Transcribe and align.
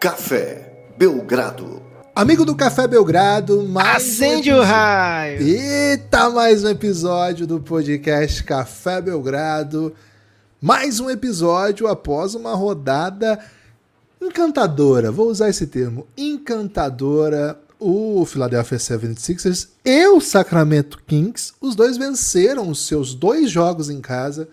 Café 0.00 0.86
Belgrado. 0.96 1.82
Amigo 2.16 2.42
do 2.46 2.56
Café 2.56 2.88
Belgrado, 2.88 3.62
mais 3.64 4.02
Acende 4.02 4.50
um 4.50 4.56
o 4.56 4.62
raio! 4.62 5.42
Eita, 5.42 6.30
mais 6.30 6.64
um 6.64 6.70
episódio 6.70 7.46
do 7.46 7.60
podcast 7.60 8.42
Café 8.42 9.02
Belgrado. 9.02 9.94
Mais 10.58 11.00
um 11.00 11.10
episódio 11.10 11.86
após 11.86 12.34
uma 12.34 12.54
rodada 12.54 13.38
encantadora. 14.22 15.12
Vou 15.12 15.28
usar 15.28 15.50
esse 15.50 15.66
termo, 15.66 16.06
encantadora. 16.16 17.60
O 17.78 18.24
Philadelphia 18.24 18.78
76ers 18.78 19.68
e 19.84 20.06
o 20.06 20.18
Sacramento 20.18 20.98
Kings, 21.06 21.52
os 21.60 21.74
dois 21.74 21.98
venceram 21.98 22.70
os 22.70 22.86
seus 22.86 23.14
dois 23.14 23.50
jogos 23.50 23.90
em 23.90 24.00
casa. 24.00 24.48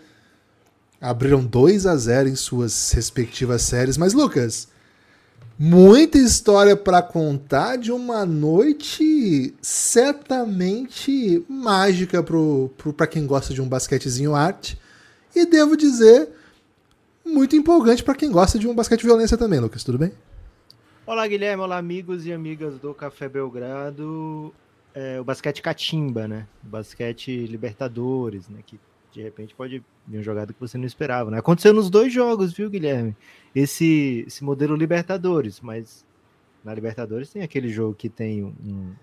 Abriram 0.99 1.41
2 1.41 1.85
a 1.85 1.95
0 1.95 2.27
em 2.27 2.35
suas 2.35 2.91
respectivas 2.91 3.61
séries. 3.61 3.97
Mas 3.97 4.11
Lucas, 4.11 4.67
muita 5.59 6.17
história 6.17 6.75
para 6.75 7.01
contar 7.01 7.77
de 7.77 7.91
uma 7.91 8.25
noite 8.25 9.55
certamente 9.61 11.43
mágica 11.49 12.23
para 12.95 13.07
quem 13.07 13.25
gosta 13.25 13.53
de 13.53 13.61
um 13.61 13.67
basquetezinho 13.67 14.35
arte. 14.35 14.79
E 15.35 15.45
devo 15.45 15.75
dizer, 15.75 16.29
muito 17.25 17.55
empolgante 17.55 18.03
para 18.03 18.15
quem 18.15 18.31
gosta 18.31 18.59
de 18.59 18.67
um 18.67 18.75
basquete 18.75 19.03
violência 19.03 19.37
também, 19.37 19.59
Lucas. 19.59 19.83
Tudo 19.83 19.97
bem? 19.97 20.11
Olá, 21.05 21.27
Guilherme. 21.27 21.63
Olá, 21.63 21.77
amigos 21.77 22.25
e 22.25 22.33
amigas 22.33 22.77
do 22.79 22.93
Café 22.93 23.29
Belgrado. 23.29 24.53
É, 24.93 25.19
o 25.19 25.23
basquete 25.23 25.61
catimba, 25.61 26.27
né? 26.27 26.47
O 26.63 26.67
basquete 26.67 27.45
Libertadores, 27.45 28.47
né? 28.49 28.59
Que 28.65 28.79
de 29.17 29.23
repente 29.23 29.55
pode 29.55 29.83
vir 30.07 30.19
um 30.19 30.23
jogado 30.23 30.53
que 30.53 30.59
você 30.59 30.77
não 30.77 30.85
esperava, 30.85 31.31
né? 31.31 31.39
Aconteceu 31.39 31.73
nos 31.73 31.89
dois 31.89 32.13
jogos, 32.13 32.53
viu, 32.53 32.69
Guilherme? 32.69 33.15
Esse, 33.55 34.23
esse 34.27 34.43
modelo 34.43 34.75
Libertadores, 34.75 35.59
mas 35.59 36.05
na 36.63 36.71
Libertadores 36.71 37.31
tem 37.31 37.41
aquele 37.41 37.67
jogo 37.69 37.95
que 37.95 38.09
tem 38.09 38.43
um, 38.43 38.53
um- 38.63 38.93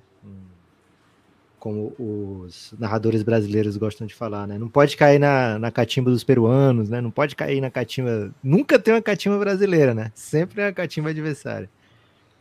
como 1.58 1.92
os 1.98 2.72
narradores 2.78 3.22
brasileiros 3.24 3.76
gostam 3.76 4.06
de 4.06 4.14
falar, 4.14 4.46
né? 4.46 4.56
Não 4.56 4.68
pode 4.68 4.96
cair 4.96 5.18
na, 5.18 5.58
na 5.58 5.70
catimba 5.72 6.10
dos 6.12 6.22
peruanos, 6.22 6.88
né? 6.90 7.00
Não 7.00 7.10
pode 7.10 7.34
cair 7.34 7.60
na 7.60 7.70
catimba. 7.70 8.32
Nunca 8.42 8.78
tem 8.78 8.94
uma 8.94 9.02
catimba 9.02 9.36
brasileira, 9.38 9.94
né? 9.94 10.12
Sempre 10.14 10.60
é 10.62 10.66
a 10.68 10.72
catimba 10.72 11.10
adversária. 11.10 11.68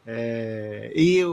É, 0.05 0.91
e 0.93 1.23
o, 1.25 1.31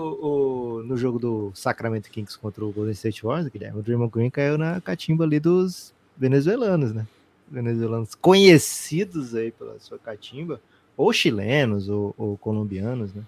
o- 0.78 0.82
no 0.84 0.97
jogo 0.97 1.19
do 1.19 1.50
Sacramento 1.54 2.08
Kings 2.10 2.38
contra 2.38 2.64
o 2.64 2.70
Golden 2.72 2.92
State 2.92 3.25
Warriors, 3.25 3.48
Guilherme, 3.52 3.80
o 3.80 3.82
Draymond 3.82 4.10
Green 4.12 4.30
caiu 4.30 4.56
na 4.56 4.80
catimba 4.80 5.25
ali 5.25 5.41
dos 5.41 5.92
venezuelanos, 6.20 6.92
né? 6.92 7.06
Venezuelanos 7.50 8.14
conhecidos 8.14 9.34
aí 9.34 9.50
pela 9.50 9.80
sua 9.80 9.98
catimba, 9.98 10.60
ou 10.96 11.12
chilenos, 11.12 11.88
ou, 11.88 12.14
ou 12.16 12.36
colombianos, 12.36 13.14
né? 13.14 13.22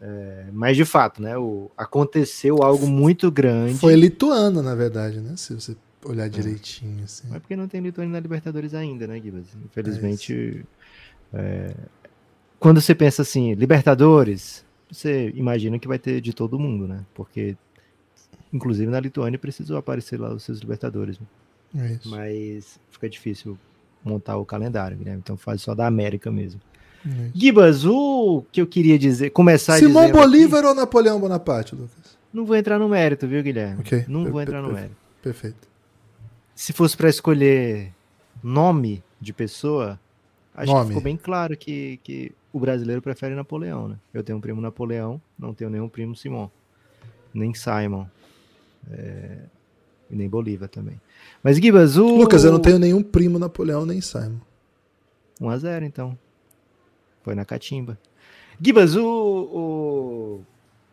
É, 0.00 0.46
mas 0.52 0.76
de 0.76 0.84
fato, 0.84 1.20
né? 1.20 1.36
O, 1.36 1.70
aconteceu 1.76 2.62
algo 2.62 2.86
muito 2.86 3.30
grande. 3.30 3.78
Foi 3.78 3.94
lituano, 3.96 4.62
na 4.62 4.74
verdade, 4.74 5.20
né? 5.20 5.34
Se 5.36 5.52
você 5.54 5.76
olhar 6.04 6.28
direitinho, 6.28 7.04
assim. 7.04 7.26
Mas 7.28 7.40
porque 7.40 7.56
não 7.56 7.68
tem 7.68 7.80
Lituânia 7.80 8.12
na 8.12 8.20
Libertadores 8.20 8.74
ainda, 8.74 9.06
né, 9.06 9.20
Gibas? 9.20 9.46
Infelizmente. 9.64 10.64
é, 11.32 11.74
Quando 12.58 12.80
você 12.80 12.94
pensa 12.94 13.22
assim, 13.22 13.54
Libertadores, 13.54 14.64
você 14.90 15.30
imagina 15.34 15.78
que 15.78 15.86
vai 15.86 15.98
ter 15.98 16.20
de 16.20 16.32
todo 16.32 16.58
mundo, 16.58 16.88
né? 16.88 17.04
Porque, 17.14 17.56
inclusive 18.52 18.90
na 18.90 18.98
Lituânia, 18.98 19.38
precisou 19.38 19.76
aparecer 19.76 20.18
lá 20.18 20.32
os 20.32 20.42
seus 20.42 20.58
Libertadores. 20.58 21.18
né? 21.20 21.26
É 21.74 21.92
isso. 21.92 22.08
Mas 22.10 22.78
fica 22.90 23.08
difícil 23.08 23.58
montar 24.04 24.36
o 24.36 24.44
calendário, 24.44 24.96
Guilherme. 24.96 25.20
Então 25.22 25.36
faz 25.36 25.62
só 25.62 25.74
da 25.74 25.86
América 25.86 26.30
mesmo. 26.30 26.60
É. 27.06 27.30
Gibas, 27.34 27.84
o 27.84 28.44
que 28.52 28.60
eu 28.60 28.66
queria 28.66 28.98
dizer, 28.98 29.30
começar 29.30 29.76
Simão 29.78 30.02
dizendo 30.02 30.18
aqui- 30.18 30.26
Bolívar 30.28 30.64
ou 30.64 30.74
Napoleão 30.74 31.18
Bonaparte, 31.20 31.74
Lucas? 31.74 32.16
não 32.32 32.44
vou 32.46 32.56
entrar 32.56 32.78
no 32.78 32.88
mérito, 32.88 33.26
viu, 33.26 33.42
Guilherme? 33.42 33.80
Ok. 33.80 34.04
Não 34.08 34.30
vou 34.30 34.40
entrar 34.40 34.62
no 34.62 34.72
mérito. 34.72 34.96
Perfeito. 35.22 35.68
se 36.54 36.72
fosse 36.72 36.96
para 36.96 37.08
escolher 37.08 37.92
nome 38.42 39.02
de 39.20 39.32
pessoa, 39.32 39.98
acho 40.54 40.70
Nome. 40.70 40.82
que 40.82 40.88
ficou 40.88 41.02
bem 41.02 41.16
claro 41.16 41.56
que, 41.56 41.98
que 42.04 42.30
o 42.52 42.60
brasileiro 42.60 43.02
prefere 43.02 43.34
Napoleão, 43.34 43.88
né? 43.88 43.96
Eu 44.14 44.22
tenho 44.22 44.38
um 44.38 44.40
primo 44.40 44.60
Napoleão, 44.60 45.20
não 45.38 45.52
tenho 45.54 45.70
nenhum 45.70 45.88
primo 45.88 46.14
Simão, 46.14 46.50
nem 47.34 47.52
Simon, 47.54 48.06
é, 48.90 49.38
e 50.12 50.16
nem 50.16 50.28
Bolívar 50.28 50.68
também. 50.68 51.00
Mas 51.42 51.56
Gibas, 51.56 51.96
o... 51.96 52.16
Lucas, 52.16 52.44
eu 52.44 52.52
não 52.52 52.60
tenho 52.60 52.78
nenhum 52.78 53.02
primo 53.02 53.38
Napoleão 53.38 53.86
nem 53.86 54.00
Simon. 54.00 54.38
1x0, 55.40 55.82
então. 55.84 56.16
Foi 57.22 57.34
na 57.34 57.44
catimba. 57.44 57.98
Gibas, 58.60 58.94
o, 58.94 59.04
o... 59.04 60.44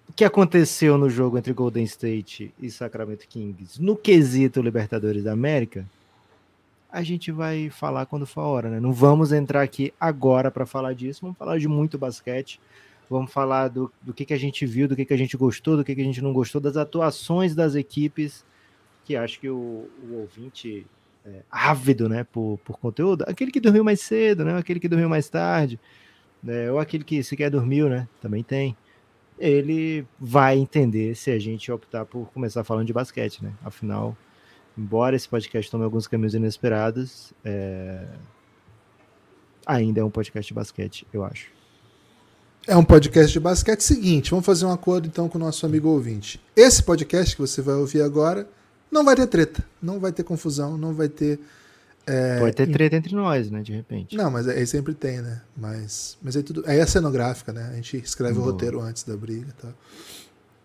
o 0.08 0.14
que 0.16 0.24
aconteceu 0.24 0.98
no 0.98 1.10
jogo 1.10 1.38
entre 1.38 1.52
Golden 1.52 1.84
State 1.84 2.54
e 2.58 2.72
Sacramento 2.72 3.28
Kings 3.28 3.82
no 3.82 3.96
quesito 3.96 4.62
Libertadores 4.62 5.26
da 5.26 5.34
América, 5.34 5.86
a 6.92 7.04
gente 7.04 7.32
vai 7.32 7.70
falar 7.70 8.06
quando 8.06 8.26
for 8.26 8.42
a 8.42 8.46
hora, 8.46 8.70
né? 8.70 8.80
Não 8.80 8.92
vamos 8.94 9.32
entrar 9.32 9.62
aqui 9.62 9.94
agora 10.00 10.50
para 10.50 10.66
falar 10.66 10.94
disso, 10.94 11.22
vamos 11.22 11.38
falar 11.38 11.60
de 11.60 11.68
muito 11.68 11.98
basquete. 12.00 12.60
Vamos 13.10 13.32
falar 13.32 13.70
do, 13.70 13.92
do 14.04 14.14
que, 14.14 14.24
que 14.24 14.34
a 14.36 14.38
gente 14.38 14.68
viu, 14.68 14.88
do 14.88 14.96
que, 14.96 15.04
que 15.04 15.14
a 15.14 15.18
gente 15.18 15.36
gostou, 15.36 15.76
do 15.76 15.84
que, 15.84 15.96
que 15.96 16.02
a 16.02 16.04
gente 16.04 16.22
não 16.22 16.32
gostou, 16.32 16.62
das 16.62 16.78
atuações 16.78 17.56
das 17.56 17.74
equipes, 17.74 18.46
que 19.10 19.16
acho 19.16 19.40
que 19.40 19.50
o, 19.50 19.90
o 20.08 20.18
ouvinte 20.20 20.86
é, 21.26 21.42
ávido 21.50 22.08
né, 22.08 22.24
por, 22.24 22.60
por 22.64 22.78
conteúdo, 22.78 23.26
aquele 23.28 23.50
que 23.50 23.60
dormiu 23.60 23.84
mais 23.84 24.02
cedo, 24.02 24.46
né, 24.46 24.56
aquele 24.56 24.80
que 24.80 24.88
dormiu 24.88 25.10
mais 25.10 25.28
tarde, 25.28 25.80
né, 26.44 26.72
ou 26.72 26.78
aquele 26.78 27.04
que 27.04 27.24
sequer 27.24 27.50
dormiu, 27.50 27.90
né, 27.90 28.08
também 28.22 28.44
tem, 28.44 28.78
ele 29.40 30.06
vai 30.20 30.60
entender 30.60 31.16
se 31.16 31.32
a 31.32 31.40
gente 31.40 31.72
optar 31.72 32.06
por 32.06 32.30
começar 32.32 32.64
falando 32.64 32.86
de 32.86 32.94
basquete, 32.94 33.44
né? 33.44 33.52
Afinal, 33.64 34.16
embora 34.78 35.16
esse 35.16 35.28
podcast 35.28 35.72
tome 35.72 35.86
alguns 35.86 36.06
caminhos 36.06 36.36
inesperados, 36.36 37.34
é, 37.44 38.06
ainda 39.66 40.02
é 40.02 40.04
um 40.04 40.12
podcast 40.12 40.48
de 40.48 40.54
basquete, 40.54 41.08
eu 41.12 41.24
acho. 41.24 41.48
É 42.68 42.76
um 42.76 42.84
podcast 42.84 43.32
de 43.32 43.40
basquete. 43.40 43.82
Seguinte, 43.82 44.30
vamos 44.30 44.46
fazer 44.46 44.66
um 44.66 44.72
acordo 44.72 45.08
então 45.08 45.28
com 45.30 45.40
o 45.40 45.42
nosso 45.42 45.66
amigo 45.66 45.88
ouvinte. 45.88 46.40
Esse 46.56 46.84
podcast 46.84 47.36
que 47.36 47.42
você 47.42 47.62
vai 47.62 47.76
ouvir 47.76 48.04
agora 48.04 48.48
não 48.92 49.04
vai 49.04 49.16
ter 49.16 49.28
treta, 49.28 49.64
não 49.82 50.00
vai 50.00 50.12
ter 50.12 50.24
confusão, 50.24 50.78
não 50.78 50.94
vai 50.94 51.10
ter. 51.10 51.40
é, 52.08 52.40
Pode 52.40 52.56
ter 52.56 52.72
treta 52.72 52.96
entre 52.96 53.14
nós, 53.16 53.50
né, 53.50 53.62
de 53.62 53.74
repente. 53.74 54.16
Não, 54.16 54.30
mas 54.32 54.48
aí 54.48 54.66
sempre 54.66 54.94
tem, 54.94 55.22
né? 55.22 55.42
Mas, 55.56 56.18
mas 56.22 56.36
aí 56.36 56.44
tudo. 56.44 56.64
Aí 56.66 56.80
é 56.80 56.86
cenográfica, 56.86 57.54
né? 57.54 57.70
A 57.72 57.76
gente 57.76 57.98
escreve 57.98 58.34
o 58.34 58.42
Boa. 58.42 58.52
roteiro 58.52 58.82
antes 58.82 59.04
da 59.04 59.16
briga 59.16 59.48
e 59.50 59.62
tal. 59.62 59.74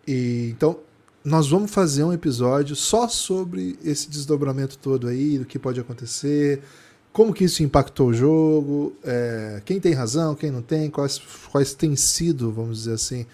E 0.06 0.48
então, 0.50 0.78
nós 1.24 1.48
vamos 1.48 1.70
fazer 1.70 2.04
um 2.04 2.12
episódio 2.12 2.76
só 2.76 3.08
sobre 3.08 3.78
esse 3.82 4.10
desdobramento 4.10 4.76
todo 4.78 5.08
aí, 5.08 5.38
do 5.38 5.44
que 5.44 5.58
pode 5.58 5.80
acontecer, 5.80 6.62
como 7.12 7.32
que 7.32 7.44
isso 7.44 7.62
impactou 7.62 8.08
o 8.08 8.12
jogo, 8.12 8.92
é, 9.04 9.62
quem 9.64 9.80
tem 9.80 9.94
razão, 9.94 10.34
quem 10.34 10.50
não 10.50 10.60
tem, 10.60 10.90
quais, 10.90 11.18
quais 11.50 11.72
têm 11.72 11.94
sido, 11.96 12.52
vamos 12.52 12.78
dizer 12.78 12.94
assim, 12.94 13.24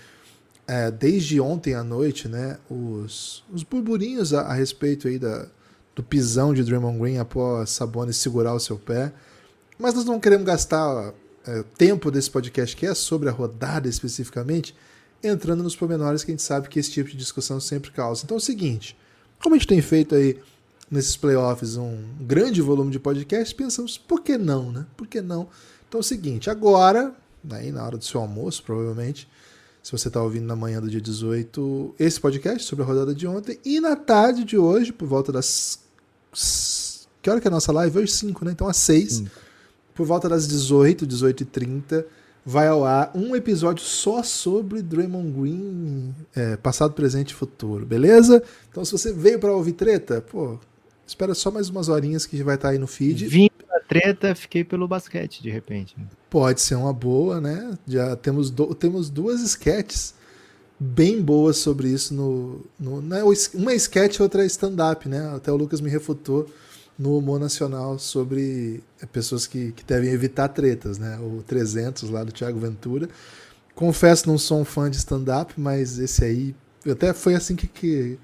é, 0.70 0.88
desde 0.88 1.40
ontem 1.40 1.74
à 1.74 1.82
noite, 1.82 2.28
né? 2.28 2.56
Os, 2.70 3.42
os 3.52 3.64
burburinhos 3.64 4.32
a, 4.32 4.42
a 4.42 4.54
respeito 4.54 5.08
aí 5.08 5.18
da, 5.18 5.48
do 5.96 6.00
pisão 6.00 6.54
de 6.54 6.62
Draymond 6.62 6.96
Green 6.96 7.18
após 7.18 7.70
Sabonis 7.70 8.18
segurar 8.18 8.54
o 8.54 8.60
seu 8.60 8.78
pé. 8.78 9.12
Mas 9.76 9.94
nós 9.94 10.04
não 10.04 10.20
queremos 10.20 10.46
gastar 10.46 11.12
é, 11.44 11.64
tempo 11.76 12.08
desse 12.08 12.30
podcast, 12.30 12.76
que 12.76 12.86
é 12.86 12.94
sobre 12.94 13.28
a 13.28 13.32
rodada 13.32 13.88
especificamente, 13.88 14.72
entrando 15.24 15.64
nos 15.64 15.74
pormenores 15.74 16.22
que 16.22 16.30
a 16.30 16.34
gente 16.34 16.42
sabe 16.44 16.68
que 16.68 16.78
esse 16.78 16.92
tipo 16.92 17.10
de 17.10 17.16
discussão 17.16 17.58
sempre 17.58 17.90
causa. 17.90 18.22
Então 18.24 18.36
é 18.36 18.38
o 18.38 18.40
seguinte, 18.40 18.96
como 19.42 19.56
a 19.56 19.58
gente 19.58 19.66
tem 19.66 19.82
feito 19.82 20.14
aí 20.14 20.38
nesses 20.88 21.16
playoffs 21.16 21.76
um 21.76 21.98
grande 22.20 22.62
volume 22.62 22.92
de 22.92 23.00
podcasts, 23.00 23.52
pensamos, 23.52 23.98
por 23.98 24.20
que 24.20 24.38
não, 24.38 24.70
né? 24.70 24.86
Por 24.96 25.08
que 25.08 25.20
não? 25.20 25.48
Então 25.88 25.98
é 25.98 26.02
o 26.02 26.04
seguinte, 26.04 26.48
agora, 26.48 27.12
aí 27.50 27.72
na 27.72 27.84
hora 27.84 27.98
do 27.98 28.04
seu 28.04 28.20
almoço, 28.20 28.62
provavelmente, 28.62 29.26
se 29.82 29.92
você 29.92 30.08
está 30.08 30.22
ouvindo 30.22 30.46
na 30.46 30.56
manhã 30.56 30.80
do 30.80 30.88
dia 30.88 31.00
18, 31.00 31.94
esse 31.98 32.20
podcast 32.20 32.64
sobre 32.64 32.84
a 32.84 32.86
rodada 32.86 33.14
de 33.14 33.26
ontem, 33.26 33.58
e 33.64 33.80
na 33.80 33.96
tarde 33.96 34.44
de 34.44 34.58
hoje, 34.58 34.92
por 34.92 35.08
volta 35.08 35.32
das... 35.32 35.80
Que 37.22 37.28
hora 37.28 37.40
que 37.40 37.46
é 37.46 37.50
a 37.50 37.52
nossa 37.52 37.72
live? 37.72 37.98
Hoje 37.98 38.12
5, 38.12 38.44
né? 38.44 38.52
Então 38.52 38.68
às 38.68 38.76
6, 38.78 39.12
Cinco. 39.12 39.30
por 39.94 40.06
volta 40.06 40.28
das 40.28 40.46
18, 40.46 41.06
18 41.06 41.42
e 41.42 41.46
30, 41.46 42.06
vai 42.44 42.68
ao 42.68 42.84
ar 42.84 43.10
um 43.14 43.34
episódio 43.36 43.84
só 43.84 44.22
sobre 44.22 44.82
Draymond 44.82 45.30
Green, 45.32 46.14
é, 46.34 46.56
passado, 46.56 46.92
presente 46.94 47.30
e 47.30 47.34
futuro, 47.34 47.84
beleza? 47.84 48.42
Então 48.70 48.84
se 48.84 48.92
você 48.92 49.12
veio 49.12 49.38
para 49.38 49.52
ouvir 49.52 49.72
treta, 49.72 50.20
pô, 50.20 50.58
espera 51.06 51.34
só 51.34 51.50
mais 51.50 51.68
umas 51.68 51.88
horinhas 51.88 52.24
que 52.26 52.42
vai 52.42 52.54
estar 52.54 52.70
aí 52.70 52.78
no 52.78 52.86
feed. 52.86 53.26
Vim 53.26 53.46
da 53.46 53.49
treta, 53.90 54.34
fiquei 54.34 54.62
pelo 54.64 54.86
basquete, 54.86 55.42
de 55.42 55.50
repente. 55.50 55.94
né? 55.98 56.06
Pode 56.30 56.60
ser 56.60 56.76
uma 56.76 56.92
boa, 56.92 57.40
né? 57.40 57.76
Já 57.86 58.14
temos, 58.16 58.50
do- 58.50 58.74
temos 58.74 59.10
duas 59.10 59.40
sketches 59.42 60.14
bem 60.78 61.20
boas 61.20 61.56
sobre 61.58 61.88
isso 61.88 62.14
no. 62.14 62.64
no 62.78 63.02
né? 63.02 63.22
Uma 63.54 63.72
é 63.72 63.74
sketch 63.76 64.16
e 64.16 64.22
outra 64.22 64.42
é 64.42 64.46
stand-up, 64.46 65.08
né? 65.08 65.34
Até 65.34 65.50
o 65.52 65.56
Lucas 65.56 65.80
me 65.80 65.90
refutou 65.90 66.48
no 66.98 67.18
humor 67.18 67.40
nacional 67.40 67.98
sobre 67.98 68.82
pessoas 69.12 69.46
que, 69.46 69.72
que 69.72 69.84
devem 69.84 70.10
evitar 70.10 70.48
tretas, 70.48 70.98
né? 70.98 71.18
O 71.18 71.42
300 71.42 72.10
lá 72.10 72.22
do 72.24 72.32
Thiago 72.32 72.58
Ventura 72.60 73.08
confesso, 73.74 74.28
não 74.28 74.36
sou 74.36 74.60
um 74.60 74.64
fã 74.64 74.90
de 74.90 74.98
stand-up, 74.98 75.54
mas 75.56 75.98
esse 75.98 76.22
aí. 76.22 76.54
Até 76.90 77.14
foi 77.14 77.34
assim 77.34 77.56
que, 77.56 77.66
que 77.66 78.18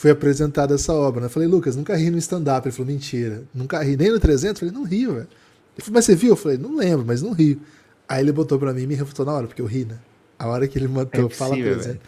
foi 0.00 0.10
apresentada 0.10 0.76
essa 0.76 0.94
obra. 0.94 1.20
Né? 1.20 1.26
Eu 1.26 1.30
falei, 1.30 1.46
Lucas, 1.46 1.76
nunca 1.76 1.94
ri 1.94 2.10
no 2.10 2.16
stand-up. 2.16 2.66
Ele 2.66 2.74
falou, 2.74 2.90
mentira. 2.90 3.42
Nunca 3.52 3.82
ri 3.82 3.98
nem 3.98 4.10
no 4.10 4.18
300? 4.18 4.62
Eu 4.62 4.68
falei, 4.68 4.82
não 4.82 4.88
rio, 4.88 5.12
velho. 5.12 5.28
Ele 5.76 5.84
falou, 5.84 5.94
mas 5.94 6.06
você 6.06 6.14
viu? 6.14 6.30
Eu 6.30 6.36
falei, 6.36 6.56
não 6.56 6.74
lembro, 6.74 7.04
mas 7.06 7.20
não 7.20 7.32
rio. 7.32 7.60
Aí 8.08 8.22
ele 8.22 8.32
botou 8.32 8.58
pra 8.58 8.72
mim 8.72 8.84
e 8.84 8.86
me 8.86 8.94
refutou 8.94 9.26
na 9.26 9.32
hora, 9.34 9.46
porque 9.46 9.60
eu 9.60 9.66
ri, 9.66 9.84
né? 9.84 9.98
A 10.38 10.48
hora 10.48 10.66
que 10.66 10.78
ele 10.78 10.88
meteu 10.88 11.26
é 11.26 11.28
Fala 11.28 11.54
300. 11.54 11.86
Véio. 11.86 12.00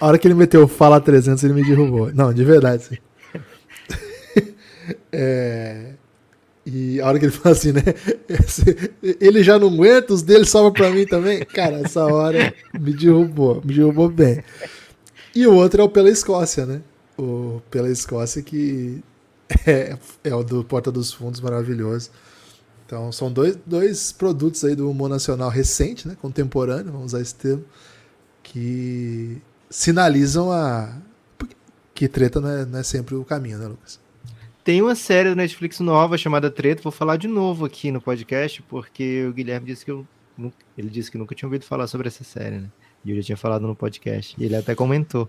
A 0.00 0.06
hora 0.06 0.18
que 0.18 0.26
ele 0.26 0.34
meteu 0.34 0.66
Fala 0.66 0.98
300, 0.98 1.44
ele 1.44 1.52
me 1.52 1.62
derrubou. 1.62 2.10
Não, 2.14 2.32
de 2.32 2.44
verdade, 2.44 2.82
sim. 2.82 2.96
é... 5.12 5.92
E 6.64 6.98
a 6.98 7.06
hora 7.06 7.18
que 7.18 7.26
ele 7.26 7.32
fala 7.36 7.54
assim, 7.54 7.72
né? 7.72 7.82
Ele 9.20 9.42
já 9.42 9.58
não 9.58 9.68
aguenta, 9.68 10.14
os 10.14 10.22
dele 10.22 10.46
sobram 10.46 10.72
pra 10.72 10.88
mim 10.88 11.04
também. 11.04 11.44
Cara, 11.44 11.82
essa 11.84 12.06
hora 12.06 12.54
me 12.72 12.94
derrubou, 12.94 13.60
me 13.62 13.74
derrubou 13.74 14.08
bem. 14.08 14.42
E 15.34 15.46
o 15.46 15.52
outro 15.52 15.82
é 15.82 15.84
o 15.84 15.90
Pela 15.90 16.08
Escócia, 16.08 16.64
né? 16.64 16.80
O 17.16 17.60
Pela 17.70 17.90
Escócia, 17.90 18.42
que 18.42 19.02
é, 19.66 19.96
é 20.22 20.34
o 20.34 20.42
do 20.42 20.64
Porta 20.64 20.90
dos 20.90 21.12
Fundos 21.12 21.40
maravilhoso. 21.40 22.10
Então, 22.86 23.10
são 23.10 23.32
dois, 23.32 23.56
dois 23.64 24.12
produtos 24.12 24.64
aí 24.64 24.74
do 24.74 24.90
humor 24.90 25.08
nacional 25.08 25.48
recente, 25.48 26.06
né? 26.06 26.16
Contemporâneo, 26.20 26.92
vamos 26.92 27.06
usar 27.06 27.20
esse 27.20 27.34
termo, 27.34 27.64
que 28.42 29.40
sinalizam 29.70 30.52
a. 30.52 30.96
Que 31.94 32.08
treta 32.08 32.40
não 32.40 32.48
é, 32.48 32.66
não 32.66 32.78
é 32.78 32.82
sempre 32.82 33.14
o 33.14 33.24
caminho, 33.24 33.58
né, 33.58 33.66
Lucas? 33.66 34.00
Tem 34.64 34.82
uma 34.82 34.94
série 34.94 35.28
da 35.28 35.34
Netflix 35.34 35.78
nova 35.80 36.16
chamada 36.18 36.50
Treta, 36.50 36.82
vou 36.82 36.90
falar 36.90 37.16
de 37.16 37.28
novo 37.28 37.64
aqui 37.64 37.92
no 37.92 38.00
podcast, 38.00 38.62
porque 38.62 39.26
o 39.26 39.32
Guilherme 39.32 39.66
disse 39.66 39.84
que 39.84 39.90
eu. 39.90 40.06
Ele 40.76 40.90
disse 40.90 41.10
que 41.10 41.16
nunca 41.18 41.34
tinha 41.34 41.46
ouvido 41.46 41.64
falar 41.64 41.86
sobre 41.86 42.08
essa 42.08 42.24
série, 42.24 42.58
né? 42.58 42.68
E 43.04 43.10
eu 43.10 43.16
já 43.16 43.22
tinha 43.22 43.36
falado 43.36 43.66
no 43.66 43.74
podcast. 43.74 44.34
E 44.38 44.44
ele 44.44 44.56
até 44.56 44.74
comentou. 44.74 45.28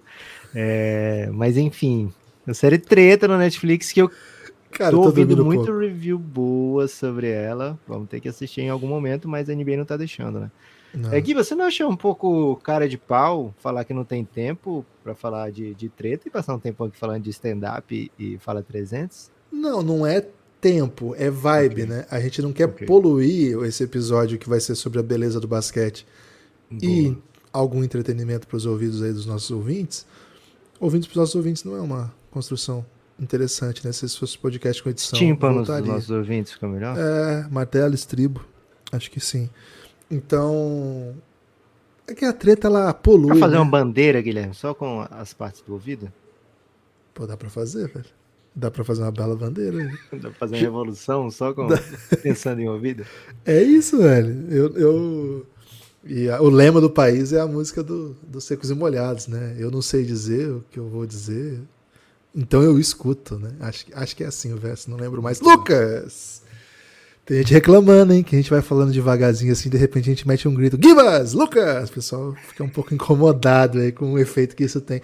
É, 0.53 1.29
mas 1.33 1.57
enfim, 1.57 2.11
a 2.47 2.53
série 2.53 2.77
Treta 2.77 3.27
na 3.27 3.37
Netflix 3.37 3.91
que 3.91 4.01
eu 4.01 4.09
Cara, 4.71 4.91
tô, 4.91 5.01
tô 5.01 5.07
ouvindo 5.07 5.45
muito 5.45 5.65
pouco. 5.65 5.79
review 5.79 6.19
boa 6.19 6.87
sobre 6.87 7.29
ela. 7.29 7.79
Vamos 7.87 8.09
ter 8.09 8.19
que 8.19 8.27
assistir 8.27 8.61
em 8.61 8.69
algum 8.69 8.87
momento, 8.87 9.27
mas 9.27 9.49
a 9.49 9.55
NBA 9.55 9.77
não 9.77 9.85
tá 9.85 9.95
deixando, 9.95 10.39
né? 10.39 10.51
Não. 10.93 11.13
É, 11.13 11.19
Gui, 11.19 11.33
você 11.33 11.53
não 11.55 11.65
achou 11.65 11.89
um 11.89 11.95
pouco 11.95 12.55
cara 12.57 12.87
de 12.87 12.97
pau 12.97 13.53
falar 13.59 13.83
que 13.83 13.93
não 13.93 14.05
tem 14.05 14.23
tempo 14.23 14.85
para 15.03 15.13
falar 15.13 15.51
de, 15.51 15.73
de 15.75 15.89
treta 15.89 16.27
e 16.27 16.31
passar 16.31 16.55
um 16.55 16.59
tempão 16.59 16.87
aqui 16.87 16.97
falando 16.97 17.23
de 17.23 17.29
stand-up 17.29 17.93
e, 17.93 18.11
e 18.17 18.37
fala 18.37 18.63
300? 18.63 19.29
Não, 19.51 19.81
não 19.81 20.05
é 20.05 20.25
tempo, 20.59 21.13
é 21.17 21.29
vibe, 21.29 21.83
okay. 21.83 21.85
né? 21.85 22.05
A 22.09 22.19
gente 22.19 22.41
não 22.41 22.51
quer 22.51 22.65
okay. 22.65 22.87
poluir 22.87 23.57
esse 23.63 23.83
episódio 23.83 24.37
que 24.37 24.49
vai 24.49 24.59
ser 24.59 24.75
sobre 24.75 24.99
a 24.99 25.03
beleza 25.03 25.39
do 25.39 25.47
basquete 25.47 26.07
Boa. 26.71 26.79
e 26.83 27.17
algum 27.55 27.83
entretenimento 27.83 28.47
para 28.47 28.57
os 28.57 28.65
ouvidos 28.65 29.01
aí 29.01 29.13
dos 29.13 29.25
nossos 29.25 29.49
ouvintes. 29.51 30.05
Ouvintes 30.79 31.07
para 31.07 31.13
os 31.13 31.17
nossos 31.17 31.35
ouvintes 31.35 31.63
não 31.63 31.75
é 31.75 31.81
uma 31.81 32.13
construção 32.29 32.85
interessante, 33.19 33.85
né? 33.85 33.93
Se 33.93 34.07
fosse 34.17 34.37
podcast 34.37 34.83
com 34.83 34.89
edição. 34.89 35.17
Tímpanos 35.17 35.67
dos 35.67 35.85
nossos 35.85 36.09
ouvintes 36.09 36.51
fica 36.53 36.67
melhor? 36.67 36.97
É, 36.97 37.47
martelo, 37.49 37.95
estribo. 37.95 38.45
Acho 38.91 39.09
que 39.09 39.19
sim. 39.19 39.49
Então. 40.11 41.15
É 42.07 42.13
que 42.13 42.25
a 42.25 42.33
treta 42.33 42.67
ela 42.67 42.93
polui. 42.93 43.31
Pra 43.31 43.39
fazer 43.39 43.55
né? 43.55 43.61
uma 43.61 43.71
bandeira, 43.71 44.21
Guilherme, 44.21 44.53
só 44.53 44.73
com 44.73 45.05
as 45.09 45.33
partes 45.33 45.61
do 45.61 45.73
ouvido? 45.73 46.11
Pô, 47.13 47.25
dá 47.25 47.35
pra 47.35 47.49
fazer, 47.49 47.87
velho. 47.87 48.05
Dá 48.53 48.69
pra 48.69 48.83
fazer 48.83 49.01
uma 49.01 49.11
bela 49.11 49.35
bandeira. 49.35 49.91
dá 50.13 50.29
pra 50.29 50.33
fazer 50.33 50.55
uma 50.55 50.61
revolução 50.61 51.31
só 51.31 51.53
com 51.53 51.67
pensando 52.21 52.61
em 52.61 52.69
ouvido? 52.69 53.05
É 53.45 53.61
isso, 53.63 53.97
velho. 53.97 54.45
Eu. 54.51 54.77
eu... 54.77 55.47
E 56.05 56.29
a, 56.29 56.39
o 56.41 56.49
lema 56.49 56.79
do 56.79 56.89
país 56.89 57.33
é 57.33 57.39
a 57.39 57.47
música 57.47 57.81
do, 57.81 58.15
dos 58.27 58.43
secos 58.43 58.69
e 58.69 58.75
molhados, 58.75 59.27
né? 59.27 59.55
Eu 59.57 59.71
não 59.71 59.81
sei 59.81 60.03
dizer 60.03 60.49
o 60.49 60.63
que 60.69 60.77
eu 60.77 60.87
vou 60.87 61.05
dizer, 61.05 61.59
então 62.35 62.61
eu 62.61 62.77
escuto, 62.77 63.39
né? 63.39 63.51
Acho, 63.59 63.85
acho 63.93 64.15
que 64.15 64.23
é 64.23 64.27
assim 64.27 64.53
o 64.53 64.57
verso, 64.57 64.89
não 64.89 64.97
lembro 64.97 65.21
mais. 65.21 65.39
Lucas! 65.39 66.43
Tem 67.25 67.37
gente 67.37 67.53
reclamando, 67.53 68.13
hein? 68.13 68.21
Que 68.21 68.35
a 68.35 68.39
gente 68.39 68.51
vai 68.51 68.61
falando 68.61 68.91
devagarzinho 68.91 69.51
assim, 69.51 69.67
de 69.67 69.77
repente 69.77 70.09
a 70.09 70.13
gente 70.13 70.27
mete 70.27 70.47
um 70.47 70.53
grito: 70.53 70.77
Gibas! 70.81 71.33
Lucas! 71.33 71.89
O 71.89 71.93
pessoal 71.93 72.35
fica 72.49 72.63
um 72.63 72.69
pouco 72.69 72.93
incomodado 72.93 73.79
aí 73.79 73.91
com 73.91 74.13
o 74.13 74.19
efeito 74.19 74.55
que 74.55 74.63
isso 74.63 74.79
tem. 74.79 75.01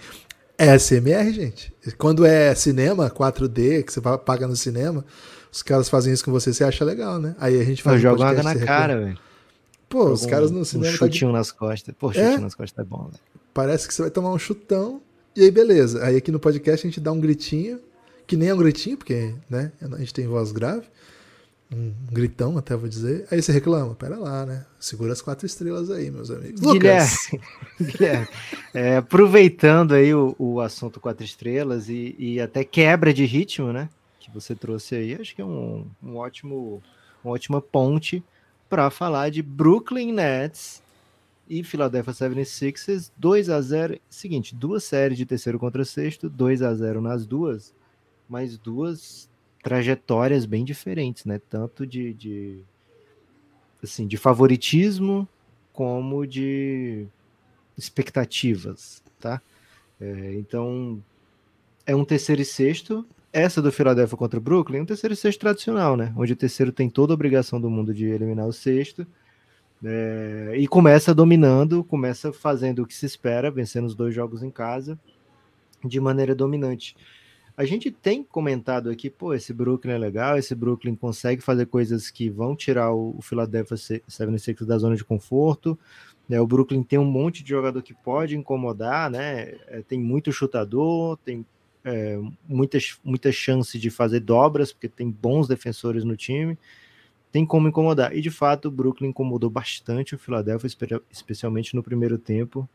É 0.56 0.78
SMR, 0.78 1.32
gente. 1.32 1.74
Quando 1.98 2.24
é 2.24 2.54
cinema, 2.54 3.10
4D, 3.10 3.82
que 3.82 3.92
você 3.92 4.00
paga 4.24 4.46
no 4.46 4.54
cinema, 4.54 5.04
os 5.50 5.62
caras 5.62 5.88
fazem 5.88 6.12
isso 6.12 6.24
com 6.24 6.30
você, 6.30 6.52
você 6.52 6.62
acha 6.62 6.84
legal, 6.84 7.18
né? 7.18 7.34
Aí 7.40 7.60
a 7.60 7.64
gente 7.64 7.82
faz. 7.82 7.96
Eu 7.96 8.10
jogo 8.10 8.22
água 8.22 8.42
na 8.44 8.54
cara, 8.54 9.00
velho. 9.00 9.18
Pô, 9.92 10.10
os 10.10 10.26
caras 10.26 10.50
no 10.50 10.64
cinema. 10.64 10.88
Um 10.88 10.98
tá 10.98 11.06
chutinho 11.06 11.30
tá 11.30 11.38
nas 11.38 11.52
costas. 11.52 11.94
Pô, 11.98 12.12
chutinho 12.12 12.34
é? 12.34 12.38
nas 12.38 12.54
costas 12.54 12.84
é 12.84 12.88
bom, 12.88 13.04
velho. 13.04 13.20
Parece 13.52 13.86
que 13.86 13.94
você 13.94 14.02
vai 14.02 14.10
tomar 14.10 14.32
um 14.32 14.38
chutão. 14.38 15.02
E 15.36 15.42
aí, 15.42 15.50
beleza. 15.50 16.04
Aí 16.04 16.16
aqui 16.16 16.32
no 16.32 16.40
podcast 16.40 16.86
a 16.86 16.90
gente 16.90 17.00
dá 17.00 17.12
um 17.12 17.20
gritinho, 17.20 17.78
que 18.26 18.36
nem 18.36 18.48
é 18.48 18.54
um 18.54 18.58
gritinho, 18.58 18.96
porque 18.96 19.34
né, 19.48 19.70
a 19.80 19.98
gente 19.98 20.14
tem 20.14 20.26
voz 20.26 20.50
grave 20.50 20.86
um 21.74 21.94
gritão, 22.10 22.58
até 22.58 22.76
vou 22.76 22.88
dizer. 22.88 23.26
Aí 23.30 23.40
você 23.40 23.50
reclama, 23.50 23.94
pera 23.94 24.16
lá, 24.16 24.44
né? 24.44 24.66
Segura 24.78 25.12
as 25.12 25.22
quatro 25.22 25.46
estrelas 25.46 25.90
aí, 25.90 26.10
meus 26.10 26.30
amigos. 26.30 26.60
Guilherme, 26.60 27.08
Guilherme 27.80 28.28
é, 28.74 28.96
aproveitando 28.96 29.94
aí 29.94 30.14
o, 30.14 30.34
o 30.38 30.60
assunto 30.60 31.00
quatro 31.00 31.24
estrelas 31.24 31.88
e, 31.88 32.14
e, 32.18 32.40
até 32.40 32.62
quebra 32.62 33.12
de 33.12 33.24
ritmo, 33.24 33.72
né? 33.72 33.88
Que 34.20 34.30
você 34.30 34.54
trouxe 34.54 34.94
aí, 34.94 35.14
acho 35.14 35.34
que 35.34 35.42
é 35.42 35.44
um, 35.44 35.86
um 36.02 36.16
ótimo, 36.16 36.82
uma 37.24 37.34
ótima 37.34 37.60
ponte 37.60 38.22
para 38.72 38.88
falar 38.88 39.30
de 39.30 39.42
Brooklyn 39.42 40.12
Nets 40.12 40.82
e 41.46 41.62
Philadelphia 41.62 42.14
76ers, 42.14 43.12
2 43.18 43.50
a 43.50 43.60
0 43.60 44.00
Seguinte, 44.08 44.54
duas 44.54 44.82
séries 44.82 45.18
de 45.18 45.26
terceiro 45.26 45.58
contra 45.58 45.84
sexto, 45.84 46.26
2 46.30 46.62
a 46.62 46.74
0 46.74 47.02
nas 47.02 47.26
duas, 47.26 47.74
mas 48.26 48.56
duas 48.56 49.28
trajetórias 49.62 50.46
bem 50.46 50.64
diferentes, 50.64 51.26
né? 51.26 51.38
Tanto 51.50 51.86
de, 51.86 52.14
de 52.14 52.62
assim, 53.82 54.06
de 54.06 54.16
favoritismo 54.16 55.28
como 55.70 56.26
de 56.26 57.06
expectativas, 57.76 59.02
tá? 59.20 59.42
É, 60.00 60.32
então 60.36 60.98
é 61.84 61.94
um 61.94 62.06
terceiro 62.06 62.40
e 62.40 62.46
sexto. 62.46 63.06
Essa 63.32 63.62
do 63.62 63.72
Philadelphia 63.72 64.16
contra 64.16 64.38
o 64.38 64.42
Brooklyn 64.42 64.80
é 64.80 64.82
um 64.82 64.86
terceiro 64.86 65.14
e 65.14 65.16
sexto 65.16 65.40
tradicional, 65.40 65.96
né? 65.96 66.12
Onde 66.16 66.34
o 66.34 66.36
terceiro 66.36 66.70
tem 66.70 66.90
toda 66.90 67.12
a 67.12 67.14
obrigação 67.14 67.58
do 67.60 67.70
mundo 67.70 67.94
de 67.94 68.06
eliminar 68.06 68.46
o 68.46 68.52
sexto. 68.52 69.06
É, 69.84 70.54
e 70.56 70.68
começa 70.68 71.14
dominando, 71.14 71.82
começa 71.82 72.32
fazendo 72.32 72.82
o 72.82 72.86
que 72.86 72.94
se 72.94 73.06
espera, 73.06 73.50
vencendo 73.50 73.86
os 73.86 73.94
dois 73.94 74.14
jogos 74.14 74.42
em 74.42 74.50
casa 74.50 74.98
de 75.84 75.98
maneira 75.98 76.34
dominante. 76.34 76.94
A 77.56 77.64
gente 77.64 77.90
tem 77.90 78.22
comentado 78.22 78.88
aqui, 78.88 79.10
pô, 79.10 79.34
esse 79.34 79.52
Brooklyn 79.52 79.94
é 79.94 79.98
legal, 79.98 80.38
esse 80.38 80.54
Brooklyn 80.54 80.94
consegue 80.94 81.42
fazer 81.42 81.66
coisas 81.66 82.10
que 82.10 82.30
vão 82.30 82.56
tirar 82.56 82.92
o, 82.92 83.18
Philadelphia 83.20 83.76
76 83.76 84.66
da 84.66 84.78
zona 84.78 84.96
de 84.96 85.04
conforto. 85.04 85.78
Né? 86.28 86.40
O 86.40 86.46
Brooklyn 86.46 86.82
tem 86.82 86.98
um 86.98 87.04
monte 87.04 87.42
de 87.42 87.50
jogador 87.50 87.82
que 87.82 87.92
pode 87.92 88.36
incomodar, 88.36 89.10
né? 89.10 89.54
É, 89.66 89.82
tem 89.86 90.00
muito 90.00 90.32
chutador, 90.32 91.18
tem 91.18 91.44
é, 91.84 92.18
muitas, 92.48 92.98
muitas 93.04 93.34
chances 93.34 93.80
de 93.80 93.90
fazer 93.90 94.20
dobras, 94.20 94.72
porque 94.72 94.88
tem 94.88 95.10
bons 95.10 95.48
defensores 95.48 96.04
no 96.04 96.16
time. 96.16 96.58
Tem 97.30 97.46
como 97.46 97.68
incomodar. 97.68 98.14
E 98.14 98.20
de 98.20 98.30
fato, 98.30 98.68
o 98.68 98.70
Brooklyn 98.70 99.08
incomodou 99.08 99.48
bastante 99.48 100.14
o 100.14 100.18
Philadelphia, 100.18 100.68
especialmente 101.10 101.74
no 101.74 101.82
primeiro 101.82 102.18
tempo. 102.18 102.68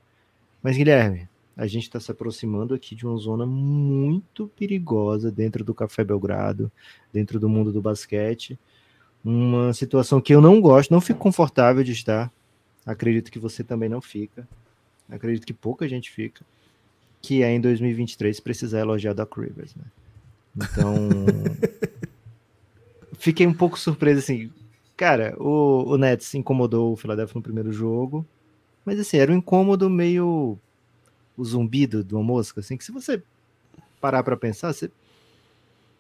Mas, 0.64 0.76
Guilherme, 0.76 1.30
a 1.56 1.68
gente 1.68 1.84
está 1.84 2.00
se 2.00 2.12
aproximando 2.12 2.74
aqui 2.74 2.96
de 2.96 3.06
uma 3.06 3.18
zona 3.18 3.46
muito 3.46 4.48
perigosa 4.58 5.32
dentro 5.32 5.64
do 5.64 5.74
Café 5.74 6.04
Belgrado, 6.04 6.72
dentro 7.12 7.40
do 7.40 7.48
mundo 7.48 7.72
do 7.72 7.82
basquete. 7.82 8.60
Uma 9.24 9.74
situação 9.74 10.22
que 10.22 10.34
eu 10.34 10.42
não 10.42 10.60
gosto, 10.60 10.92
não 10.92 11.02
fico 11.02 11.20
confortável 11.20 11.84
de 11.84 11.92
estar. 11.92 12.32
Acredito 12.86 13.32
que 13.32 13.40
você 13.40 13.64
também 13.64 13.90
não 13.90 14.02
fica. 14.02 14.48
Acredito 15.10 15.46
que 15.46 15.54
pouca 15.54 15.88
gente 15.88 16.12
fica. 16.12 16.46
Que 17.28 17.44
é 17.44 17.52
em 17.52 17.60
2023 17.60 18.40
precisar 18.40 18.80
elogiar 18.80 19.14
Doc 19.14 19.36
Rivers, 19.38 19.76
né? 19.76 19.84
Então. 20.56 21.10
fiquei 23.20 23.46
um 23.46 23.54
pouco 23.54 23.78
surpreso 23.78 24.20
assim. 24.20 24.50
Cara, 24.96 25.36
o, 25.38 25.84
o 25.92 25.98
Nets 25.98 26.34
incomodou 26.34 26.94
o 26.94 26.96
Philadelphia 26.96 27.34
no 27.36 27.42
primeiro 27.42 27.72
jogo. 27.72 28.26
Mas 28.86 28.98
assim, 28.98 29.18
era 29.18 29.32
um 29.32 29.36
incômodo 29.36 29.90
meio 29.90 30.58
o 31.36 31.44
zumbido 31.44 32.02
de 32.02 32.16
uma 32.16 32.24
mosca, 32.24 32.62
assim, 32.62 32.78
que 32.78 32.86
se 32.86 32.92
você 32.92 33.22
parar 34.00 34.24
para 34.24 34.38
pensar, 34.38 34.74
você. 34.74 34.90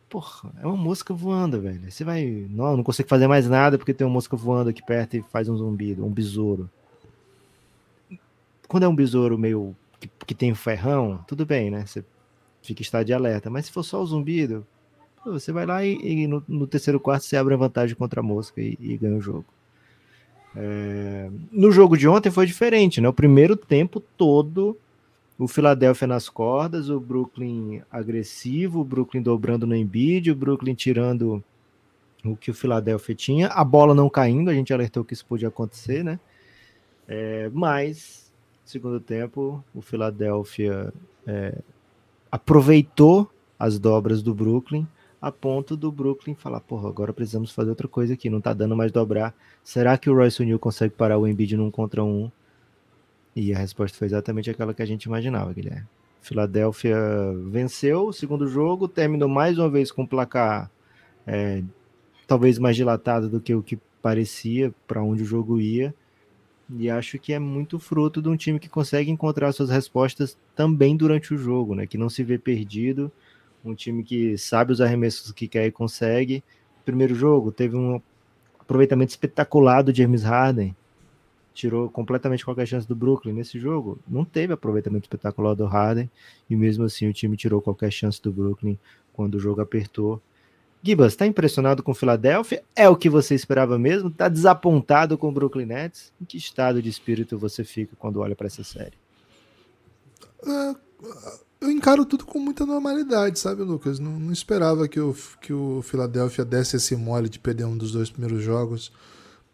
Porra, 0.09 0.49
é 0.61 0.65
uma 0.65 0.77
mosca 0.77 1.13
voando, 1.13 1.59
velho. 1.59 1.91
Você 1.91 2.05
vai. 2.05 2.47
Não, 2.49 2.77
não 2.77 2.83
consigo 2.83 3.09
fazer 3.09 3.27
mais 3.27 3.49
nada 3.49 3.77
porque 3.77 3.93
tem 3.93 4.07
uma 4.07 4.13
mosca 4.13 4.37
voando 4.37 4.69
aqui 4.69 4.81
perto 4.81 5.17
e 5.17 5.21
faz 5.23 5.49
um 5.49 5.57
zumbido, 5.57 6.05
um 6.05 6.09
besouro. 6.09 6.69
Quando 8.69 8.83
é 8.83 8.87
um 8.87 8.95
besouro 8.95 9.37
meio. 9.37 9.75
Que, 9.99 10.09
que 10.25 10.35
tem 10.35 10.51
um 10.51 10.55
ferrão, 10.55 11.23
tudo 11.27 11.45
bem, 11.45 11.69
né? 11.69 11.85
Você 11.85 12.03
fica 12.61 12.81
em 12.81 12.83
estado 12.83 13.05
de 13.05 13.13
alerta. 13.13 13.49
Mas 13.49 13.65
se 13.65 13.71
for 13.71 13.83
só 13.83 14.01
o 14.01 14.05
zumbido, 14.05 14.65
você 15.25 15.51
vai 15.51 15.65
lá 15.65 15.83
e, 15.85 15.95
e 15.95 16.27
no, 16.27 16.43
no, 16.47 16.67
terceiro 16.67 16.99
quarto 16.99 17.23
você 17.23 17.37
abre 17.37 17.53
a 17.53 17.57
vantagem 17.57 17.95
contra 17.95 18.19
a 18.19 18.23
mosca 18.23 18.61
e, 18.61 18.77
e 18.79 18.97
ganha 18.97 19.17
o 19.17 19.21
jogo. 19.21 19.45
É... 20.55 21.29
No 21.51 21.71
jogo 21.71 21.97
de 21.97 22.07
ontem 22.07 22.31
foi 22.31 22.45
diferente, 22.45 23.01
né? 23.01 23.07
O 23.07 23.13
primeiro 23.13 23.55
tempo 23.55 23.99
todo, 23.99 24.77
o 25.37 25.47
Philadelphia 25.47 26.07
nas 26.07 26.29
cordas, 26.29 26.89
o 26.89 26.99
Brooklyn 26.99 27.81
agressivo, 27.91 28.81
o 28.81 28.85
Brooklyn 28.85 29.21
dobrando 29.21 29.67
no 29.67 29.75
Embiid, 29.75 30.31
o 30.31 30.35
Brooklyn 30.35 30.73
tirando 30.73 31.43
o 32.23 32.35
que 32.35 32.51
o 32.51 32.53
Philadelphia 32.53 33.15
tinha, 33.15 33.47
a 33.47 33.63
bola 33.63 33.93
não 33.93 34.09
caindo, 34.09 34.49
a 34.49 34.53
gente 34.53 34.73
alertou 34.73 35.03
que 35.03 35.13
isso 35.13 35.25
podia 35.25 35.47
acontecer, 35.47 36.03
né? 36.03 36.19
É, 37.07 37.49
mas, 37.53 38.26
segundo 38.69 38.99
tempo, 38.99 39.63
o 39.73 39.81
Philadelphia 39.81 40.93
é, 41.25 41.57
aproveitou 42.31 43.29
as 43.57 43.79
dobras 43.79 44.21
do 44.21 44.33
Brooklyn 44.33 44.87
a 45.21 45.31
ponto 45.31 45.75
do 45.75 45.91
Brooklyn 45.91 46.35
falar, 46.35 46.59
porra, 46.59 46.89
agora 46.89 47.11
precisamos 47.11 47.51
fazer 47.51 47.71
outra 47.71 47.87
coisa 47.87 48.13
aqui, 48.13 48.29
não 48.29 48.39
tá 48.39 48.53
dando 48.53 48.75
mais 48.75 48.91
dobrar. 48.91 49.33
Será 49.63 49.97
que 49.97 50.09
o 50.09 50.15
Royce 50.15 50.41
O'Neal 50.41 50.59
consegue 50.59 50.93
parar 50.93 51.17
o 51.17 51.27
Embiid 51.27 51.57
num 51.57 51.71
contra 51.71 52.03
um? 52.03 52.31
E 53.35 53.53
a 53.53 53.57
resposta 53.57 53.97
foi 53.97 54.07
exatamente 54.07 54.49
aquela 54.49 54.73
que 54.73 54.81
a 54.81 54.85
gente 54.85 55.05
imaginava, 55.05 55.53
Guilherme. 55.53 55.87
Filadélfia 56.21 56.97
venceu 57.49 58.07
o 58.07 58.13
segundo 58.13 58.47
jogo, 58.47 58.87
terminou 58.87 59.29
mais 59.29 59.57
uma 59.57 59.69
vez 59.69 59.91
com 59.91 60.03
um 60.03 60.07
placar 60.07 60.69
é, 61.25 61.63
talvez 62.27 62.59
mais 62.59 62.75
dilatado 62.75 63.29
do 63.29 63.39
que 63.39 63.55
o 63.55 63.63
que 63.63 63.79
parecia 64.01 64.73
para 64.87 65.01
onde 65.01 65.23
o 65.23 65.25
jogo 65.25 65.59
ia. 65.59 65.95
E 66.69 66.89
acho 66.89 67.17
que 67.17 67.31
é 67.31 67.39
muito 67.39 67.79
fruto 67.79 68.21
de 68.21 68.27
um 68.27 68.35
time 68.35 68.59
que 68.59 68.67
consegue 68.67 69.09
encontrar 69.09 69.51
suas 69.53 69.69
respostas 69.69 70.37
também 70.55 70.97
durante 70.97 71.33
o 71.33 71.37
jogo, 71.37 71.73
né? 71.73 71.87
Que 71.87 71.97
não 71.97 72.09
se 72.09 72.23
vê 72.23 72.37
perdido, 72.37 73.11
um 73.63 73.73
time 73.73 74.03
que 74.03 74.37
sabe 74.37 74.73
os 74.73 74.81
arremessos 74.81 75.31
que 75.31 75.47
quer 75.47 75.65
e 75.65 75.71
consegue. 75.71 76.43
Primeiro 76.83 77.15
jogo 77.15 77.51
teve 77.51 77.75
um 77.75 78.01
aproveitamento 78.59 79.11
espetacular 79.11 79.81
do 79.81 79.95
James 79.95 80.23
Harden, 80.23 80.75
tirou 81.53 81.89
completamente 81.89 82.45
qualquer 82.45 82.67
chance 82.67 82.87
do 82.87 82.95
Brooklyn 82.95 83.33
nesse 83.33 83.57
jogo. 83.59 83.97
Não 84.07 84.25
teve 84.25 84.53
aproveitamento 84.53 85.05
espetacular 85.05 85.55
do 85.55 85.65
Harden 85.65 86.09
e 86.49 86.55
mesmo 86.55 86.83
assim 86.83 87.07
o 87.07 87.13
time 87.13 87.37
tirou 87.37 87.61
qualquer 87.61 87.91
chance 87.91 88.21
do 88.21 88.31
Brooklyn 88.31 88.77
quando 89.13 89.35
o 89.35 89.39
jogo 89.39 89.61
apertou. 89.61 90.21
Gibas, 90.83 91.13
está 91.13 91.25
impressionado 91.25 91.81
com 91.81 91.91
o 91.91 91.95
Philadelphia? 91.95 92.63
É 92.75 92.87
o 92.87 92.95
que 92.95 93.09
você 93.09 93.35
esperava 93.35 93.77
mesmo? 93.77 94.09
Está 94.09 94.29
desapontado 94.29 95.17
com 95.17 95.29
o 95.29 95.31
Brooklyn 95.31 95.65
Nets? 95.65 96.13
Em 96.21 96.25
que 96.25 96.37
estado 96.37 96.81
de 96.81 96.89
espírito 96.89 97.37
você 97.37 97.63
fica 97.63 97.95
quando 97.97 98.19
olha 98.19 98.35
para 98.35 98.47
essa 98.47 98.63
série? 98.63 98.93
É, 100.45 100.75
eu 101.59 101.71
encaro 101.71 102.05
tudo 102.05 102.25
com 102.25 102.39
muita 102.39 102.65
normalidade, 102.65 103.39
sabe, 103.39 103.63
Lucas? 103.63 103.99
Não, 103.99 104.19
não, 104.19 104.31
esperava 104.31 104.87
que 104.87 104.99
o, 104.99 105.15
que 105.41 105.51
o 105.51 105.81
Philadelphia 105.81 106.45
desse 106.45 106.75
esse 106.77 106.95
mole 106.95 107.27
de 107.27 107.39
perder 107.39 107.65
um 107.65 107.77
dos 107.77 107.91
dois 107.91 108.09
primeiros 108.09 108.43
jogos 108.43 108.91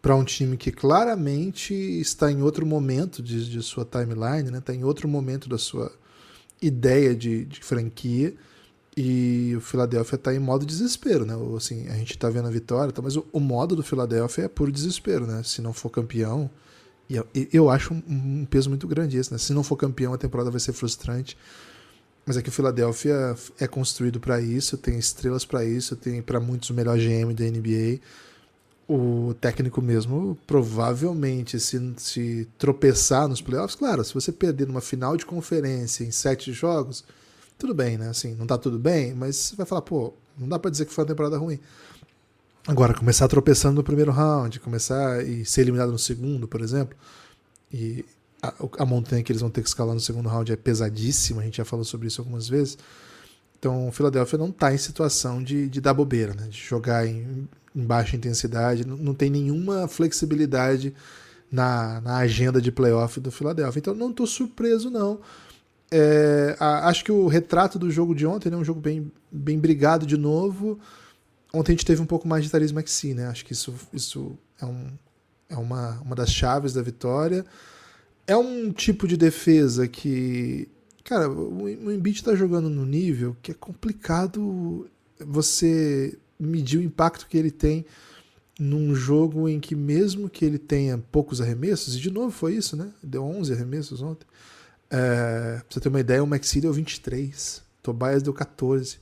para 0.02 0.14
um 0.14 0.22
time 0.22 0.58
que 0.58 0.70
claramente 0.70 1.72
está 1.72 2.30
em 2.30 2.42
outro 2.42 2.66
momento 2.66 3.22
de, 3.22 3.48
de 3.50 3.62
sua 3.62 3.86
timeline, 3.86 4.50
né? 4.50 4.58
Está 4.58 4.74
em 4.74 4.84
outro 4.84 5.08
momento 5.08 5.48
da 5.48 5.56
sua 5.56 5.90
ideia 6.60 7.14
de, 7.14 7.46
de 7.46 7.60
franquia 7.64 8.34
e 8.96 9.54
o 9.56 9.60
Philadelphia 9.60 10.14
está 10.14 10.32
em 10.32 10.38
modo 10.38 10.64
desespero, 10.64 11.26
né? 11.26 11.34
Assim, 11.56 11.88
a 11.88 11.94
gente 11.94 12.12
está 12.12 12.30
vendo 12.30 12.46
a 12.46 12.50
vitória, 12.50 12.92
tá, 12.92 13.02
mas 13.02 13.16
o, 13.16 13.40
modo 13.40 13.74
do 13.74 13.82
Philadelphia 13.82 14.44
é 14.44 14.48
puro 14.48 14.70
desespero, 14.70 15.26
né? 15.26 15.42
Se 15.42 15.60
não 15.60 15.72
for 15.72 15.90
campeão, 15.90 16.48
e 17.08 17.16
eu, 17.16 17.26
eu 17.52 17.70
acho 17.70 17.92
um, 17.92 18.02
um, 18.08 18.44
peso 18.44 18.68
muito 18.68 18.86
grande 18.86 19.18
esse, 19.18 19.32
né? 19.32 19.38
Se 19.38 19.52
não 19.52 19.64
for 19.64 19.76
campeão, 19.76 20.14
a 20.14 20.18
temporada 20.18 20.50
vai 20.50 20.60
ser 20.60 20.72
frustrante. 20.72 21.36
Mas 22.24 22.36
é 22.36 22.42
que 22.42 22.48
o 22.48 22.52
Philadelphia 22.52 23.34
é 23.58 23.66
construído 23.66 24.20
para 24.20 24.40
isso, 24.40 24.78
tem 24.78 24.96
estrelas 24.96 25.44
para 25.44 25.64
isso, 25.64 25.96
tem 25.96 26.22
para 26.22 26.40
muitos 26.40 26.70
o 26.70 26.74
melhor 26.74 26.96
GM 26.96 27.34
da 27.34 27.44
NBA. 27.44 28.00
O 28.88 29.34
técnico 29.40 29.82
mesmo, 29.82 30.38
provavelmente, 30.46 31.58
se, 31.58 31.94
se 31.96 32.48
tropeçar 32.56 33.28
nos 33.28 33.42
playoffs, 33.42 33.74
claro, 33.74 34.04
se 34.04 34.14
você 34.14 34.30
perder 34.30 34.66
numa 34.68 34.80
final 34.80 35.16
de 35.16 35.26
conferência 35.26 36.04
em 36.04 36.10
sete 36.10 36.52
jogos, 36.52 37.04
tudo 37.64 37.74
bem, 37.74 37.96
né? 37.96 38.10
Assim, 38.10 38.34
não 38.34 38.46
tá 38.46 38.58
tudo 38.58 38.78
bem, 38.78 39.14
mas 39.14 39.36
você 39.36 39.56
vai 39.56 39.64
falar, 39.64 39.80
pô, 39.80 40.12
não 40.36 40.46
dá 40.46 40.58
para 40.58 40.70
dizer 40.70 40.84
que 40.84 40.92
foi 40.92 41.02
uma 41.02 41.08
temporada 41.08 41.38
ruim. 41.38 41.58
Agora, 42.68 42.92
começar 42.92 43.26
tropeçando 43.26 43.76
no 43.76 43.82
primeiro 43.82 44.12
round, 44.12 44.60
começar 44.60 45.26
e 45.26 45.46
ser 45.46 45.62
eliminado 45.62 45.90
no 45.90 45.98
segundo, 45.98 46.46
por 46.46 46.60
exemplo, 46.60 46.94
e 47.72 48.04
a, 48.42 48.52
a 48.80 48.84
montanha 48.84 49.22
que 49.22 49.32
eles 49.32 49.40
vão 49.40 49.48
ter 49.48 49.62
que 49.62 49.68
escalar 49.68 49.94
no 49.94 50.00
segundo 50.00 50.28
round 50.28 50.52
é 50.52 50.56
pesadíssima, 50.56 51.40
a 51.40 51.44
gente 51.44 51.56
já 51.56 51.64
falou 51.64 51.86
sobre 51.86 52.06
isso 52.06 52.20
algumas 52.20 52.46
vezes. 52.46 52.76
Então, 53.58 53.88
o 53.88 53.92
Philadelphia 53.92 54.38
não 54.38 54.50
está 54.50 54.74
em 54.74 54.78
situação 54.78 55.42
de, 55.42 55.66
de 55.66 55.80
dar 55.80 55.94
bobeira, 55.94 56.34
né? 56.34 56.48
de 56.48 56.58
jogar 56.58 57.06
em, 57.06 57.48
em 57.74 57.82
baixa 57.82 58.14
intensidade, 58.14 58.86
não, 58.86 58.98
não, 58.98 59.14
tem 59.14 59.30
nenhuma 59.30 59.88
flexibilidade 59.88 60.94
na, 61.50 61.98
na 62.02 62.18
agenda 62.18 62.60
de 62.60 62.70
playoff 62.70 63.18
do 63.20 63.30
Philadelphia. 63.30 63.78
Então, 63.78 63.94
não 63.94 64.10
estou 64.10 64.26
surpreso, 64.26 64.90
não. 64.90 65.20
É, 65.90 66.56
a, 66.58 66.88
acho 66.88 67.04
que 67.04 67.12
o 67.12 67.26
retrato 67.26 67.78
do 67.78 67.90
jogo 67.90 68.14
de 68.14 68.26
ontem 68.26 68.48
é 68.48 68.50
né, 68.50 68.56
um 68.56 68.64
jogo 68.64 68.80
bem, 68.80 69.10
bem 69.30 69.58
brigado 69.58 70.06
de 70.06 70.16
novo. 70.16 70.78
Ontem 71.52 71.72
a 71.72 71.74
gente 71.74 71.86
teve 71.86 72.02
um 72.02 72.06
pouco 72.06 72.26
mais 72.26 72.44
de 72.44 72.50
Therese 72.50 72.74
Maxi, 72.74 73.14
né? 73.14 73.26
Acho 73.26 73.44
que 73.44 73.52
isso, 73.52 73.74
isso 73.92 74.36
é, 74.60 74.64
um, 74.64 74.86
é 75.48 75.56
uma, 75.56 76.00
uma 76.00 76.16
das 76.16 76.32
chaves 76.32 76.72
da 76.72 76.82
vitória. 76.82 77.44
É 78.26 78.36
um 78.36 78.72
tipo 78.72 79.06
de 79.06 79.16
defesa 79.16 79.86
que. 79.86 80.68
Cara, 81.04 81.30
o, 81.30 81.64
o 81.64 81.92
Embiid 81.92 82.18
está 82.18 82.34
jogando 82.34 82.70
no 82.70 82.86
nível 82.86 83.36
que 83.42 83.50
é 83.50 83.54
complicado 83.54 84.88
você 85.20 86.18
medir 86.40 86.78
o 86.78 86.82
impacto 86.82 87.26
que 87.28 87.36
ele 87.36 87.50
tem 87.50 87.84
num 88.58 88.94
jogo 88.94 89.48
em 89.48 89.58
que, 89.58 89.74
mesmo 89.74 90.28
que 90.28 90.44
ele 90.44 90.58
tenha 90.58 90.98
poucos 91.10 91.40
arremessos, 91.40 91.96
e 91.96 92.00
de 92.00 92.10
novo 92.10 92.30
foi 92.30 92.54
isso, 92.54 92.76
né? 92.76 92.90
Deu 93.02 93.24
11 93.24 93.52
arremessos 93.52 94.00
ontem. 94.00 94.26
É, 94.94 95.56
pra 95.56 95.64
você 95.68 95.80
ter 95.80 95.88
uma 95.88 95.98
ideia, 95.98 96.22
o 96.22 96.26
Maxi 96.26 96.60
deu 96.60 96.72
23, 96.72 97.62
Tobias 97.82 98.22
deu 98.22 98.32
14, 98.32 98.98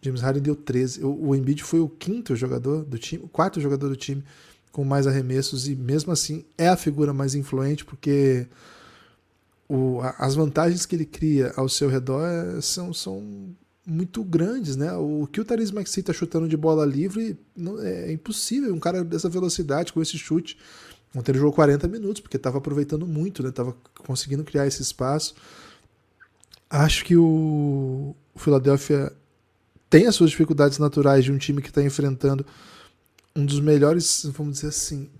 James 0.00 0.20
Harden 0.20 0.42
deu 0.42 0.54
13. 0.54 1.04
O, 1.04 1.30
o 1.30 1.34
Embiid 1.34 1.64
foi 1.64 1.80
o 1.80 1.88
quinto 1.88 2.36
jogador 2.36 2.84
do 2.84 2.96
time, 2.96 3.24
o 3.24 3.28
quarto 3.28 3.60
jogador 3.60 3.88
do 3.88 3.96
time 3.96 4.22
com 4.70 4.84
mais 4.84 5.06
arremessos 5.06 5.68
e 5.68 5.74
mesmo 5.74 6.12
assim 6.12 6.44
é 6.56 6.68
a 6.68 6.76
figura 6.76 7.12
mais 7.12 7.34
influente 7.34 7.84
porque 7.84 8.46
o, 9.68 10.00
as 10.16 10.34
vantagens 10.34 10.86
que 10.86 10.94
ele 10.94 11.04
cria 11.04 11.52
ao 11.56 11.68
seu 11.68 11.88
redor 11.88 12.24
é, 12.24 12.60
são, 12.60 12.94
são 12.94 13.54
muito 13.84 14.22
grandes, 14.22 14.76
né? 14.76 14.92
O 14.94 15.26
que 15.26 15.40
o 15.40 15.44
Therese 15.44 15.74
Maxi 15.74 16.00
está 16.00 16.12
chutando 16.12 16.48
de 16.48 16.56
bola 16.56 16.86
livre 16.86 17.36
não, 17.56 17.80
é, 17.80 18.10
é 18.10 18.12
impossível. 18.12 18.72
Um 18.72 18.78
cara 18.80 19.02
dessa 19.02 19.28
velocidade, 19.28 19.92
com 19.92 20.00
esse 20.00 20.16
chute, 20.16 20.56
Ontem 21.14 21.32
ele 21.32 21.38
jogou 21.38 21.52
40 21.52 21.86
minutos, 21.88 22.20
porque 22.20 22.36
estava 22.36 22.58
aproveitando 22.58 23.06
muito, 23.06 23.42
né? 23.42 23.52
conseguindo 24.06 24.44
criar 24.44 24.66
esse 24.66 24.80
espaço. 24.80 25.34
Acho 26.70 27.04
que 27.04 27.16
o, 27.16 28.16
o 28.34 28.38
Philadelphia 28.38 29.12
tem 29.90 30.06
as 30.06 30.14
suas 30.14 30.30
dificuldades 30.30 30.78
naturais 30.78 31.24
de 31.24 31.30
um 31.30 31.36
time 31.36 31.60
que 31.60 31.68
está 31.68 31.82
enfrentando 31.82 32.46
um 33.36 33.44
dos 33.44 33.60
melhores, 33.60 34.26
vamos 34.32 34.54
dizer 34.54 34.68
assim. 34.68 35.10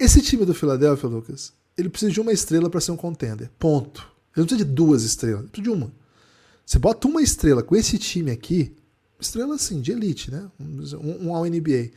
Esse 0.00 0.22
time 0.22 0.44
do 0.46 0.54
Philadelphia, 0.54 1.08
Lucas, 1.08 1.52
ele 1.76 1.90
precisa 1.90 2.12
de 2.12 2.20
uma 2.20 2.32
estrela 2.32 2.70
para 2.70 2.80
ser 2.80 2.92
um 2.92 2.96
contender. 2.96 3.50
Ponto. 3.58 4.00
Ele 4.34 4.42
não 4.42 4.46
precisa 4.46 4.64
de 4.64 4.70
duas 4.70 5.02
estrelas, 5.02 5.40
ele 5.40 5.48
precisa 5.50 5.70
de 5.70 5.76
uma. 5.76 5.92
Você 6.64 6.78
bota 6.78 7.06
uma 7.06 7.22
estrela 7.22 7.62
com 7.62 7.76
esse 7.76 7.98
time 7.98 8.30
aqui, 8.30 8.74
estrela 9.20 9.54
assim, 9.54 9.80
de 9.80 9.92
elite, 9.92 10.30
né? 10.30 10.50
Um, 10.58 11.28
um 11.28 11.34
ao 11.34 11.44
NBA 11.44 11.90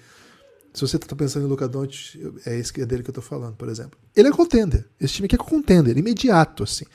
se 0.73 0.81
você 0.81 0.97
está 0.97 1.15
pensando 1.15 1.45
em 1.45 1.49
Luca 1.49 1.67
Doncic, 1.67 2.19
é 2.45 2.57
esse 2.57 2.79
é 2.79 2.85
dele 2.85 3.03
que 3.03 3.09
eu 3.09 3.11
estou 3.11 3.23
falando, 3.23 3.55
por 3.55 3.69
exemplo. 3.69 3.99
Ele 4.15 4.27
é 4.27 4.31
contender. 4.31 4.85
Esse 4.99 5.15
time 5.15 5.25
aqui 5.25 5.35
é 5.35 5.37
contender, 5.37 5.97
imediato, 5.97 6.63
assim. 6.63 6.85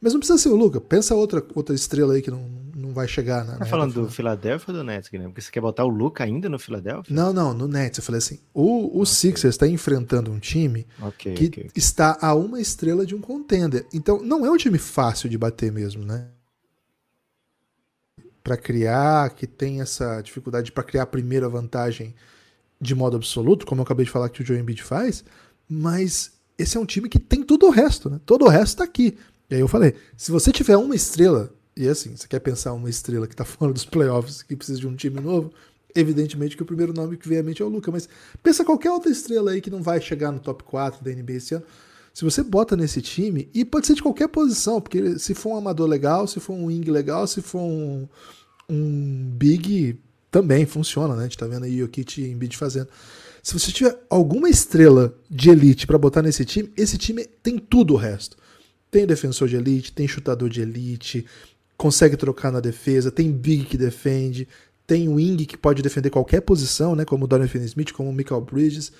Mas 0.00 0.12
não 0.12 0.20
precisa 0.20 0.38
ser 0.38 0.50
o 0.50 0.56
Luca. 0.56 0.80
Pensa 0.80 1.14
outra, 1.14 1.44
outra 1.54 1.74
estrela 1.74 2.14
aí 2.14 2.20
que 2.20 2.30
não, 2.30 2.46
não 2.76 2.92
vai 2.92 3.08
chegar 3.08 3.44
na. 3.44 3.56
Tá 3.56 3.64
falando 3.64 3.94
do 3.94 4.10
Philadelphia 4.10 4.72
ou 4.72 4.78
do 4.78 4.84
Nets, 4.84 5.10
né? 5.10 5.24
Porque 5.24 5.40
você 5.40 5.50
quer 5.50 5.62
botar 5.62 5.84
o 5.84 5.88
Luca 5.88 6.22
ainda 6.22 6.48
no 6.48 6.58
Philadelphia? 6.58 7.14
Não, 7.14 7.32
não, 7.32 7.54
no 7.54 7.66
Nets. 7.66 7.98
Eu 7.98 8.04
falei 8.04 8.18
assim: 8.18 8.38
o, 8.52 8.98
o 8.98 9.00
okay. 9.00 9.06
Sixers 9.06 9.54
está 9.54 9.66
enfrentando 9.66 10.30
um 10.30 10.38
time 10.38 10.86
okay, 11.00 11.34
que 11.34 11.46
okay. 11.46 11.70
está 11.74 12.18
a 12.20 12.34
uma 12.34 12.60
estrela 12.60 13.06
de 13.06 13.14
um 13.14 13.20
contender. 13.20 13.86
Então, 13.94 14.22
não 14.22 14.44
é 14.44 14.50
um 14.50 14.56
time 14.58 14.78
fácil 14.78 15.28
de 15.28 15.38
bater 15.38 15.72
mesmo, 15.72 16.04
né? 16.04 16.28
Para 18.42 18.58
criar, 18.58 19.30
que 19.30 19.46
tem 19.46 19.80
essa 19.80 20.20
dificuldade 20.20 20.70
para 20.70 20.84
criar 20.84 21.04
a 21.04 21.06
primeira 21.06 21.48
vantagem 21.48 22.14
de 22.84 22.94
modo 22.94 23.16
absoluto, 23.16 23.66
como 23.66 23.80
eu 23.80 23.84
acabei 23.84 24.04
de 24.04 24.10
falar 24.10 24.28
que 24.28 24.42
o 24.42 24.46
Joe 24.46 24.58
Embiid 24.58 24.82
faz, 24.82 25.24
mas 25.68 26.32
esse 26.58 26.76
é 26.76 26.80
um 26.80 26.84
time 26.84 27.08
que 27.08 27.18
tem 27.18 27.42
todo 27.42 27.66
o 27.66 27.70
resto, 27.70 28.08
né? 28.08 28.20
Todo 28.24 28.44
o 28.44 28.48
resto 28.48 28.74
está 28.74 28.84
aqui. 28.84 29.16
E 29.50 29.54
aí 29.56 29.60
eu 29.60 29.68
falei, 29.68 29.94
se 30.16 30.30
você 30.30 30.52
tiver 30.52 30.76
uma 30.76 30.94
estrela, 30.94 31.52
e 31.76 31.88
assim, 31.88 32.16
você 32.16 32.28
quer 32.28 32.40
pensar 32.40 32.72
uma 32.72 32.88
estrela 32.88 33.26
que 33.26 33.34
está 33.34 33.44
fora 33.44 33.72
dos 33.72 33.84
playoffs, 33.84 34.42
que 34.42 34.54
precisa 34.54 34.78
de 34.78 34.86
um 34.86 34.94
time 34.94 35.20
novo, 35.20 35.52
evidentemente 35.94 36.56
que 36.56 36.62
o 36.62 36.66
primeiro 36.66 36.92
nome 36.92 37.16
que 37.16 37.28
vem 37.28 37.38
à 37.38 37.42
mente 37.42 37.62
é 37.62 37.64
o 37.64 37.68
Luca, 37.68 37.90
mas 37.90 38.08
pensa 38.42 38.64
qualquer 38.64 38.90
outra 38.90 39.10
estrela 39.10 39.50
aí 39.50 39.60
que 39.60 39.70
não 39.70 39.82
vai 39.82 40.00
chegar 40.00 40.30
no 40.30 40.40
top 40.40 40.62
4 40.64 41.04
da 41.04 41.10
NBA 41.10 41.32
esse 41.34 41.54
ano. 41.54 41.64
Se 42.12 42.24
você 42.24 42.44
bota 42.44 42.76
nesse 42.76 43.02
time, 43.02 43.48
e 43.52 43.64
pode 43.64 43.88
ser 43.88 43.94
de 43.94 44.02
qualquer 44.02 44.28
posição, 44.28 44.80
porque 44.80 45.18
se 45.18 45.34
for 45.34 45.54
um 45.54 45.56
amador 45.56 45.88
legal, 45.88 46.28
se 46.28 46.38
for 46.38 46.52
um 46.52 46.66
wing 46.66 46.88
legal, 46.88 47.26
se 47.26 47.42
for 47.42 47.60
um, 47.60 48.08
um 48.68 49.30
big 49.36 49.98
também 50.34 50.66
funciona, 50.66 51.14
né? 51.14 51.20
A 51.20 51.22
gente 51.22 51.38
tá 51.38 51.46
vendo 51.46 51.62
aí 51.62 51.80
o 51.80 51.86
Kit 51.86 52.20
e 52.20 52.28
Embiid 52.28 52.56
fazendo. 52.56 52.88
Se 53.40 53.52
você 53.52 53.70
tiver 53.70 53.96
alguma 54.10 54.48
estrela 54.48 55.16
de 55.30 55.48
elite 55.48 55.86
para 55.86 55.96
botar 55.96 56.22
nesse 56.22 56.44
time, 56.44 56.72
esse 56.76 56.98
time 56.98 57.24
tem 57.24 57.56
tudo 57.56 57.94
o 57.94 57.96
resto. 57.96 58.36
Tem 58.90 59.06
defensor 59.06 59.46
de 59.46 59.54
elite, 59.54 59.92
tem 59.92 60.08
chutador 60.08 60.48
de 60.48 60.60
elite, 60.60 61.24
consegue 61.76 62.16
trocar 62.16 62.50
na 62.50 62.58
defesa, 62.58 63.12
tem 63.12 63.30
big 63.30 63.66
que 63.66 63.78
defende, 63.78 64.48
tem 64.88 65.08
wing 65.08 65.46
que 65.46 65.56
pode 65.56 65.82
defender 65.82 66.10
qualquer 66.10 66.40
posição, 66.40 66.96
né, 66.96 67.04
como 67.04 67.26
o 67.26 67.28
Dorian 67.28 67.46
Finney-Smith, 67.46 67.92
como 67.92 68.10
o 68.10 68.12
Michael 68.12 68.40
Bridges. 68.40 68.90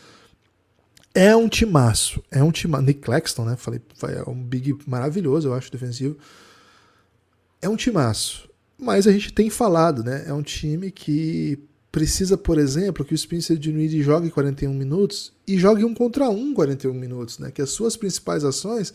É 1.13 1.35
um 1.35 1.49
timaço, 1.49 2.23
é 2.31 2.45
um 2.45 2.53
timaço. 2.53 2.85
Nick 2.85 3.01
Claxton, 3.01 3.45
né, 3.45 3.57
falei, 3.57 3.81
é 4.05 4.31
um 4.31 4.41
big 4.41 4.79
maravilhoso, 4.87 5.49
eu 5.49 5.55
acho, 5.55 5.73
defensivo. 5.73 6.17
É 7.61 7.69
um 7.69 7.75
timaço. 7.75 8.49
Mas 8.79 9.07
a 9.07 9.13
gente 9.13 9.33
tem 9.33 9.49
falado, 9.51 10.03
né, 10.03 10.25
é 10.27 10.33
um 10.33 10.43
time 10.43 10.91
que 10.91 11.59
precisa, 11.91 12.37
por 12.37 12.59
exemplo, 12.59 13.05
que 13.05 13.15
o 13.15 13.19
Spencer 13.19 13.57
Dinwiddie 13.57 14.03
jogue 14.03 14.31
41 14.31 14.75
minutos 14.75 15.33
e 15.47 15.57
jogue 15.57 15.85
um 15.85 15.95
contra 15.95 16.29
um 16.29 16.53
41 16.53 16.93
minutos, 16.93 17.39
né, 17.39 17.51
que 17.53 17.63
as 17.63 17.71
suas 17.71 17.97
principais 17.97 18.45
ações 18.45 18.93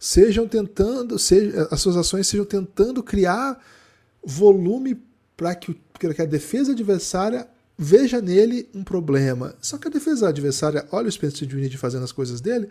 sejam 0.00 0.48
tentando, 0.48 1.18
seja, 1.18 1.68
as 1.70 1.80
suas 1.80 1.96
ações 1.96 2.26
sejam 2.26 2.44
tentando 2.44 3.02
criar 3.02 3.58
volume 4.24 5.00
para 5.36 5.54
que, 5.54 5.76
que 5.98 6.22
a 6.22 6.26
defesa 6.26 6.72
adversária 6.72 7.46
veja 7.78 8.20
nele 8.20 8.68
um 8.74 8.84
problema. 8.84 9.54
Só 9.60 9.78
que 9.78 9.88
a 9.88 9.90
defesa 9.90 10.28
adversária 10.28 10.86
olha 10.90 11.08
o 11.08 11.12
Spencer 11.12 11.46
Dinwiddie 11.46 11.76
fazendo 11.76 12.04
as 12.04 12.12
coisas 12.12 12.40
dele 12.40 12.68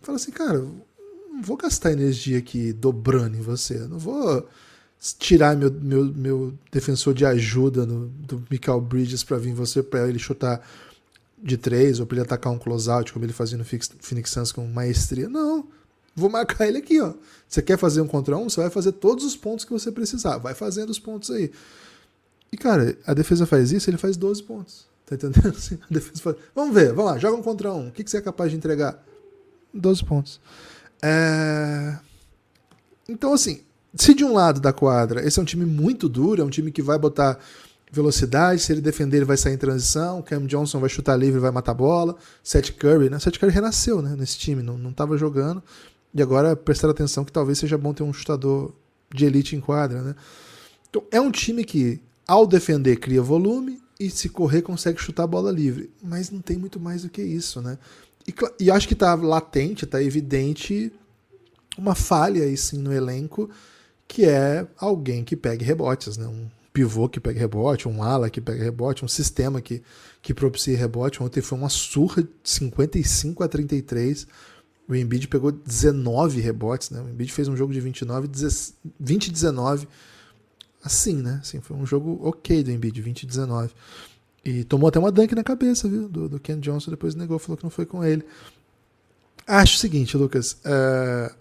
fala 0.00 0.16
assim, 0.16 0.32
cara, 0.32 0.58
não 0.58 1.42
vou 1.42 1.56
gastar 1.56 1.92
energia 1.92 2.38
aqui 2.38 2.72
dobrando 2.72 3.36
em 3.36 3.40
você, 3.40 3.78
não 3.78 3.98
vou 3.98 4.46
tirar 5.18 5.56
meu, 5.56 5.70
meu, 5.70 6.04
meu 6.04 6.54
defensor 6.70 7.12
de 7.14 7.24
ajuda 7.24 7.84
no, 7.84 8.06
do 8.08 8.44
Michael 8.50 8.80
Bridges 8.80 9.24
para 9.24 9.36
vir 9.38 9.52
você 9.52 9.82
para 9.82 10.08
ele 10.08 10.18
chutar 10.18 10.66
de 11.42 11.56
três 11.56 11.98
ou 11.98 12.06
para 12.06 12.16
ele 12.16 12.24
atacar 12.24 12.52
um 12.52 12.58
closeout 12.58 13.12
como 13.12 13.24
ele 13.24 13.32
fazia 13.32 13.58
no 13.58 13.64
Phoenix 13.64 14.30
Suns 14.30 14.52
com 14.52 14.66
maestria. 14.66 15.28
Não, 15.28 15.66
Vou 16.14 16.28
marcar 16.28 16.68
ele 16.68 16.78
aqui, 16.78 17.00
ó. 17.00 17.14
Você 17.48 17.62
quer 17.62 17.78
fazer 17.78 18.00
um 18.00 18.06
contra 18.06 18.36
um? 18.36 18.48
Você 18.48 18.60
vai 18.60 18.70
fazer 18.70 18.92
todos 18.92 19.24
os 19.24 19.34
pontos 19.34 19.64
que 19.64 19.72
você 19.72 19.90
precisar. 19.90 20.38
Vai 20.38 20.54
fazendo 20.54 20.90
os 20.90 20.98
pontos 20.98 21.30
aí. 21.30 21.50
E, 22.52 22.56
cara, 22.56 22.96
a 23.06 23.14
defesa 23.14 23.46
faz 23.46 23.72
isso, 23.72 23.88
ele 23.88 23.96
faz 23.96 24.16
12 24.16 24.42
pontos. 24.42 24.86
Tá 25.06 25.14
entendendo? 25.14 25.48
Assim, 25.56 25.78
a 25.90 25.94
defesa 25.94 26.20
faz... 26.20 26.36
Vamos 26.54 26.74
ver, 26.74 26.92
vamos 26.92 27.12
lá, 27.12 27.18
joga 27.18 27.36
um 27.36 27.42
contra 27.42 27.72
um. 27.72 27.88
O 27.88 27.92
que, 27.92 28.04
que 28.04 28.10
você 28.10 28.18
é 28.18 28.20
capaz 28.20 28.50
de 28.50 28.58
entregar? 28.58 29.02
12 29.72 30.04
pontos. 30.04 30.40
É... 31.00 31.98
Então, 33.08 33.32
assim, 33.32 33.62
se 33.94 34.14
de 34.14 34.24
um 34.24 34.32
lado 34.32 34.60
da 34.60 34.72
quadra 34.72 35.26
esse 35.26 35.38
é 35.38 35.42
um 35.42 35.44
time 35.44 35.64
muito 35.64 36.08
duro, 36.08 36.40
é 36.40 36.44
um 36.44 36.50
time 36.50 36.70
que 36.72 36.82
vai 36.82 36.98
botar 36.98 37.38
velocidade, 37.92 38.62
se 38.62 38.72
ele 38.72 38.80
defender, 38.80 39.18
ele 39.18 39.26
vai 39.26 39.36
sair 39.36 39.52
em 39.52 39.58
transição. 39.58 40.22
Cam 40.22 40.46
Johnson 40.46 40.80
vai 40.80 40.88
chutar 40.88 41.14
livre, 41.14 41.38
vai 41.38 41.50
matar 41.50 41.72
a 41.72 41.74
bola. 41.74 42.16
Seth 42.42 42.72
Curry, 42.72 43.10
né? 43.10 43.18
Seth 43.18 43.38
Curry 43.38 43.52
renasceu 43.52 44.00
né, 44.00 44.16
nesse 44.18 44.38
time, 44.38 44.62
não, 44.62 44.78
não 44.78 44.94
tava 44.94 45.18
jogando. 45.18 45.62
E 46.14 46.22
agora 46.22 46.56
prestar 46.56 46.88
atenção 46.88 47.22
que 47.22 47.30
talvez 47.30 47.58
seja 47.58 47.76
bom 47.76 47.92
ter 47.92 48.02
um 48.02 48.12
chutador 48.12 48.72
de 49.14 49.26
elite 49.26 49.54
em 49.54 49.60
quadra, 49.60 50.00
né? 50.00 50.14
Então 50.88 51.04
é 51.10 51.20
um 51.20 51.30
time 51.30 51.64
que, 51.64 52.00
ao 52.26 52.46
defender, 52.46 52.96
cria 52.96 53.20
volume 53.20 53.78
e 54.00 54.08
se 54.08 54.30
correr 54.30 54.62
consegue 54.62 54.98
chutar 54.98 55.24
a 55.24 55.26
bola 55.26 55.50
livre. 55.50 55.90
Mas 56.02 56.30
não 56.30 56.40
tem 56.40 56.56
muito 56.56 56.80
mais 56.80 57.02
do 57.02 57.10
que 57.10 57.22
isso, 57.22 57.60
né? 57.60 57.78
E, 58.26 58.34
e 58.64 58.70
acho 58.70 58.88
que 58.88 58.94
está 58.94 59.14
latente, 59.14 59.84
está 59.84 60.02
evidente 60.02 60.90
uma 61.76 61.94
falha 61.94 62.44
aí 62.44 62.56
sim 62.56 62.78
no 62.78 62.92
elenco, 62.92 63.50
que 64.12 64.26
é 64.26 64.66
alguém 64.76 65.24
que 65.24 65.34
pegue 65.34 65.64
rebotes, 65.64 66.18
né? 66.18 66.26
Um 66.26 66.46
pivô 66.70 67.08
que 67.08 67.18
pegue 67.18 67.38
rebote, 67.38 67.88
um 67.88 68.02
ala 68.02 68.28
que 68.28 68.42
pegue 68.42 68.62
rebote, 68.62 69.04
um 69.04 69.08
sistema 69.08 69.58
que, 69.62 69.82
que 70.20 70.34
propicie 70.34 70.74
rebote. 70.74 71.22
Ontem 71.22 71.40
foi 71.40 71.56
uma 71.56 71.70
surra 71.70 72.22
de 72.22 72.28
55 72.44 73.42
a 73.42 73.48
33 73.48 74.26
o 74.88 74.94
Embiid 74.94 75.28
pegou 75.28 75.50
19 75.50 76.40
rebotes, 76.40 76.90
né? 76.90 77.00
O 77.00 77.08
Embiid 77.08 77.32
fez 77.32 77.48
um 77.48 77.56
jogo 77.56 77.72
de 77.72 77.80
29, 77.80 78.28
20 79.00 79.30
19. 79.30 79.88
Assim, 80.84 81.16
né? 81.16 81.38
Assim, 81.40 81.60
foi 81.62 81.76
um 81.76 81.86
jogo 81.86 82.20
ok 82.22 82.62
do 82.62 82.70
Embiid, 82.70 83.00
20 83.00 83.24
19. 83.24 83.72
E 84.44 84.64
tomou 84.64 84.88
até 84.88 84.98
uma 84.98 85.10
dunk 85.10 85.34
na 85.34 85.44
cabeça, 85.44 85.88
viu? 85.88 86.08
Do, 86.08 86.28
do 86.28 86.40
Ken 86.40 86.58
Johnson, 86.58 86.90
depois 86.90 87.14
negou, 87.14 87.38
falou 87.38 87.56
que 87.56 87.62
não 87.62 87.70
foi 87.70 87.86
com 87.86 88.04
ele. 88.04 88.22
Acho 89.46 89.76
o 89.76 89.78
seguinte, 89.78 90.16
Lucas. 90.16 90.58
Uh, 90.64 91.32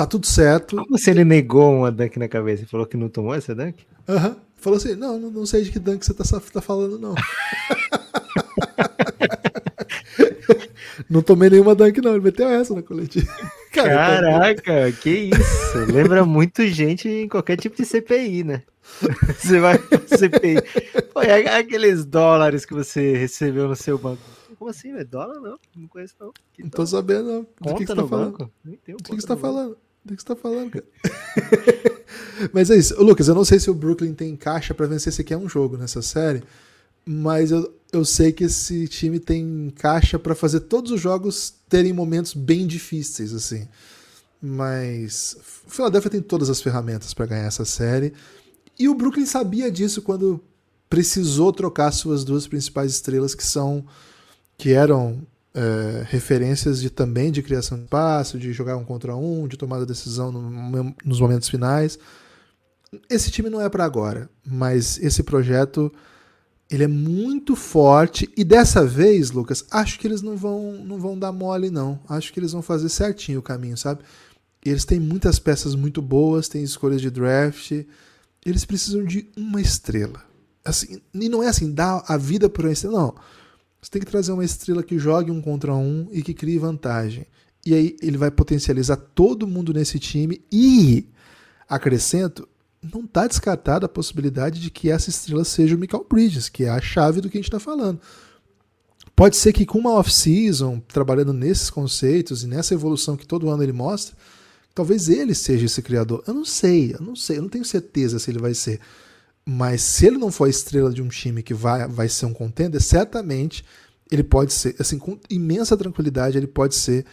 tá 0.00 0.06
tudo 0.06 0.26
certo. 0.26 0.76
Como 0.76 0.98
se 0.98 1.10
ele 1.10 1.24
negou 1.24 1.74
uma 1.74 1.92
dunk 1.92 2.18
na 2.18 2.28
cabeça 2.28 2.62
e 2.62 2.66
falou 2.66 2.86
que 2.86 2.96
não 2.96 3.08
tomou 3.08 3.34
essa 3.34 3.54
dunk? 3.54 3.84
Aham. 4.08 4.28
Uhum. 4.28 4.36
Falou 4.56 4.76
assim: 4.76 4.94
não, 4.94 5.18
não 5.18 5.46
sei 5.46 5.62
de 5.62 5.70
que 5.70 5.78
dunk 5.78 6.04
você 6.04 6.14
tá, 6.14 6.24
tá 6.24 6.60
falando, 6.60 6.98
não. 6.98 7.14
Não 11.08 11.22
tomei 11.22 11.50
nenhuma 11.50 11.74
dunk, 11.74 12.00
não. 12.00 12.12
Ele 12.12 12.22
meteu 12.22 12.48
essa 12.48 12.72
na 12.72 12.82
coletiva. 12.82 13.26
Caraca, 13.72 14.92
que 14.92 15.10
isso. 15.10 15.92
Lembra 15.92 16.24
muito 16.24 16.64
gente 16.68 17.08
em 17.08 17.28
qualquer 17.28 17.56
tipo 17.56 17.76
de 17.76 17.84
CPI, 17.84 18.44
né? 18.44 18.62
Você 19.36 19.58
vai 19.58 19.76
CPI. 19.78 20.56
Pô, 21.12 21.20
é 21.22 21.58
aqueles 21.58 22.04
dólares 22.04 22.64
que 22.64 22.74
você 22.74 23.16
recebeu 23.16 23.66
no 23.66 23.74
seu 23.74 23.98
banco. 23.98 24.22
Como 24.56 24.70
assim, 24.70 24.92
velho? 24.92 25.06
Dólar 25.06 25.40
não? 25.40 25.58
Não 25.76 25.88
conheço, 25.88 26.14
não. 26.20 26.32
Que 26.52 26.62
não 26.62 26.70
tô 26.70 26.86
sabendo, 26.86 27.24
não. 27.24 27.42
Do 27.60 27.74
que, 27.76 27.84
que 27.84 27.86
você 27.86 27.94
tá 27.94 28.06
falando? 28.06 28.38
Banco? 28.38 28.52
Nem 28.64 28.76
tem 28.76 28.94
um 28.94 28.98
Do 28.98 29.04
que, 29.04 29.16
que 29.16 29.20
você 29.20 29.26
tá 29.26 29.36
falando? 29.36 29.76
Do 30.04 30.16
que 30.16 30.22
você 30.22 30.28
tá 30.28 30.36
falando, 30.36 30.70
cara? 30.70 30.84
Mas 32.52 32.70
é 32.70 32.76
isso. 32.76 33.00
Lucas, 33.02 33.28
eu 33.28 33.34
não 33.34 33.44
sei 33.44 33.60
se 33.60 33.70
o 33.70 33.74
Brooklyn 33.74 34.14
tem 34.14 34.34
caixa 34.34 34.72
para 34.72 34.86
vencer 34.86 35.12
sequer 35.12 35.36
um 35.36 35.48
jogo 35.48 35.76
nessa 35.76 36.00
série 36.00 36.42
mas 37.04 37.50
eu, 37.50 37.72
eu 37.92 38.04
sei 38.04 38.32
que 38.32 38.44
esse 38.44 38.86
time 38.88 39.18
tem 39.18 39.72
caixa 39.76 40.18
para 40.18 40.34
fazer 40.34 40.60
todos 40.60 40.92
os 40.92 41.00
jogos 41.00 41.54
terem 41.68 41.92
momentos 41.92 42.34
bem 42.34 42.66
difíceis, 42.66 43.32
assim. 43.32 43.66
Mas 44.40 45.36
o 45.66 45.70
Philadelphia 45.70 46.10
tem 46.10 46.22
todas 46.22 46.48
as 46.48 46.60
ferramentas 46.60 47.12
para 47.12 47.26
ganhar 47.26 47.46
essa 47.46 47.64
série. 47.64 48.12
E 48.78 48.88
o 48.88 48.94
Brooklyn 48.94 49.26
sabia 49.26 49.70
disso 49.70 50.02
quando 50.02 50.40
precisou 50.88 51.52
trocar 51.52 51.90
suas 51.92 52.24
duas 52.24 52.46
principais 52.46 52.92
estrelas, 52.92 53.34
que 53.34 53.44
são 53.44 53.84
que 54.56 54.72
eram 54.72 55.26
é, 55.54 56.04
referências 56.08 56.80
de 56.80 56.90
também 56.90 57.30
de 57.30 57.42
criação 57.42 57.78
de 57.78 57.84
espaço, 57.84 58.38
de 58.38 58.52
jogar 58.52 58.76
um 58.76 58.84
contra 58.84 59.16
um, 59.16 59.48
de 59.48 59.56
tomada 59.56 59.84
de 59.84 59.92
decisão 59.92 60.30
no, 60.30 60.94
nos 61.04 61.20
momentos 61.20 61.48
finais. 61.48 61.98
Esse 63.08 63.30
time 63.30 63.50
não 63.50 63.60
é 63.60 63.68
para 63.68 63.84
agora, 63.84 64.28
mas 64.44 64.98
esse 64.98 65.22
projeto 65.22 65.92
ele 66.70 66.84
é 66.84 66.88
muito 66.88 67.56
forte 67.56 68.30
e 68.36 68.44
dessa 68.44 68.84
vez, 68.84 69.32
Lucas, 69.32 69.64
acho 69.70 69.98
que 69.98 70.06
eles 70.06 70.22
não 70.22 70.36
vão 70.36 70.84
não 70.84 70.98
vão 70.98 71.18
dar 71.18 71.32
mole 71.32 71.68
não. 71.68 71.98
Acho 72.08 72.32
que 72.32 72.38
eles 72.38 72.52
vão 72.52 72.62
fazer 72.62 72.88
certinho 72.88 73.40
o 73.40 73.42
caminho, 73.42 73.76
sabe? 73.76 74.02
Eles 74.64 74.84
têm 74.84 75.00
muitas 75.00 75.38
peças 75.38 75.74
muito 75.74 76.00
boas, 76.02 76.48
têm 76.48 76.62
escolhas 76.62 77.00
de 77.00 77.10
draft. 77.10 77.72
Eles 78.44 78.64
precisam 78.64 79.04
de 79.04 79.28
uma 79.36 79.60
estrela. 79.60 80.22
Assim, 80.64 81.00
e 81.14 81.28
não 81.28 81.42
é 81.42 81.48
assim, 81.48 81.72
dar 81.72 82.04
a 82.06 82.16
vida 82.16 82.48
por 82.48 82.64
uma 82.64 82.72
estrela, 82.72 82.98
não. 82.98 83.14
Você 83.80 83.90
tem 83.90 84.00
que 84.00 84.10
trazer 84.10 84.32
uma 84.32 84.44
estrela 84.44 84.82
que 84.82 84.98
jogue 84.98 85.30
um 85.30 85.40
contra 85.40 85.74
um 85.74 86.08
e 86.12 86.22
que 86.22 86.34
crie 86.34 86.58
vantagem. 86.58 87.26
E 87.64 87.74
aí 87.74 87.96
ele 88.02 88.16
vai 88.16 88.30
potencializar 88.30 88.96
todo 88.96 89.46
mundo 89.46 89.72
nesse 89.72 89.98
time 89.98 90.42
e 90.50 91.06
acrescento, 91.68 92.48
não 92.82 93.04
está 93.04 93.26
descartada 93.26 93.86
a 93.86 93.88
possibilidade 93.88 94.60
de 94.60 94.70
que 94.70 94.90
essa 94.90 95.10
estrela 95.10 95.44
seja 95.44 95.76
o 95.76 95.78
Michael 95.78 96.06
Bridges, 96.08 96.48
que 96.48 96.64
é 96.64 96.70
a 96.70 96.80
chave 96.80 97.20
do 97.20 97.28
que 97.28 97.36
a 97.36 97.40
gente 97.40 97.48
está 97.48 97.60
falando. 97.60 98.00
Pode 99.14 99.36
ser 99.36 99.52
que 99.52 99.66
com 99.66 99.78
uma 99.78 99.92
off-season, 99.92 100.80
trabalhando 100.80 101.32
nesses 101.32 101.68
conceitos 101.68 102.42
e 102.42 102.46
nessa 102.46 102.72
evolução 102.72 103.16
que 103.16 103.26
todo 103.26 103.50
ano 103.50 103.62
ele 103.62 103.72
mostra, 103.72 104.16
talvez 104.74 105.08
ele 105.08 105.34
seja 105.34 105.66
esse 105.66 105.82
criador. 105.82 106.24
Eu 106.26 106.32
não 106.32 106.44
sei, 106.44 106.94
eu 106.94 107.00
não 107.04 107.14
sei, 107.14 107.36
eu 107.36 107.42
não 107.42 107.48
tenho 107.48 107.64
certeza 107.64 108.18
se 108.18 108.30
ele 108.30 108.38
vai 108.38 108.54
ser. 108.54 108.80
Mas 109.44 109.82
se 109.82 110.06
ele 110.06 110.18
não 110.18 110.30
for 110.30 110.44
a 110.44 110.50
estrela 110.50 110.92
de 110.92 111.02
um 111.02 111.08
time 111.08 111.42
que 111.42 111.54
vai, 111.54 111.88
vai 111.88 112.08
ser 112.08 112.26
um 112.26 112.32
contender, 112.32 112.80
certamente 112.80 113.64
ele 114.10 114.22
pode 114.22 114.52
ser, 114.52 114.76
assim, 114.78 114.98
com 114.98 115.18
imensa 115.28 115.76
tranquilidade, 115.76 116.36
ele 116.36 116.46
pode 116.46 116.74
ser 116.74 117.06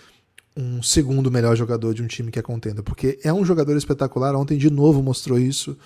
um 0.55 0.81
segundo 0.81 1.31
melhor 1.31 1.55
jogador 1.55 1.93
de 1.93 2.01
um 2.01 2.07
time 2.07 2.31
que 2.31 2.39
é 2.39 2.41
contenda, 2.41 2.81
porque 2.81 3.19
é 3.23 3.31
um 3.31 3.45
jogador 3.45 3.77
espetacular. 3.77 4.35
Ontem 4.35 4.57
de 4.57 4.71
novo 4.71 5.03
mostrou 5.03 5.37
isso. 5.37 5.77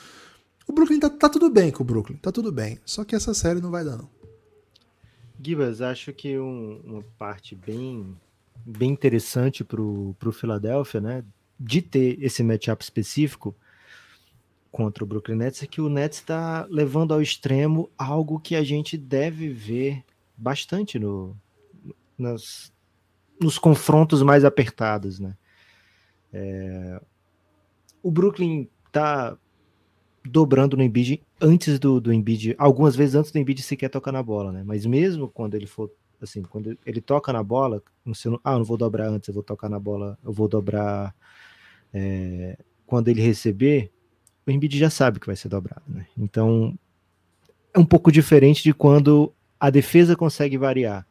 O 0.66 0.72
Brooklyn 0.72 1.00
tá, 1.00 1.10
tá 1.10 1.28
tudo 1.28 1.50
bem 1.50 1.72
com 1.72 1.84
o 1.84 1.86
Brooklyn, 1.86 2.16
tá 2.18 2.32
tudo 2.32 2.52
bem. 2.52 2.80
Só 2.86 3.04
que 3.04 3.14
essa 3.14 3.34
série 3.34 3.60
não 3.60 3.70
vai 3.70 3.84
dar, 3.84 3.98
não. 3.98 4.10
Gibas, 5.44 5.82
acho 5.82 6.14
que 6.14 6.38
um, 6.40 6.80
uma 6.84 7.04
parte 7.18 7.56
bem, 7.56 8.16
bem 8.66 8.92
interessante 8.92 9.64
pro, 9.64 10.16
pro 10.18 10.32
Philadelphia, 10.32 11.02
né, 11.02 11.26
de 11.60 11.82
ter 11.82 12.24
esse 12.24 12.42
matchup 12.44 12.82
específico 12.82 13.56
contra 14.72 15.04
o 15.04 15.08
Brooklyn 15.08 15.36
Nets 15.36 15.62
é 15.62 15.68
que 15.68 15.82
o 15.82 15.90
Nets 15.90 16.20
está 16.20 16.66
levando 16.70 17.14
ao 17.14 17.22
extremo 17.22 17.90
algo 17.98 18.40
que 18.40 18.56
a 18.56 18.64
gente 18.64 18.98
deve 18.98 19.50
ver 19.50 20.04
bastante 20.38 20.98
no, 20.98 21.36
nas, 22.18 22.74
nos 23.40 23.60
confrontos 23.60 24.24
mais 24.24 24.46
apertados, 24.46 25.20
né? 25.20 25.36
É... 26.32 27.02
O 28.02 28.10
Brooklyn 28.10 28.68
tá 28.92 29.38
dobrando 30.24 30.78
no 30.78 30.84
Embiid 30.84 31.22
antes 31.40 31.78
do, 31.78 32.00
do 32.00 32.14
Embiid, 32.14 32.56
algumas 32.58 32.96
vezes 32.96 33.16
antes 33.16 33.32
do 33.32 33.40
Embiid 33.40 33.62
sequer 33.62 33.90
tocar 33.90 34.12
na 34.12 34.24
bola, 34.24 34.52
né? 34.52 34.64
Mas 34.66 34.86
mesmo 34.86 35.28
quando 35.28 35.56
ele 35.56 35.68
for 35.68 35.92
assim, 36.22 36.44
quando 36.44 36.78
ele 36.86 37.02
toca 37.02 37.34
na 37.34 37.44
bola, 37.44 37.82
não 38.06 38.14
sei, 38.14 38.32
ah, 38.44 38.58
não 38.58 38.64
vou 38.64 38.78
dobrar 38.78 39.08
antes, 39.10 39.28
eu 39.28 39.34
vou 39.34 39.44
tocar 39.44 39.68
na 39.68 39.80
bola, 39.80 40.18
eu 40.24 40.32
vou 40.32 40.48
dobrar 40.48 41.16
é, 41.92 42.58
quando 42.86 43.08
ele 43.08 43.22
receber, 43.22 43.92
o 44.46 44.52
Embiid 44.52 44.78
já 44.78 44.90
sabe 44.90 45.20
que 45.20 45.28
vai 45.28 45.36
ser 45.36 45.50
dobrado, 45.50 45.84
né? 45.88 46.06
Então 46.18 46.78
é 47.74 47.80
um 47.80 47.86
pouco 47.86 48.12
diferente 48.12 48.64
de 48.64 48.74
quando 48.74 49.34
a 49.60 49.70
defesa 49.70 50.16
consegue 50.16 50.58
variar, 50.58 51.06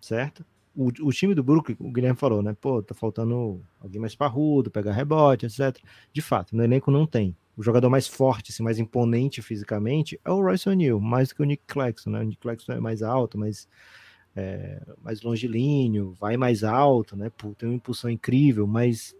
certo? 0.00 0.44
O, 0.76 0.88
o, 0.88 1.12
time 1.12 1.34
do 1.34 1.42
Brooklyn, 1.44 1.76
o 1.78 1.92
Guilherme 1.92 2.18
falou, 2.18 2.42
né? 2.42 2.56
Pô, 2.60 2.82
tá 2.82 2.94
faltando 2.94 3.62
alguém 3.80 4.00
mais 4.00 4.16
parrudo, 4.16 4.70
pegar 4.70 4.92
rebote, 4.92 5.46
etc. 5.46 5.78
De 6.12 6.20
fato, 6.20 6.56
no 6.56 6.64
elenco 6.64 6.90
não 6.90 7.06
tem. 7.06 7.36
O 7.56 7.62
jogador 7.62 7.88
mais 7.88 8.08
forte, 8.08 8.50
assim, 8.50 8.64
mais 8.64 8.80
imponente 8.80 9.40
fisicamente 9.40 10.20
é 10.24 10.30
o 10.30 10.42
Royce 10.42 10.68
O'Neal, 10.68 10.98
mais 10.98 11.28
do 11.28 11.36
que 11.36 11.42
o 11.42 11.44
Nick 11.44 11.62
Claxton, 11.68 12.10
né? 12.10 12.20
O 12.20 12.24
Nick 12.24 12.40
Claxton 12.40 12.72
é 12.72 12.80
mais 12.80 13.00
alto, 13.00 13.38
mais, 13.38 13.68
é, 14.34 14.82
mais 15.00 15.22
longilíneo, 15.22 16.12
vai 16.18 16.36
mais 16.36 16.64
alto, 16.64 17.16
né? 17.16 17.30
Tem 17.56 17.68
uma 17.68 17.76
impulsão 17.76 18.10
incrível, 18.10 18.66
mas, 18.66 19.14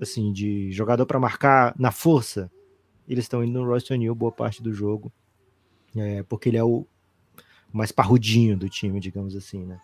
assim, 0.00 0.32
de 0.32 0.72
jogador 0.72 1.06
para 1.06 1.20
marcar 1.20 1.72
na 1.78 1.92
força, 1.92 2.50
eles 3.10 3.24
estão 3.24 3.42
indo 3.42 3.60
no 3.60 3.66
Royce 3.66 3.92
O'Neal 3.92 4.14
boa 4.14 4.30
parte 4.30 4.62
do 4.62 4.72
jogo, 4.72 5.12
é, 5.96 6.22
porque 6.22 6.48
ele 6.48 6.56
é 6.56 6.64
o 6.64 6.86
mais 7.72 7.90
parrudinho 7.90 8.56
do 8.56 8.68
time, 8.68 9.00
digamos 9.00 9.34
assim, 9.34 9.64
né? 9.64 9.80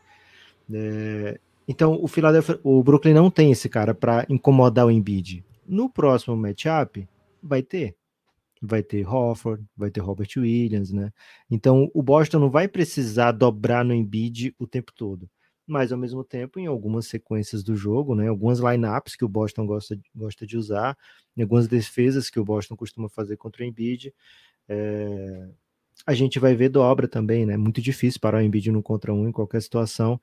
É, 0.73 1.41
então, 1.69 1.99
o 2.01 2.07
Philadelphia, 2.07 2.61
o 2.63 2.83
Brooklyn 2.83 3.15
não 3.15 3.31
tem 3.31 3.51
esse 3.51 3.69
cara 3.69 3.93
para 3.93 4.25
incomodar 4.29 4.87
o 4.87 4.91
Embiid. 4.91 5.45
No 5.67 5.91
próximo 5.91 6.37
matchup, 6.37 7.09
vai 7.43 7.63
ter. 7.63 7.97
Vai 8.63 8.83
ter 8.83 9.07
Hofford, 9.07 9.65
vai 9.77 9.91
ter 9.91 10.01
Robert 10.01 10.29
Williams, 10.37 10.93
né? 10.93 11.13
Então, 11.51 11.91
o 11.93 12.03
Boston 12.03 12.39
não 12.39 12.51
vai 12.51 12.69
precisar 12.69 13.33
dobrar 13.33 13.85
no 13.85 13.93
Embiid 13.93 14.55
o 14.59 14.67
tempo 14.67 14.93
todo. 14.93 15.29
Mas, 15.67 15.91
ao 15.93 15.99
mesmo 15.99 16.23
tempo, 16.23 16.61
em 16.61 16.67
algumas 16.67 17.07
sequências 17.07 17.63
do 17.63 17.77
jogo, 17.77 18.15
né? 18.15 18.29
Algumas 18.29 18.61
lineups 18.61 19.17
que 19.17 19.25
o 19.25 19.29
Boston 19.29 19.67
gosta, 19.67 19.99
gosta 20.15 20.47
de 20.47 20.57
usar, 20.57 20.97
em 21.37 21.43
algumas 21.43 21.67
defesas 21.67 22.31
que 22.31 22.39
o 22.39 22.45
Boston 22.45 22.77
costuma 22.77 23.09
fazer 23.09 23.37
contra 23.37 23.63
o 23.63 23.67
Embiid, 23.67 24.15
é, 24.69 25.49
a 26.07 26.15
gente 26.15 26.39
vai 26.39 26.55
ver 26.55 26.69
dobra 26.69 27.09
também, 27.09 27.47
né? 27.47 27.57
Muito 27.57 27.81
difícil 27.81 28.21
parar 28.21 28.39
o 28.39 28.43
Embiid 28.43 28.71
no 28.71 28.83
contra 28.83 29.13
um 29.13 29.29
em 29.29 29.33
qualquer 29.33 29.61
situação. 29.63 30.21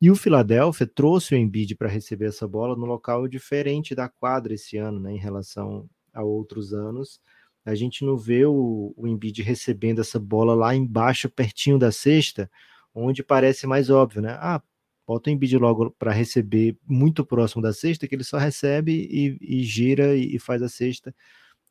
E 0.00 0.10
o 0.10 0.16
Philadelphia 0.16 0.86
trouxe 0.86 1.34
o 1.34 1.38
Embiid 1.38 1.76
para 1.76 1.88
receber 1.88 2.26
essa 2.26 2.46
bola 2.46 2.76
no 2.76 2.84
local 2.84 3.26
diferente 3.28 3.94
da 3.94 4.08
quadra 4.08 4.54
esse 4.54 4.76
ano, 4.76 5.00
né, 5.00 5.12
em 5.12 5.18
relação 5.18 5.88
a 6.12 6.22
outros 6.22 6.74
anos. 6.74 7.20
A 7.64 7.74
gente 7.74 8.04
não 8.04 8.16
vê 8.16 8.44
o, 8.44 8.92
o 8.96 9.06
Embiid 9.08 9.42
recebendo 9.42 10.00
essa 10.00 10.18
bola 10.18 10.54
lá 10.54 10.74
embaixo, 10.74 11.30
pertinho 11.30 11.78
da 11.78 11.90
cesta, 11.90 12.50
onde 12.94 13.22
parece 13.22 13.66
mais 13.66 13.88
óbvio, 13.88 14.20
né? 14.20 14.36
Ah, 14.40 14.62
bota 15.06 15.30
o 15.30 15.32
Embiid 15.32 15.56
logo 15.58 15.90
para 15.92 16.12
receber 16.12 16.76
muito 16.86 17.24
próximo 17.24 17.62
da 17.62 17.72
cesta, 17.72 18.06
que 18.08 18.14
ele 18.14 18.24
só 18.24 18.38
recebe 18.38 18.92
e, 18.92 19.38
e 19.40 19.62
gira 19.62 20.16
e, 20.16 20.36
e 20.36 20.38
faz 20.38 20.62
a 20.62 20.68
cesta, 20.68 21.14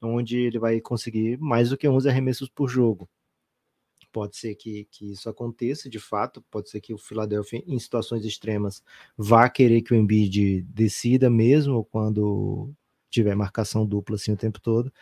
onde 0.01 0.37
ele 0.37 0.59
vai 0.59 0.79
conseguir 0.81 1.37
mais 1.39 1.69
do 1.69 1.77
que 1.77 1.87
11 1.87 2.09
arremessos 2.09 2.49
por 2.49 2.67
jogo. 2.67 3.09
Pode 4.11 4.37
ser 4.37 4.53
que, 4.53 4.87
que 4.91 5.11
isso 5.11 5.27
aconteça 5.27 5.89
de 5.89 5.99
fato, 5.99 6.43
pode 6.51 6.69
ser 6.69 6.79
que 6.79 6.93
o 6.93 6.97
Philadelphia, 6.99 7.63
em 7.65 7.79
situações 7.79 8.23
extremas, 8.23 8.83
vá 9.17 9.49
querer 9.49 9.81
que 9.81 9.91
o 9.91 9.95
Embiid 9.95 10.61
decida 10.69 11.31
mesmo 11.31 11.83
quando 11.85 12.71
tiver 13.09 13.35
marcação 13.35 13.85
dupla 13.85 14.15
assim 14.15 14.33
o 14.33 14.37
tempo 14.37 14.59
todo. 14.61 14.93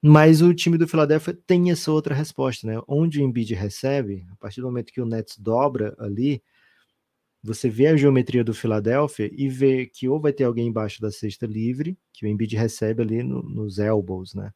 Mas 0.00 0.40
o 0.40 0.54
time 0.54 0.78
do 0.78 0.86
Philadelphia 0.86 1.36
tem 1.46 1.72
essa 1.72 1.90
outra 1.90 2.14
resposta, 2.14 2.64
né? 2.64 2.80
Onde 2.86 3.20
o 3.20 3.24
Embiid 3.24 3.52
recebe, 3.54 4.24
a 4.30 4.36
partir 4.36 4.60
do 4.60 4.68
momento 4.68 4.92
que 4.92 5.00
o 5.00 5.06
Nets 5.06 5.36
dobra 5.36 5.96
ali, 5.98 6.40
você 7.42 7.68
vê 7.68 7.88
a 7.88 7.96
geometria 7.96 8.44
do 8.44 8.54
Philadelphia 8.54 9.30
e 9.32 9.48
vê 9.48 9.86
que 9.86 10.08
ou 10.08 10.20
vai 10.20 10.32
ter 10.32 10.44
alguém 10.44 10.68
embaixo 10.68 11.00
da 11.00 11.10
cesta 11.10 11.46
livre, 11.46 11.96
que 12.12 12.26
o 12.26 12.28
Embiid 12.28 12.56
recebe 12.56 13.02
ali 13.02 13.22
no, 13.22 13.42
nos 13.42 13.78
elbows, 13.78 14.34
né? 14.34 14.52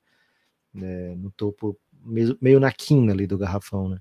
É, 0.75 1.15
no 1.17 1.31
topo 1.33 1.79
meio, 2.05 2.37
meio 2.41 2.61
na 2.61 2.73
quina 2.73 3.13
ali 3.13 3.27
do 3.27 3.39
garrafão, 3.39 3.89
né? 3.89 3.99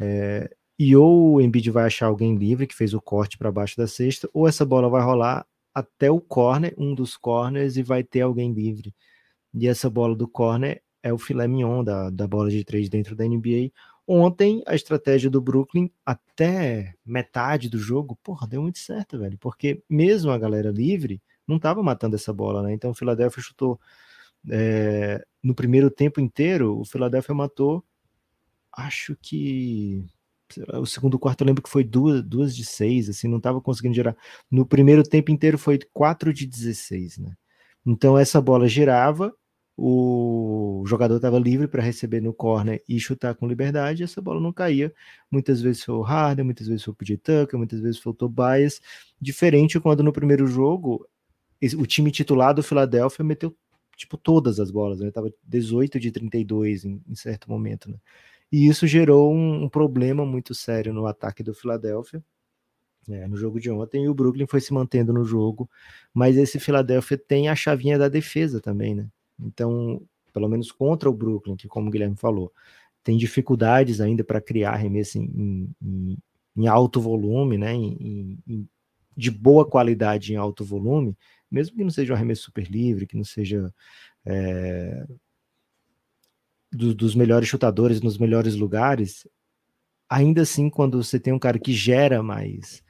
É, 0.00 0.50
e 0.78 0.96
ou 0.96 1.34
o 1.34 1.40
Embiid 1.40 1.70
vai 1.70 1.84
achar 1.86 2.06
alguém 2.06 2.36
livre 2.36 2.66
que 2.66 2.74
fez 2.74 2.94
o 2.94 3.00
corte 3.00 3.38
para 3.38 3.52
baixo 3.52 3.76
da 3.76 3.86
cesta, 3.86 4.28
ou 4.32 4.48
essa 4.48 4.64
bola 4.64 4.88
vai 4.88 5.02
rolar 5.02 5.46
até 5.74 6.10
o 6.10 6.20
corner, 6.20 6.74
um 6.78 6.94
dos 6.94 7.16
corners, 7.16 7.76
e 7.76 7.82
vai 7.82 8.02
ter 8.02 8.22
alguém 8.22 8.52
livre. 8.52 8.94
E 9.54 9.68
essa 9.68 9.90
bola 9.90 10.16
do 10.16 10.28
corner 10.28 10.82
é 11.02 11.12
o 11.12 11.18
filé 11.18 11.46
mignon 11.48 11.84
da, 11.84 12.10
da 12.10 12.26
bola 12.26 12.50
de 12.50 12.64
três 12.64 12.88
dentro 12.88 13.16
da 13.16 13.24
NBA. 13.26 13.70
Ontem, 14.12 14.60
a 14.66 14.74
estratégia 14.74 15.30
do 15.30 15.40
Brooklyn, 15.40 15.88
até 16.04 16.96
metade 17.06 17.68
do 17.68 17.78
jogo, 17.78 18.18
porra, 18.24 18.44
deu 18.44 18.60
muito 18.60 18.80
certo, 18.80 19.16
velho. 19.16 19.38
Porque 19.38 19.84
mesmo 19.88 20.32
a 20.32 20.38
galera 20.38 20.68
livre, 20.72 21.22
não 21.46 21.58
estava 21.58 21.80
matando 21.80 22.16
essa 22.16 22.32
bola, 22.32 22.60
né? 22.60 22.72
Então 22.72 22.90
o 22.90 22.94
Philadelphia 22.94 23.40
chutou 23.40 23.80
é, 24.50 25.24
no 25.40 25.54
primeiro 25.54 25.88
tempo 25.92 26.20
inteiro, 26.20 26.76
o 26.80 26.84
Philadelphia 26.84 27.32
matou, 27.32 27.84
acho 28.72 29.16
que 29.22 30.04
o 30.74 30.86
segundo 30.86 31.16
quarto 31.16 31.42
eu 31.42 31.46
lembro 31.46 31.62
que 31.62 31.70
foi 31.70 31.84
duas, 31.84 32.20
duas 32.20 32.56
de 32.56 32.64
seis, 32.64 33.08
assim, 33.08 33.28
não 33.28 33.38
estava 33.38 33.60
conseguindo 33.60 33.94
girar. 33.94 34.16
No 34.50 34.66
primeiro 34.66 35.04
tempo 35.04 35.30
inteiro 35.30 35.56
foi 35.56 35.78
4 35.92 36.34
de 36.34 36.48
16, 36.48 37.18
né? 37.18 37.32
Então 37.86 38.18
essa 38.18 38.40
bola 38.40 38.66
girava, 38.66 39.32
o 39.76 40.84
jogador 40.86 41.16
estava 41.16 41.38
livre 41.38 41.66
para 41.66 41.82
receber 41.82 42.20
no 42.20 42.34
corner 42.34 42.82
e 42.88 43.00
chutar 43.00 43.34
com 43.34 43.46
liberdade, 43.46 44.02
essa 44.02 44.20
bola 44.20 44.40
não 44.40 44.52
caía. 44.52 44.92
Muitas 45.30 45.62
vezes 45.62 45.84
foi 45.84 45.94
o 45.94 46.02
Harden, 46.02 46.44
muitas 46.44 46.66
vezes 46.66 46.84
foi 46.84 46.92
o 46.92 46.96
PJ 46.96 47.16
Tucker, 47.18 47.58
muitas 47.58 47.80
vezes 47.80 47.98
foi 47.98 48.12
o 48.12 48.14
Tobias. 48.14 48.80
Diferente 49.20 49.80
quando 49.80 50.02
no 50.02 50.12
primeiro 50.12 50.46
jogo 50.46 51.06
o 51.76 51.86
time 51.86 52.10
titular 52.10 52.54
do 52.54 52.62
Philadelphia 52.62 53.24
meteu 53.24 53.54
tipo, 53.96 54.16
todas 54.16 54.58
as 54.58 54.70
bolas, 54.70 55.00
né? 55.00 55.10
Tava 55.10 55.32
18 55.44 56.00
de 56.00 56.10
32 56.10 56.84
em, 56.84 57.02
em 57.06 57.14
certo 57.14 57.50
momento, 57.50 57.90
né? 57.90 57.98
E 58.50 58.66
isso 58.66 58.86
gerou 58.86 59.32
um, 59.32 59.64
um, 59.64 59.68
problema 59.68 60.24
muito 60.26 60.54
sério 60.54 60.92
no 60.92 61.06
ataque 61.06 61.42
do 61.42 61.54
Philadelphia, 61.54 62.22
né, 63.06 63.26
no 63.28 63.36
jogo 63.36 63.60
de 63.60 63.70
ontem, 63.70 64.04
e 64.04 64.08
o 64.08 64.14
Brooklyn 64.14 64.46
foi 64.46 64.60
se 64.60 64.72
mantendo 64.72 65.12
no 65.12 65.24
jogo, 65.24 65.70
mas 66.12 66.36
esse 66.36 66.58
Philadelphia 66.58 67.16
tem 67.16 67.48
a 67.48 67.54
chavinha 67.54 67.98
da 67.98 68.08
defesa 68.08 68.60
também, 68.60 68.94
né? 68.94 69.08
Então, 69.42 70.02
pelo 70.32 70.48
menos 70.48 70.70
contra 70.72 71.08
o 71.08 71.14
Brooklyn, 71.14 71.56
que 71.56 71.68
como 71.68 71.88
o 71.88 71.90
Guilherme 71.90 72.16
falou, 72.16 72.52
tem 73.02 73.16
dificuldades 73.16 74.00
ainda 74.00 74.22
para 74.22 74.40
criar 74.40 74.72
arremesso 74.72 75.18
em, 75.18 75.74
em, 75.82 76.18
em, 76.56 76.66
alto 76.68 77.00
volume, 77.00 77.56
né? 77.56 77.74
Em, 77.74 78.38
de 79.16 79.30
boa 79.30 79.68
qualidade 79.68 80.32
em 80.32 80.36
alto 80.36 80.64
volume, 80.64 81.16
mesmo 81.50 81.76
que 81.76 81.84
não 81.84 81.90
seja 81.90 82.12
um 82.12 82.16
arremesso 82.16 82.42
super 82.44 82.70
livre, 82.70 83.06
que 83.06 83.16
não 83.16 83.24
seja 83.24 83.72
é, 84.24 85.06
do, 86.72 86.94
dos 86.94 87.14
melhores 87.14 87.48
chutadores 87.48 88.00
nos 88.00 88.16
melhores 88.16 88.54
lugares, 88.54 89.26
ainda 90.08 90.42
assim, 90.42 90.70
quando 90.70 91.02
você 91.02 91.18
tem 91.18 91.32
um 91.32 91.38
cara 91.38 91.58
que 91.58 91.72
gera 91.72 92.22
mais, 92.22 92.82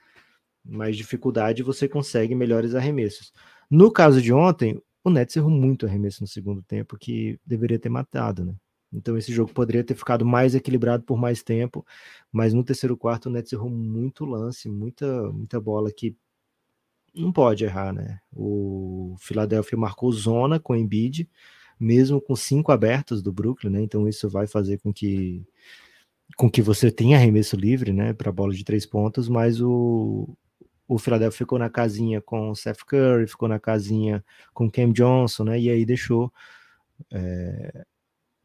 mais 0.65 0.97
dificuldade, 0.97 1.63
você 1.63 1.89
consegue 1.89 2.35
melhores 2.35 2.75
arremessos. 2.75 3.33
No 3.71 3.91
caso 3.91 4.21
de 4.21 4.33
ontem, 4.33 4.81
o 5.05 5.11
Nets 5.11 5.37
errou 5.37 5.51
muito 5.51 5.87
arremesso 5.87 6.23
no 6.23 6.27
segundo 6.27 6.63
tempo, 6.63 6.99
que 6.99 7.39
deveria 7.45 7.79
ter 7.79 7.89
matado, 7.89 8.45
né? 8.45 8.55
Então 8.93 9.17
esse 9.17 9.33
jogo 9.33 9.53
poderia 9.53 9.85
ter 9.85 9.95
ficado 9.95 10.25
mais 10.27 10.55
equilibrado 10.55 11.05
por 11.05 11.17
mais 11.19 11.43
tempo, 11.43 11.87
mas 12.33 12.53
no 12.53 12.65
terceiro 12.65 12.97
quarto 12.97 13.27
o 13.27 13.31
Nets 13.31 13.53
errou 13.53 13.71
muito 13.71 14.25
lance, 14.25 14.69
muita, 14.69 15.31
muita 15.33 15.61
bola 15.61 15.93
que 15.93 16.17
não 17.15 17.33
pode 17.33 17.65
errar, 17.65 17.93
né? 17.93 18.21
O 18.33 19.17
Philadelphia 19.19 19.79
marcou 19.79 20.13
zona 20.13 20.59
com 20.61 20.73
o 20.73 20.77
Embiid, 20.77 21.29
mesmo 21.79 22.21
com 22.21 22.37
cinco 22.37 22.73
abertos 22.73 23.23
do 23.23 23.33
Brooklyn, 23.33 23.71
né? 23.71 23.83
Então 23.83 24.09
isso 24.09 24.29
vai 24.29 24.47
fazer 24.47 24.79
com 24.79 24.93
que 24.93 25.45
com 26.37 26.51
que 26.51 26.63
você 26.63 26.91
tenha 26.91 27.17
arremesso 27.17 27.57
livre, 27.57 27.93
né, 27.93 28.13
para 28.13 28.31
bola 28.31 28.55
de 28.55 28.65
três 28.65 28.87
pontos, 28.87 29.29
mas 29.29 29.61
o 29.61 30.29
o 30.91 30.99
Philadelphia 30.99 31.39
ficou 31.39 31.57
na 31.57 31.71
casinha 31.71 32.21
com 32.21 32.51
o 32.51 32.57
Seth 32.57 32.83
Curry, 32.85 33.29
ficou 33.29 33.49
na 33.49 33.61
casinha 33.61 34.25
com 34.53 34.67
o 34.67 34.71
Cam 34.71 34.91
Johnson, 34.93 35.45
né? 35.45 35.61
E 35.61 35.71
aí 35.71 35.85
deixou 35.87 36.33
é, 37.13 37.85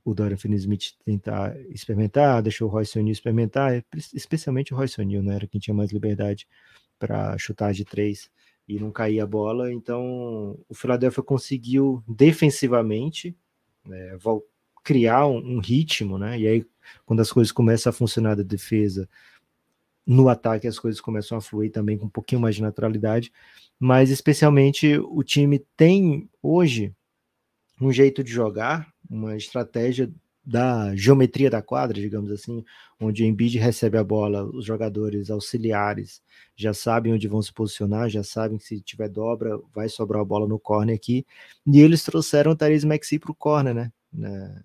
o 0.04 0.14
Dorian 0.14 0.38
Finney-Smith 0.38 0.94
tentar 1.04 1.60
experimentar, 1.72 2.44
deixou 2.44 2.68
o 2.68 2.72
Royce 2.72 3.00
O'Neal 3.00 3.14
experimentar, 3.14 3.84
especialmente 4.14 4.76
o 4.76 4.78
Royce 4.78 5.02
O'Neal, 5.02 5.24
né? 5.24 5.38
Era 5.38 5.48
quem 5.48 5.60
tinha 5.60 5.74
mais 5.74 5.92
liberdade 5.92 6.48
para 7.00 7.36
chutar 7.40 7.74
de 7.74 7.84
três 7.84 8.30
e 8.68 8.80
não 8.80 8.92
caía 8.92 9.24
a 9.24 9.28
bola. 9.28 9.74
Então, 9.74 10.56
o 10.70 10.76
Philadelphia 10.76 11.24
conseguiu 11.24 12.04
defensivamente 12.08 13.36
né, 13.84 14.20
criar 14.84 15.26
um, 15.26 15.38
um, 15.38 15.60
ritmo, 15.60 16.20
né? 16.20 16.40
E 16.40 16.48
aí, 16.48 16.68
quando 17.08 17.22
as 17.22 17.32
coisas 17.32 17.52
começam 17.52 17.90
a 17.90 17.94
funcionar 17.94 18.36
da 18.36 18.44
defesa, 18.44 19.10
no 20.06 20.30
ataque 20.30 20.68
as 20.68 20.78
coisas 20.78 21.02
começam 21.02 21.38
a 21.38 21.42
fluir 21.42 21.72
também 21.72 21.98
com 21.98 22.06
um 22.06 22.10
pouquinho 22.10 22.42
mais 22.42 22.56
de 22.56 22.62
naturalidade. 22.62 23.32
Mas, 23.80 24.10
especialmente, 24.10 24.98
o 24.98 25.24
time 25.24 25.60
tem 25.76 26.30
hoje 26.42 26.94
um 27.82 27.92
jeito 27.92 28.24
de 28.24 28.32
jogar, 28.32 28.88
uma 29.10 29.36
estratégia 29.36 30.12
da 30.46 30.96
geometria 30.96 31.50
da 31.50 31.62
quadra, 31.62 32.00
digamos 32.00 32.32
assim, 32.32 32.64
onde 33.00 33.24
o 33.24 33.26
Embiid 33.26 33.58
recebe 33.58 33.98
a 33.98 34.04
bola, 34.04 34.44
os 34.44 34.64
jogadores 34.64 35.32
auxiliares 35.32 36.22
já 36.56 36.72
sabem 36.72 37.14
onde 37.14 37.28
vão 37.28 37.42
se 37.42 37.52
posicionar, 37.52 38.10
já 38.10 38.24
sabem 38.24 38.60
que 38.60 38.64
se 38.64 38.80
tiver 38.80 39.10
dobra, 39.10 39.60
vai 39.74 39.90
sobrar 39.90 40.22
a 40.22 40.26
bola 40.26 40.48
no 40.48 40.60
corner 40.60 40.96
aqui. 40.96 41.26
E 41.66 41.82
eles 41.82 42.04
trouxeram 42.04 42.52
o 42.52 42.56
Therese 42.56 42.86
Maxi 42.86 43.18
para 43.18 43.32
o 43.32 43.36
corner, 43.36 43.74
né? 43.74 43.92
né? 44.14 44.64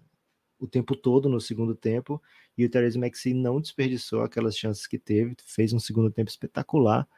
O 0.58 0.66
tempo 0.66 0.94
todo 0.94 1.30
no 1.30 1.40
segundo 1.40 1.74
tempo. 1.74 2.22
E 2.60 2.66
o 2.66 2.70
Therese 2.70 2.98
Maxi 2.98 3.32
não 3.32 3.60
desperdiçou 3.60 4.22
aquelas 4.22 4.56
chances 4.56 4.86
que 4.86 4.98
teve, 4.98 5.34
fez 5.44 5.72
um 5.72 5.78
segundo 5.78 6.10
tempo 6.10 6.30
espetacular. 6.30 7.08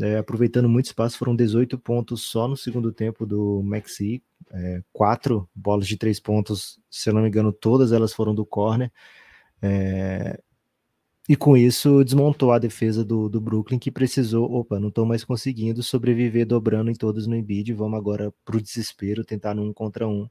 É, 0.00 0.18
aproveitando 0.18 0.68
muito 0.68 0.86
espaço, 0.86 1.18
foram 1.18 1.34
18 1.34 1.78
pontos 1.78 2.22
só 2.22 2.46
no 2.46 2.56
segundo 2.56 2.92
tempo 2.92 3.24
do 3.26 3.62
Maxi, 3.62 4.22
é, 4.52 4.82
quatro 4.92 5.48
bolas 5.54 5.88
de 5.88 5.96
três 5.96 6.20
pontos, 6.20 6.78
se 6.90 7.08
eu 7.08 7.14
não 7.14 7.22
me 7.22 7.28
engano, 7.28 7.52
todas 7.52 7.92
elas 7.92 8.12
foram 8.12 8.34
do 8.34 8.44
corner. 8.44 8.92
É, 9.60 10.38
e 11.28 11.34
com 11.34 11.56
isso 11.56 12.04
desmontou 12.04 12.52
a 12.52 12.58
defesa 12.58 13.04
do, 13.04 13.28
do 13.28 13.40
Brooklyn, 13.40 13.78
que 13.80 13.90
precisou, 13.90 14.48
opa, 14.52 14.78
não 14.78 14.88
estou 14.88 15.04
mais 15.04 15.24
conseguindo 15.24 15.82
sobreviver 15.82 16.46
dobrando 16.46 16.90
em 16.90 16.94
todos 16.94 17.26
no 17.26 17.34
Embiid, 17.34 17.72
vamos 17.72 17.98
agora 17.98 18.32
para 18.44 18.56
o 18.56 18.62
desespero, 18.62 19.24
tentar 19.24 19.54
no 19.54 19.62
um 19.62 19.72
contra 19.72 20.06
um. 20.06 20.28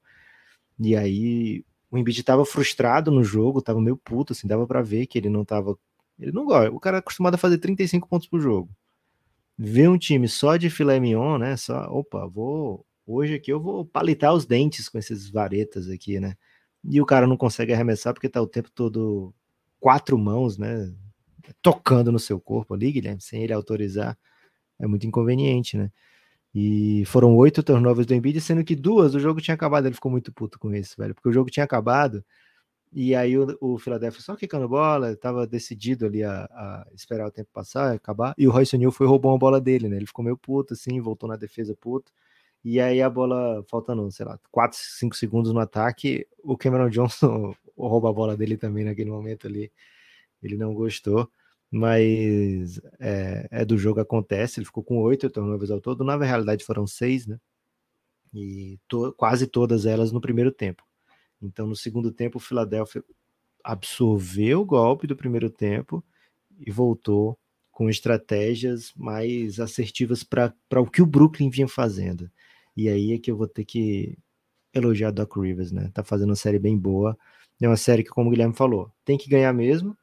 E 0.79 0.95
aí 0.95 1.65
o 1.95 1.97
Embiid 1.97 2.19
estava 2.19 2.45
frustrado 2.45 3.09
no 3.09 3.23
jogo, 3.23 3.59
estava 3.59 3.81
meio 3.81 3.97
puto, 3.97 4.33
assim, 4.33 4.47
dava 4.47 4.67
para 4.67 4.81
ver 4.81 5.07
que 5.07 5.17
ele 5.17 5.29
não 5.29 5.43
estava 5.43 5.77
Ele 6.19 6.31
não 6.31 6.45
gosta, 6.45 6.71
o 6.71 6.79
cara 6.79 6.97
é 6.97 6.99
acostumado 6.99 7.35
a 7.35 7.37
fazer 7.37 7.57
35 7.59 8.07
pontos 8.09 8.27
por 8.27 8.41
jogo. 8.41 8.69
Ver 9.57 9.89
um 9.89 9.97
time 9.97 10.27
só 10.27 10.57
de 10.57 10.69
filé 10.69 10.99
mignon, 10.99 11.37
né? 11.37 11.57
Só, 11.57 11.87
opa, 11.89 12.27
vou. 12.27 12.85
Hoje 13.07 13.35
aqui 13.35 13.51
eu 13.51 13.61
vou 13.61 13.85
palitar 13.85 14.33
os 14.33 14.45
dentes 14.45 14.89
com 14.89 14.97
esses 14.97 15.29
varetas 15.29 15.89
aqui, 15.89 16.19
né? 16.19 16.35
E 16.83 17.01
o 17.01 17.05
cara 17.05 17.27
não 17.27 17.37
consegue 17.37 17.73
arremessar 17.73 18.13
porque 18.13 18.29
tá 18.29 18.41
o 18.41 18.47
tempo 18.47 18.69
todo 18.71 19.33
quatro 19.79 20.17
mãos, 20.17 20.57
né? 20.57 20.93
Tocando 21.61 22.11
no 22.11 22.19
seu 22.19 22.39
corpo 22.39 22.73
ali, 22.73 22.91
Guilherme, 22.91 23.21
sem 23.21 23.43
ele 23.43 23.53
autorizar, 23.53 24.17
é 24.79 24.87
muito 24.87 25.07
inconveniente, 25.07 25.77
né? 25.77 25.91
E 26.57 27.03
foram 27.07 27.35
oito 27.35 27.61
turnovers 27.61 28.07
do 28.07 28.13
Embiid, 28.13 28.39
sendo 28.39 28.63
que 28.63 28.77
duas 28.77 29.13
o 29.13 29.19
jogo 29.19 29.41
tinha 29.41 29.55
acabado. 29.55 29.87
Ele 29.87 29.95
ficou 29.95 30.09
muito 30.09 30.31
puto 30.31 30.57
com 30.57 30.73
isso, 30.73 30.95
velho, 30.97 31.13
porque 31.13 31.27
o 31.27 31.33
jogo 31.33 31.49
tinha 31.51 31.65
acabado. 31.65 32.23
E 32.93 33.13
aí 33.13 33.37
o, 33.37 33.57
o 33.59 33.77
Philadelphia 33.77 34.21
só 34.21 34.37
quicando 34.37 34.69
bola, 34.69 35.11
estava 35.11 35.45
decidido 35.45 36.05
ali 36.05 36.23
a, 36.23 36.45
a, 36.45 36.87
esperar 36.95 37.27
o 37.27 37.31
tempo 37.31 37.49
passar, 37.51 37.93
acabar. 37.93 38.33
E 38.37 38.47
o 38.47 38.51
Royce 38.51 38.73
O'Neal 38.73 38.91
foi 38.91 39.05
roubou 39.05 39.33
uma 39.33 39.37
bola 39.37 39.59
dele, 39.59 39.89
né? 39.89 39.97
Ele 39.97 40.05
ficou 40.05 40.23
meio 40.23 40.37
puto, 40.37 40.73
assim, 40.73 41.01
voltou 41.01 41.27
na 41.27 41.35
defesa 41.35 41.75
puto. 41.75 42.13
E 42.63 42.79
aí 42.79 43.01
a 43.01 43.09
bola, 43.09 43.63
faltando, 43.69 44.09
sei 44.11 44.25
lá, 44.25 44.39
4, 44.49 44.79
5 44.79 45.15
segundos 45.15 45.51
no 45.51 45.59
ataque, 45.59 46.25
o 46.43 46.57
Cameron 46.57 46.89
Johnson 46.89 47.53
rouba 47.77 48.09
a 48.09 48.13
bola 48.13 48.37
dele 48.37 48.57
também 48.57 48.85
naquele 48.85 49.11
momento 49.11 49.45
ali. 49.47 49.71
Ele 50.41 50.55
não 50.57 50.73
gostou, 50.73 51.29
mas 51.71 52.79
é, 52.99 53.47
é 53.51 53.65
do 53.65 53.77
jogo 53.77 53.99
acontece. 53.99 54.59
Ele 54.59 54.65
ficou 54.65 54.83
com 54.83 54.97
oito 55.01 55.29
turnovers 55.29 55.71
ao 55.71 55.81
todo. 55.81 56.03
Na 56.03 56.17
realidade 56.17 56.63
foram 56.63 56.87
seis, 56.87 57.27
né? 57.27 57.39
E 58.33 58.79
to, 58.87 59.13
quase 59.13 59.47
todas 59.47 59.85
elas 59.85 60.11
no 60.11 60.21
primeiro 60.21 60.51
tempo. 60.51 60.83
Então 61.41 61.67
no 61.67 61.75
segundo 61.75 62.11
tempo 62.11 62.37
o 62.37 62.41
Philadelphia 62.41 63.03
absorveu 63.63 64.61
o 64.61 64.65
golpe 64.65 65.07
do 65.07 65.15
primeiro 65.15 65.49
tempo 65.49 66.03
e 66.59 66.71
voltou 66.71 67.37
com 67.71 67.89
estratégias 67.89 68.93
mais 68.95 69.59
assertivas 69.59 70.23
para 70.23 70.53
o 70.75 70.89
que 70.89 71.01
o 71.01 71.05
Brooklyn 71.05 71.49
vinha 71.49 71.67
fazendo. 71.67 72.29
E 72.75 72.87
aí 72.87 73.13
é 73.13 73.19
que 73.19 73.29
eu 73.29 73.37
vou 73.37 73.47
ter 73.47 73.65
que 73.65 74.17
elogiar 74.73 75.11
Doc 75.11 75.35
Rivers, 75.37 75.71
né? 75.71 75.89
Tá 75.93 76.03
fazendo 76.03 76.29
uma 76.29 76.35
série 76.35 76.59
bem 76.59 76.77
boa. 76.77 77.17
É 77.61 77.67
uma 77.67 77.77
série 77.77 78.03
que, 78.03 78.09
como 78.09 78.29
o 78.29 78.31
Guilherme 78.31 78.53
falou, 78.53 78.91
tem 79.03 79.17
que 79.17 79.29
ganhar 79.29 79.51
mesmo. 79.53 79.97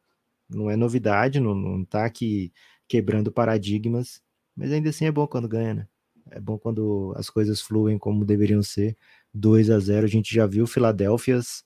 Não 0.54 0.70
é 0.70 0.76
novidade, 0.76 1.40
não, 1.40 1.54
não 1.54 1.84
tá 1.84 2.04
aqui 2.04 2.52
quebrando 2.88 3.32
paradigmas, 3.32 4.22
mas 4.56 4.72
ainda 4.72 4.90
assim 4.90 5.06
é 5.06 5.12
bom 5.12 5.26
quando 5.26 5.48
ganha, 5.48 5.74
né? 5.74 5.88
É 6.30 6.40
bom 6.40 6.58
quando 6.58 7.12
as 7.16 7.28
coisas 7.30 7.60
fluem 7.60 7.98
como 7.98 8.24
deveriam 8.24 8.62
ser. 8.62 8.96
2 9.34 9.70
a 9.70 9.78
0 9.78 10.06
a 10.06 10.08
gente 10.08 10.34
já 10.34 10.46
viu 10.46 10.66
Filadélfias 10.66 11.64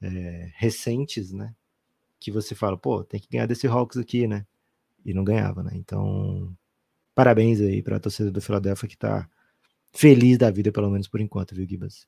é, 0.00 0.50
recentes, 0.54 1.32
né? 1.32 1.54
Que 2.20 2.30
você 2.30 2.54
fala, 2.54 2.76
pô, 2.76 3.04
tem 3.04 3.20
que 3.20 3.28
ganhar 3.28 3.46
desse 3.46 3.66
Hawks 3.66 3.96
aqui, 3.98 4.26
né? 4.26 4.46
E 5.04 5.14
não 5.14 5.24
ganhava, 5.24 5.62
né? 5.62 5.72
Então, 5.74 6.54
parabéns 7.14 7.60
aí 7.60 7.82
para 7.82 7.96
a 7.96 8.00
torcida 8.00 8.30
do 8.30 8.40
Filadélfia 8.40 8.88
que 8.88 8.96
tá 8.96 9.28
feliz 9.92 10.38
da 10.38 10.50
vida, 10.50 10.72
pelo 10.72 10.90
menos 10.90 11.08
por 11.08 11.20
enquanto, 11.20 11.54
viu, 11.54 11.66
Gibas? 11.66 12.06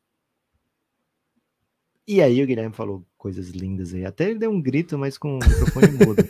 E 2.10 2.20
aí 2.20 2.42
o 2.42 2.46
Guilherme 2.46 2.74
falou 2.74 3.06
coisas 3.16 3.50
lindas 3.50 3.94
aí. 3.94 4.04
Até 4.04 4.28
ele 4.28 4.40
deu 4.40 4.50
um 4.50 4.60
grito, 4.60 4.98
mas 4.98 5.16
com 5.16 5.36
o 5.36 5.38
microfone 5.38 5.92
mudo. 5.92 6.22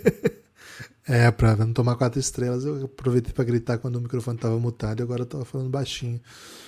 É, 1.08 1.28
pra 1.30 1.56
não 1.56 1.72
tomar 1.72 1.96
quatro 1.96 2.20
estrelas, 2.20 2.64
eu 2.64 2.84
aproveitei 2.84 3.32
para 3.32 3.42
gritar 3.42 3.78
quando 3.78 3.96
o 3.96 4.00
microfone 4.00 4.36
estava 4.36 4.56
mutado 4.60 5.00
e 5.00 5.02
agora 5.02 5.22
eu 5.22 5.26
tava 5.26 5.44
falando 5.44 5.68
baixinho. 5.68 6.20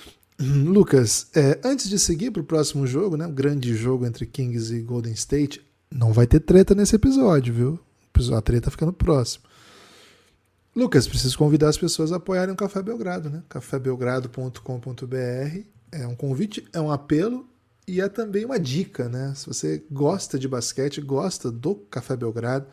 Lucas, 0.41 1.29
é, 1.33 1.61
antes 1.63 1.87
de 1.87 1.97
seguir 1.97 2.31
para 2.31 2.41
o 2.41 2.45
próximo 2.45 2.85
jogo, 2.85 3.15
né, 3.15 3.25
o 3.25 3.31
grande 3.31 3.73
jogo 3.73 4.05
entre 4.05 4.25
Kings 4.25 4.75
e 4.75 4.81
Golden 4.81 5.13
State, 5.13 5.61
não 5.89 6.11
vai 6.11 6.27
ter 6.27 6.41
treta 6.41 6.75
nesse 6.75 6.95
episódio, 6.95 7.53
viu? 7.53 7.79
A 8.35 8.41
treta 8.41 8.69
fica 8.69 8.85
no 8.85 8.91
próximo. 8.91 9.45
Lucas, 10.75 11.07
preciso 11.07 11.37
convidar 11.37 11.69
as 11.69 11.77
pessoas 11.77 12.11
a 12.11 12.17
apoiarem 12.17 12.53
o 12.53 12.57
Café 12.57 12.81
Belgrado, 12.81 13.29
né? 13.29 13.43
cafébelgrado.com.br. 13.47 15.59
É 15.91 16.07
um 16.07 16.15
convite, 16.15 16.67
é 16.73 16.81
um 16.81 16.91
apelo 16.91 17.47
e 17.87 18.01
é 18.01 18.07
também 18.07 18.45
uma 18.45 18.59
dica, 18.59 19.09
né? 19.09 19.33
Se 19.35 19.47
você 19.47 19.83
gosta 19.91 20.39
de 20.39 20.47
basquete, 20.47 21.01
gosta 21.01 21.51
do 21.51 21.75
Café 21.75 22.15
Belgrado, 22.15 22.67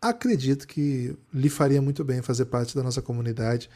acredito 0.00 0.66
que 0.66 1.16
lhe 1.32 1.48
faria 1.48 1.82
muito 1.82 2.04
bem 2.04 2.22
fazer 2.22 2.46
parte 2.46 2.74
da 2.74 2.82
nossa 2.82 3.02
comunidade. 3.02 3.68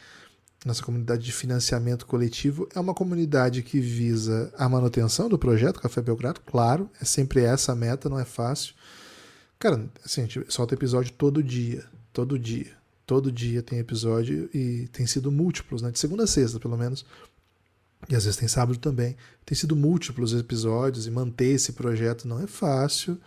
Nossa 0.64 0.82
comunidade 0.82 1.24
de 1.24 1.32
financiamento 1.32 2.06
coletivo 2.06 2.68
é 2.74 2.78
uma 2.78 2.94
comunidade 2.94 3.62
que 3.62 3.80
visa 3.80 4.52
a 4.56 4.68
manutenção 4.68 5.28
do 5.28 5.36
projeto 5.36 5.80
Café 5.80 6.00
Belgrado, 6.00 6.40
claro, 6.40 6.88
é 7.00 7.04
sempre 7.04 7.40
essa 7.40 7.72
a 7.72 7.74
meta, 7.74 8.08
não 8.08 8.18
é 8.18 8.24
fácil. 8.24 8.74
Cara, 9.58 9.90
assim, 10.04 10.20
a 10.20 10.24
gente 10.24 10.44
solta 10.48 10.74
episódio 10.74 11.12
todo 11.12 11.42
dia, 11.42 11.84
todo 12.12 12.38
dia 12.38 12.82
Todo 13.12 13.32
dia 13.32 13.62
tem 13.62 13.78
episódio 13.78 14.48
e 14.54 14.88
tem 14.92 15.06
sido 15.06 15.30
múltiplos, 15.32 15.82
né? 15.82 15.90
De 15.90 15.98
segunda 15.98 16.24
a 16.24 16.26
sexta, 16.26 16.60
pelo 16.60 16.78
menos. 16.78 17.04
E 18.08 18.16
às 18.16 18.24
vezes 18.24 18.38
tem 18.38 18.48
sábado 18.48 18.78
também. 18.78 19.16
Tem 19.44 19.56
sido 19.56 19.76
múltiplos 19.76 20.34
episódios 20.34 21.06
e 21.06 21.10
manter 21.10 21.54
esse 21.54 21.72
projeto 21.72 22.26
não 22.26 22.40
é 22.40 22.46
fácil. 22.46 23.18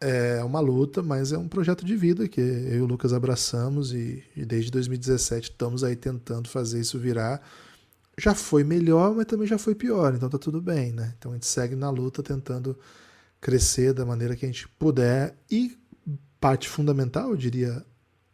É 0.00 0.42
uma 0.42 0.60
luta, 0.60 1.02
mas 1.02 1.32
é 1.32 1.38
um 1.38 1.46
projeto 1.46 1.84
de 1.84 1.94
vida 1.94 2.26
que 2.26 2.40
eu 2.40 2.78
e 2.78 2.80
o 2.80 2.86
Lucas 2.86 3.12
abraçamos 3.12 3.92
e, 3.92 4.22
e 4.34 4.44
desde 4.44 4.70
2017 4.70 5.50
estamos 5.50 5.84
aí 5.84 5.94
tentando 5.94 6.48
fazer 6.48 6.80
isso 6.80 6.98
virar. 6.98 7.42
Já 8.18 8.34
foi 8.34 8.64
melhor, 8.64 9.14
mas 9.14 9.26
também 9.26 9.46
já 9.46 9.58
foi 9.58 9.74
pior, 9.74 10.14
então 10.14 10.28
tá 10.28 10.38
tudo 10.38 10.60
bem, 10.60 10.92
né? 10.92 11.14
Então 11.18 11.32
a 11.32 11.34
gente 11.34 11.46
segue 11.46 11.76
na 11.76 11.90
luta 11.90 12.22
tentando 12.22 12.76
crescer 13.40 13.92
da 13.92 14.04
maneira 14.04 14.36
que 14.36 14.44
a 14.44 14.48
gente 14.48 14.68
puder 14.68 15.36
e 15.50 15.78
parte 16.40 16.68
fundamental, 16.68 17.30
eu 17.30 17.36
diria, 17.36 17.84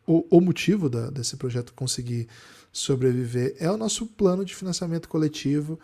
o, 0.06 0.24
o 0.30 0.40
motivo 0.40 0.88
da, 0.88 1.10
desse 1.10 1.36
projeto 1.36 1.74
conseguir 1.74 2.28
sobreviver 2.76 3.56
é 3.58 3.70
o 3.70 3.76
nosso 3.76 4.06
plano 4.06 4.44
de 4.44 4.54
financiamento 4.54 5.08
coletivo, 5.08 5.78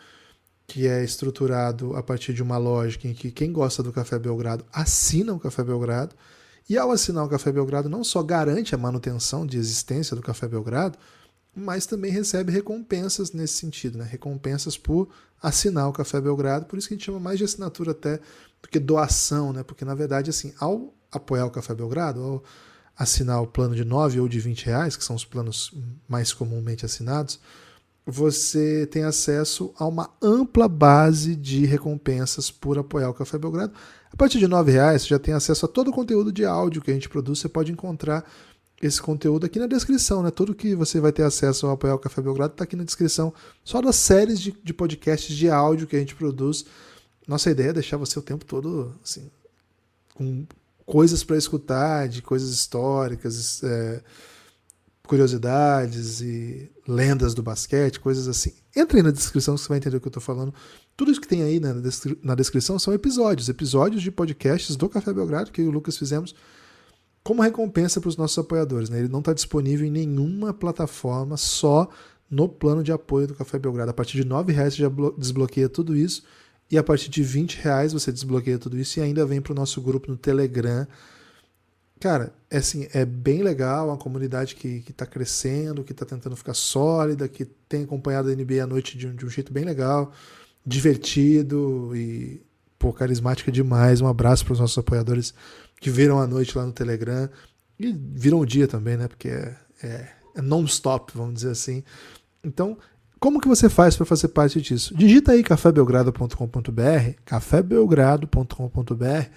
que 0.67 0.87
é 0.87 1.03
estruturado 1.03 1.97
a 1.97 2.03
partir 2.03 2.35
de 2.35 2.43
uma 2.43 2.59
lógica 2.59 3.09
em 3.09 3.15
que 3.15 3.31
quem 3.31 3.51
gosta 3.53 3.83
do 3.83 3.93
Café 3.93 4.19
Belgrado 4.19 4.65
assina 4.73 5.33
o 5.33 5.41
Café 5.41 5.65
Belgrado, 5.65 6.15
e 6.69 6.77
ao 6.77 6.91
assinar 6.91 7.25
o 7.25 7.29
Café 7.29 7.51
Belgrado 7.51 7.89
não 7.89 8.05
só 8.05 8.23
garante 8.23 8.75
a 8.75 8.79
manutenção 8.79 9.47
de 9.47 9.59
existência 9.59 10.15
do 10.15 10.23
Café 10.23 10.47
Belgrado, 10.47 10.99
mas 11.55 11.87
também 11.87 12.11
recebe 12.11 12.53
recompensas 12.53 13.33
nesse 13.33 13.55
sentido, 13.55 13.99
né? 13.99 14.05
recompensas 14.05 14.77
por 14.77 15.09
assinar 15.43 15.89
o 15.89 15.93
Café 15.93 16.21
Belgrado, 16.21 16.67
por 16.67 16.79
isso 16.79 16.89
que 16.89 16.95
a 16.95 16.97
gente 16.97 17.07
chama 17.07 17.19
mais 17.19 17.39
de 17.39 17.45
assinatura 17.45 17.93
até 17.93 18.19
do 18.63 18.69
que 18.71 18.79
doação, 18.79 19.53
né? 19.53 19.63
porque 19.63 19.85
na 19.85 19.95
verdade, 19.95 20.31
assim, 20.31 20.53
ao 20.59 20.95
apoiar 21.11 21.47
o 21.47 21.51
Café 21.51 21.75
Belgrado, 21.75 22.21
ao 22.23 22.45
assinar 22.97 23.43
o 23.43 23.47
plano 23.47 23.75
de 23.75 23.85
9 23.85 24.21
ou 24.21 24.29
de 24.29 24.39
20 24.41 24.67
reais, 24.67 24.97
que 24.97 25.05
são 25.05 25.17
os 25.17 25.25
planos 25.25 25.73
mais 26.09 26.33
comumente 26.33 26.85
assinados, 26.85 27.41
você 28.05 28.87
tem 28.87 29.05
acesso 29.05 29.73
a 29.79 29.87
uma 29.87 30.11
ampla 30.21 30.69
base 30.69 31.37
de 31.37 31.65
recompensas 31.65 32.51
por 32.51 32.79
apoiar 32.79 33.09
o 33.11 33.15
Café 33.15 33.39
Belgrado. 33.39 33.73
A 34.13 34.17
partir 34.17 34.39
de 34.39 34.47
R$ 34.47 34.63
reais 34.71 35.03
você 35.03 35.09
já 35.09 35.19
tem 35.19 35.35
acesso 35.35 35.65
a 35.65 35.69
todo 35.69 35.89
o 35.89 35.93
conteúdo 35.93 36.33
de 36.33 36.45
áudio 36.45 36.83
que 36.83 36.91
a 36.91 36.95
gente 36.95 37.09
produz. 37.09 37.39
Você 37.39 37.49
pode 37.49 37.71
encontrar 37.71 38.25
esse 38.83 39.01
conteúdo 39.01 39.47
aqui 39.47 39.61
na 39.61 39.69
descrição, 39.69 40.23
né? 40.23 40.31
Tudo 40.33 40.55
que 40.55 40.75
você 40.75 41.01
vai 41.01 41.13
ter 41.13 41.23
acesso 41.23 41.67
ao 41.67 41.73
apoiar 41.73 41.95
o 41.95 41.99
Café 41.99 42.21
Belgrado 42.21 42.55
está 42.55 42.65
aqui 42.65 42.75
na 42.75 42.83
descrição, 42.83 43.33
só 43.63 43.81
das 43.81 43.95
séries 43.95 44.41
de, 44.41 44.53
de 44.63 44.75
podcasts 44.75 45.35
de 45.35 45.49
áudio 45.49 45.87
que 45.87 45.95
a 45.95 46.01
gente 46.01 46.17
produz. 46.17 46.65
Nossa 47.27 47.51
ideia 47.51 47.71
é 47.71 47.75
deixar 47.75 47.97
você 47.97 48.19
o 48.19 48.23
tempo 48.23 48.45
todo 48.45 48.93
assim, 49.03 49.31
com 50.15 50.45
coisas 50.93 51.25
para 51.25 51.39
escutar, 51.39 52.07
de 52.07 52.21
coisas 52.21 52.51
históricas, 52.51 53.63
é, 53.65 54.03
curiosidades 55.07 56.21
e 56.21 56.71
lendas 56.87 57.33
do 57.33 57.43
basquete, 57.43 57.99
coisas 57.99 58.29
assim. 58.29 58.53
Entra 58.77 58.99
aí 58.99 59.03
na 59.03 59.11
descrição 59.11 59.55
que 59.55 59.63
você 59.63 59.69
vai 59.71 59.79
entender 59.79 59.97
o 59.97 60.01
que 60.03 60.09
eu 60.09 60.11
estou 60.11 60.23
falando. 60.23 60.53
Tudo 60.95 61.11
isso 61.11 61.19
que 61.19 61.27
tem 61.27 61.43
aí 61.43 61.59
na, 61.59 61.73
na 62.23 62.35
descrição 62.35 62.79
são 62.79 62.93
episódios, 62.93 63.49
episódios 63.49 64.03
de 64.03 64.11
podcasts 64.11 64.77
do 64.77 64.87
Café 64.87 65.15
Belgrado 65.15 65.51
que 65.51 65.63
eu 65.63 65.65
e 65.65 65.69
o 65.69 65.71
Lucas 65.71 65.97
fizemos 65.97 66.35
como 67.25 67.41
recompensa 67.41 67.99
para 67.99 68.11
os 68.11 68.19
nossos 68.19 68.37
apoiadores. 68.37 68.91
Né? 68.91 68.99
Ele 68.99 69.09
não 69.09 69.21
está 69.21 69.33
disponível 69.33 69.87
em 69.87 69.91
nenhuma 69.91 70.53
plataforma, 70.53 71.39
só 71.39 71.89
no 72.31 72.51
plano 72.51 72.83
de 72.85 72.93
apoio 72.93 73.29
do 73.29 73.35
Café 73.35 73.59
Belgrado. 73.59 73.91
A 73.91 73.95
partir 73.95 74.23
de 74.23 74.29
R$ 74.29 74.53
reais 74.53 74.75
você 74.75 74.83
já 74.83 74.91
desbloqueia 75.17 75.71
tudo 75.71 75.97
isso. 75.97 76.23
E 76.73 76.79
a 76.79 76.83
partir 76.83 77.11
de 77.11 77.23
20 77.23 77.61
reais 77.61 77.93
você 77.93 78.11
desbloqueia 78.11 78.59
tudo 78.59 78.79
isso 78.79 78.99
e 78.99 79.03
ainda 79.03 79.27
vem 79.27 79.43
para 79.43 79.53
o 79.53 79.55
nosso 79.55 79.79
grupo 79.83 80.11
no 80.11 80.17
Telegram. 80.17 80.87
Cara, 82.01 82.33
é, 82.51 82.57
assim, 82.57 82.89
é 82.95 83.05
bem 83.05 83.43
legal, 83.43 83.89
uma 83.89 83.99
comunidade 83.99 84.57
que 84.57 84.83
está 84.89 85.05
crescendo, 85.05 85.85
que 85.85 85.93
está 85.93 86.07
tentando 86.07 86.35
ficar 86.35 86.55
sólida, 86.55 87.29
que 87.29 87.45
tem 87.45 87.85
acompanhado 87.85 88.31
a 88.31 88.35
NBA 88.35 88.65
à 88.65 88.67
noite 88.67 88.97
de 88.97 89.07
um, 89.07 89.15
de 89.15 89.27
um 89.27 89.29
jeito 89.29 89.53
bem 89.53 89.65
legal, 89.65 90.13
divertido 90.65 91.95
e 91.95 92.41
pô, 92.79 92.91
carismática 92.91 93.53
demais. 93.53 94.01
Um 94.01 94.07
abraço 94.07 94.43
para 94.43 94.55
os 94.55 94.61
nossos 94.61 94.79
apoiadores 94.79 95.35
que 95.79 95.91
viram 95.91 96.19
a 96.19 96.27
noite 96.27 96.57
lá 96.57 96.65
no 96.65 96.73
Telegram 96.73 97.29
e 97.79 97.93
viram 97.93 98.41
o 98.41 98.47
dia 98.47 98.67
também, 98.67 98.97
né? 98.97 99.09
Porque 99.09 99.29
é, 99.29 99.55
é, 99.83 100.09
é 100.37 100.41
non-stop, 100.41 101.13
vamos 101.15 101.35
dizer 101.35 101.51
assim. 101.51 101.85
Então, 102.43 102.79
como 103.23 103.41
que 103.41 103.47
você 103.47 103.69
faz 103.69 103.95
para 103.95 104.05
fazer 104.05 104.27
parte 104.29 104.61
disso? 104.61 104.93
Digita 104.97 105.31
aí 105.31 105.45
cafébelgrado.com.br, 105.45 107.15
cafébelgrado.com.br, 107.25 109.31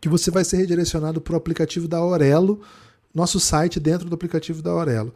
que 0.00 0.08
você 0.08 0.30
vai 0.30 0.42
ser 0.42 0.56
redirecionado 0.56 1.20
para 1.20 1.34
o 1.34 1.36
aplicativo 1.36 1.86
da 1.86 1.98
Aurelo, 1.98 2.62
nosso 3.14 3.38
site 3.38 3.78
dentro 3.78 4.08
do 4.08 4.14
aplicativo 4.14 4.62
da 4.62 4.70
Aurelo. 4.70 5.14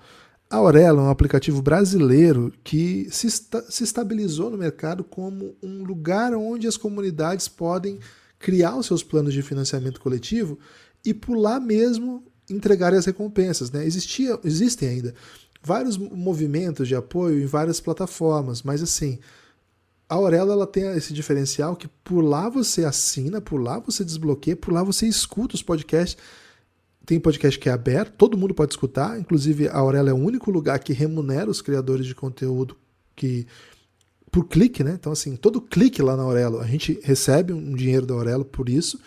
A 0.51 0.57
Aurelo 0.57 1.01
é 1.01 1.05
um 1.05 1.09
aplicativo 1.09 1.63
brasileiro 1.63 2.53
que 2.63 3.09
se, 3.11 3.27
esta 3.27 3.63
se 3.63 3.85
estabilizou 3.85 4.51
no 4.51 4.59
mercado 4.59 5.03
como 5.03 5.57
um 5.63 5.83
lugar 5.83 6.35
onde 6.35 6.69
as 6.69 6.77
comunidades 6.77 7.49
podem 7.49 7.99
criar 8.39 8.77
os 8.77 8.85
seus 8.85 9.03
planos 9.03 9.33
de 9.33 9.41
financiamento 9.41 9.99
coletivo 9.99 10.59
e 11.03 11.15
por 11.15 11.39
lá 11.39 11.59
mesmo 11.59 12.23
entregar 12.51 12.93
as 12.93 13.07
recompensas. 13.07 13.71
Né? 13.71 13.87
Existia, 13.87 14.39
existem 14.45 14.91
ainda 14.91 15.15
vários 15.63 15.97
movimentos 15.97 16.89
de 16.89 16.95
apoio 16.95 17.43
em 17.43 17.47
várias 17.47 17.81
plataformas, 17.81 18.63
mas 18.63 18.83
assim, 18.83 19.19
a 20.09 20.15
Aurelo 20.15 20.53
ela 20.53 20.67
tem 20.67 20.85
esse 20.97 21.13
diferencial 21.13 21.75
que 21.75 21.89
por 21.89 22.21
lá 22.21 22.49
você 22.49 22.85
assina, 22.85 23.41
por 23.41 23.59
lá 23.59 23.79
você 23.79 24.05
desbloqueia, 24.05 24.57
por 24.57 24.73
lá 24.73 24.83
você 24.83 25.07
escuta 25.07 25.55
os 25.55 25.63
podcasts. 25.63 26.19
Tem 27.07 27.19
podcast 27.19 27.59
que 27.59 27.69
é 27.69 27.73
aberto, 27.73 28.13
todo 28.17 28.37
mundo 28.37 28.55
pode 28.55 28.73
escutar, 28.73 29.19
inclusive 29.19 29.69
a 29.69 29.79
Aurelo 29.79 30.11
é 30.11 30.13
o 30.13 30.17
único 30.17 30.51
lugar 30.51 30.79
que 30.79 30.93
remunera 30.93 31.51
os 31.51 31.61
criadores 31.61 32.07
de 32.07 32.15
conteúdo 32.15 32.77
que 33.17 33.47
por 34.31 34.47
clique, 34.49 34.83
né? 34.83 34.93
Então, 34.99 35.13
assim, 35.13 35.37
todo 35.37 35.61
clique 35.61 36.01
lá 36.01 36.17
na 36.17 36.23
Aurelo, 36.23 36.61
a 36.61 36.67
gente 36.67 36.99
recebe 37.03 37.53
um 37.53 37.75
dinheiro 37.75 38.07
da 38.07 38.15
Aurelo 38.15 38.45
por 38.45 38.69
isso. 38.69 38.99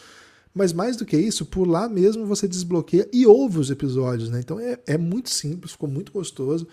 Mas 0.55 0.71
mais 0.71 0.95
do 0.95 1.05
que 1.05 1.17
isso, 1.17 1.45
por 1.45 1.67
lá 1.67 1.89
mesmo 1.89 2.25
você 2.25 2.47
desbloqueia 2.47 3.09
e 3.11 3.27
ouve 3.27 3.59
os 3.59 3.69
episódios, 3.69 4.29
né? 4.29 4.39
Então 4.39 4.57
é, 4.57 4.79
é 4.87 4.97
muito 4.97 5.29
simples, 5.29 5.73
ficou 5.73 5.89
muito 5.89 6.13
gostoso. 6.13 6.65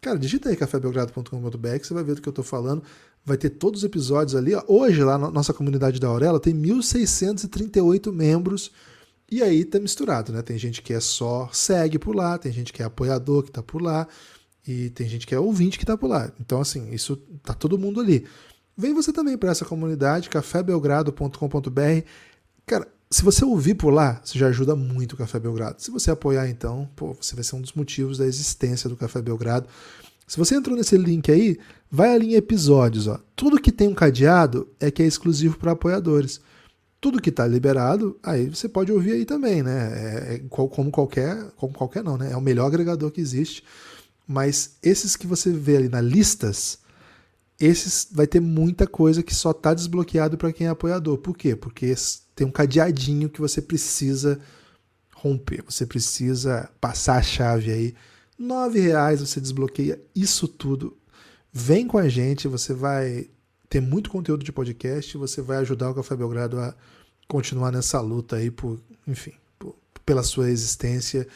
Cara, 0.00 0.18
digita 0.18 0.48
aí 0.48 0.56
cafébelgrado.com.br 0.56 1.68
você 1.80 1.94
vai 1.94 2.02
ver 2.02 2.16
do 2.16 2.20
que 2.22 2.28
eu 2.28 2.32
tô 2.32 2.42
falando. 2.42 2.82
Vai 3.24 3.36
ter 3.36 3.50
todos 3.50 3.80
os 3.80 3.84
episódios 3.84 4.34
ali. 4.34 4.52
Hoje, 4.66 5.04
lá 5.04 5.16
na 5.16 5.30
nossa 5.30 5.54
comunidade 5.54 6.00
da 6.00 6.08
Aurela, 6.08 6.40
tem 6.40 6.52
1.638 6.54 8.12
membros. 8.12 8.72
E 9.30 9.42
aí 9.42 9.64
tá 9.64 9.78
misturado, 9.78 10.32
né? 10.32 10.42
Tem 10.42 10.58
gente 10.58 10.82
que 10.82 10.92
é 10.92 11.00
só 11.00 11.48
segue 11.52 11.98
por 11.98 12.16
lá, 12.16 12.38
tem 12.38 12.50
gente 12.50 12.72
que 12.72 12.82
é 12.82 12.86
apoiador 12.86 13.42
que 13.42 13.52
tá 13.52 13.62
por 13.62 13.82
lá, 13.82 14.08
e 14.66 14.88
tem 14.90 15.06
gente 15.06 15.26
que 15.26 15.34
é 15.34 15.38
ouvinte 15.38 15.78
que 15.78 15.84
tá 15.84 15.96
por 15.96 16.08
lá. 16.08 16.32
Então, 16.40 16.60
assim, 16.60 16.90
isso 16.90 17.16
tá 17.44 17.52
todo 17.52 17.78
mundo 17.78 18.00
ali. 18.00 18.26
Vem 18.76 18.94
você 18.94 19.12
também 19.12 19.36
para 19.36 19.50
essa 19.50 19.64
comunidade, 19.64 20.30
cafébelgrado.com.br. 20.30 22.06
Cara, 22.64 22.88
se 23.10 23.22
você 23.22 23.44
ouvir 23.44 23.74
por 23.74 23.90
lá, 23.90 24.20
você 24.22 24.38
já 24.38 24.48
ajuda 24.48 24.76
muito 24.76 25.14
o 25.14 25.16
Café 25.16 25.40
Belgrado. 25.40 25.80
Se 25.80 25.90
você 25.90 26.10
apoiar, 26.10 26.48
então, 26.48 26.88
pô, 26.94 27.16
você 27.18 27.34
vai 27.34 27.42
ser 27.42 27.56
um 27.56 27.60
dos 27.60 27.72
motivos 27.72 28.18
da 28.18 28.26
existência 28.26 28.88
do 28.88 28.96
Café 28.96 29.22
Belgrado. 29.22 29.66
Se 30.26 30.36
você 30.36 30.54
entrou 30.54 30.76
nesse 30.76 30.96
link 30.98 31.30
aí, 31.32 31.58
vai 31.90 32.14
ali 32.14 32.34
em 32.34 32.34
episódios. 32.34 33.06
Ó. 33.06 33.18
Tudo 33.34 33.60
que 33.60 33.72
tem 33.72 33.88
um 33.88 33.94
cadeado 33.94 34.68
é 34.78 34.90
que 34.90 35.02
é 35.02 35.06
exclusivo 35.06 35.56
para 35.56 35.72
apoiadores. 35.72 36.38
Tudo 37.00 37.22
que 37.22 37.30
está 37.30 37.46
liberado, 37.46 38.18
aí 38.22 38.46
você 38.46 38.68
pode 38.68 38.92
ouvir 38.92 39.12
aí 39.12 39.24
também, 39.24 39.62
né? 39.62 39.92
É, 39.94 40.34
é, 40.34 40.38
como 40.48 40.90
qualquer, 40.90 41.50
como 41.56 41.72
qualquer 41.72 42.04
não, 42.04 42.18
né? 42.18 42.32
É 42.32 42.36
o 42.36 42.42
melhor 42.42 42.66
agregador 42.66 43.10
que 43.10 43.22
existe. 43.22 43.64
Mas 44.26 44.76
esses 44.82 45.16
que 45.16 45.26
você 45.26 45.50
vê 45.50 45.78
ali 45.78 45.88
na 45.88 46.02
listas, 46.02 46.78
esses 47.58 48.06
vai 48.12 48.26
ter 48.26 48.40
muita 48.40 48.86
coisa 48.86 49.22
que 49.22 49.34
só 49.34 49.52
está 49.52 49.72
desbloqueado 49.72 50.36
para 50.36 50.52
quem 50.52 50.66
é 50.66 50.70
apoiador. 50.70 51.16
Por 51.16 51.36
quê? 51.36 51.56
Porque 51.56 51.86
tem 52.38 52.46
um 52.46 52.52
cadeadinho 52.52 53.28
que 53.28 53.40
você 53.40 53.60
precisa 53.60 54.38
romper, 55.12 55.60
você 55.64 55.84
precisa 55.84 56.70
passar 56.80 57.16
a 57.16 57.22
chave 57.22 57.72
aí. 57.72 57.94
Nove 58.38 58.78
reais 58.78 59.18
você 59.18 59.40
desbloqueia 59.40 60.00
isso 60.14 60.46
tudo. 60.46 60.96
Vem 61.52 61.84
com 61.84 61.98
a 61.98 62.08
gente, 62.08 62.46
você 62.46 62.72
vai 62.72 63.28
ter 63.68 63.80
muito 63.80 64.08
conteúdo 64.08 64.44
de 64.44 64.52
podcast, 64.52 65.18
você 65.18 65.42
vai 65.42 65.56
ajudar 65.56 65.90
o 65.90 65.94
Café 65.96 66.14
Belgrado 66.14 66.60
a 66.60 66.72
continuar 67.26 67.72
nessa 67.72 68.00
luta 68.00 68.36
aí 68.36 68.52
por, 68.52 68.78
enfim, 69.04 69.32
por, 69.58 69.74
pela 70.06 70.22
sua 70.22 70.48
existência 70.48 71.26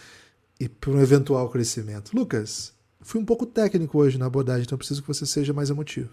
e 0.60 0.68
por 0.68 0.94
um 0.94 1.00
eventual 1.00 1.48
crescimento. 1.48 2.16
Lucas, 2.16 2.72
fui 3.00 3.20
um 3.20 3.24
pouco 3.24 3.44
técnico 3.44 3.98
hoje 3.98 4.18
na 4.18 4.26
abordagem, 4.26 4.62
então 4.62 4.78
preciso 4.78 5.02
que 5.02 5.08
você 5.08 5.26
seja 5.26 5.52
mais 5.52 5.68
emotivo. 5.68 6.10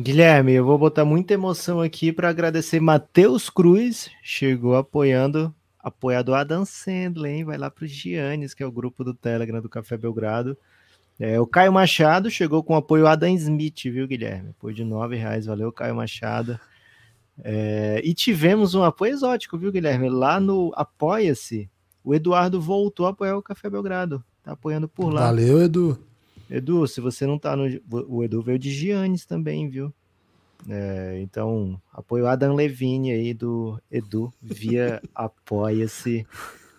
Guilherme, 0.00 0.52
eu 0.52 0.64
vou 0.64 0.78
botar 0.78 1.04
muita 1.04 1.34
emoção 1.34 1.78
aqui 1.78 2.10
para 2.10 2.30
agradecer 2.30 2.80
Matheus 2.80 3.50
Cruz, 3.50 4.10
chegou 4.22 4.74
apoiando, 4.74 5.54
apoiador 5.78 6.36
Adam 6.36 6.64
Sandler, 6.64 7.30
hein? 7.30 7.44
Vai 7.44 7.58
lá 7.58 7.70
para 7.70 7.84
o 7.84 7.86
Giannis, 7.86 8.54
que 8.54 8.62
é 8.62 8.66
o 8.66 8.72
grupo 8.72 9.04
do 9.04 9.12
Telegram 9.12 9.60
do 9.60 9.68
Café 9.68 9.98
Belgrado. 9.98 10.56
É, 11.18 11.38
o 11.38 11.46
Caio 11.46 11.70
Machado 11.70 12.30
chegou 12.30 12.64
com 12.64 12.74
apoio 12.74 13.06
Adam 13.06 13.28
Smith, 13.34 13.82
viu, 13.84 14.08
Guilherme? 14.08 14.50
Apoio 14.50 14.74
de 14.74 14.84
nove 14.84 15.16
reais, 15.16 15.44
valeu, 15.44 15.70
Caio 15.70 15.94
Machado. 15.94 16.58
É, 17.44 18.00
e 18.02 18.14
tivemos 18.14 18.74
um 18.74 18.82
apoio 18.82 19.12
exótico, 19.12 19.58
viu, 19.58 19.70
Guilherme? 19.70 20.08
Lá 20.08 20.40
no 20.40 20.72
Apoia-se, 20.76 21.68
o 22.02 22.14
Eduardo 22.14 22.58
voltou 22.58 23.04
a 23.04 23.10
apoiar 23.10 23.36
o 23.36 23.42
Café 23.42 23.68
Belgrado. 23.68 24.24
Tá 24.42 24.52
apoiando 24.52 24.88
por 24.88 25.12
lá. 25.12 25.26
Valeu, 25.26 25.60
Edu. 25.60 26.09
Edu, 26.50 26.86
se 26.86 27.00
você 27.00 27.26
não 27.26 27.38
tá 27.38 27.56
no. 27.56 27.64
O 28.08 28.24
Edu 28.24 28.42
veio 28.42 28.58
de 28.58 28.70
Giannis 28.70 29.24
também, 29.24 29.68
viu? 29.68 29.92
É, 30.68 31.18
então, 31.22 31.80
apoio 31.92 32.26
Adam 32.26 32.54
Levine 32.54 33.12
aí 33.12 33.32
do 33.32 33.80
Edu 33.90 34.32
via 34.42 35.00
Apoia-se. 35.14 36.26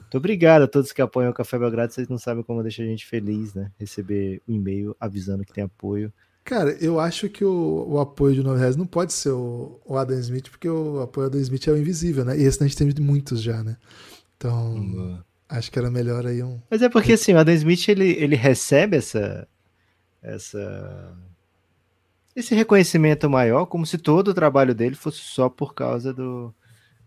Muito 0.02 0.18
obrigado 0.18 0.64
a 0.64 0.68
todos 0.68 0.92
que 0.92 1.02
apoiam 1.02 1.32
o 1.32 1.34
Café 1.34 1.58
Belgrado. 1.58 1.94
Vocês 1.94 2.10
não 2.10 2.18
sabem 2.18 2.44
como 2.44 2.62
deixa 2.62 2.84
a 2.84 2.86
gente 2.86 3.08
feliz, 3.08 3.54
né? 3.54 3.72
Receber 3.80 4.42
o 4.46 4.52
um 4.52 4.56
e-mail 4.56 4.96
avisando 5.00 5.46
que 5.46 5.54
tem 5.54 5.64
apoio. 5.64 6.12
Cara, 6.44 6.72
eu 6.82 7.00
acho 7.00 7.30
que 7.30 7.46
o, 7.46 7.86
o 7.88 8.00
apoio 8.00 8.36
de 8.36 8.44
9 8.44 8.60
reais 8.60 8.76
não 8.76 8.86
pode 8.86 9.14
ser 9.14 9.30
o, 9.30 9.80
o, 9.86 9.96
Adam 9.96 10.20
Smith, 10.20 10.50
porque 10.50 10.68
o 10.68 11.00
apoio 11.02 11.30
do 11.30 11.38
Adam 11.38 11.42
Smith 11.42 11.68
é 11.68 11.72
o 11.72 11.78
invisível, 11.78 12.26
né? 12.26 12.38
E 12.38 12.44
esse 12.44 12.62
a 12.62 12.68
gente 12.68 12.76
tem 12.76 13.06
muitos 13.06 13.42
já, 13.42 13.64
né? 13.64 13.78
Então, 14.36 15.24
acho 15.48 15.72
que 15.72 15.80
era 15.80 15.90
melhor 15.90 16.26
aí 16.26 16.42
um. 16.44 16.60
Mas 16.70 16.82
é 16.82 16.90
porque 16.90 17.14
assim, 17.14 17.34
o 17.34 17.38
Adam 17.38 17.54
Smith 17.54 17.88
ele, 17.88 18.10
ele 18.10 18.36
recebe 18.36 18.98
essa, 18.98 19.48
essa 20.22 21.18
esse 22.36 22.56
reconhecimento 22.56 23.30
maior, 23.30 23.66
como 23.66 23.86
se 23.86 23.98
todo 23.98 24.30
o 24.30 24.34
trabalho 24.34 24.74
dele 24.74 24.96
fosse 24.96 25.20
só 25.20 25.50
por 25.50 25.74
causa 25.74 26.14
do, 26.14 26.54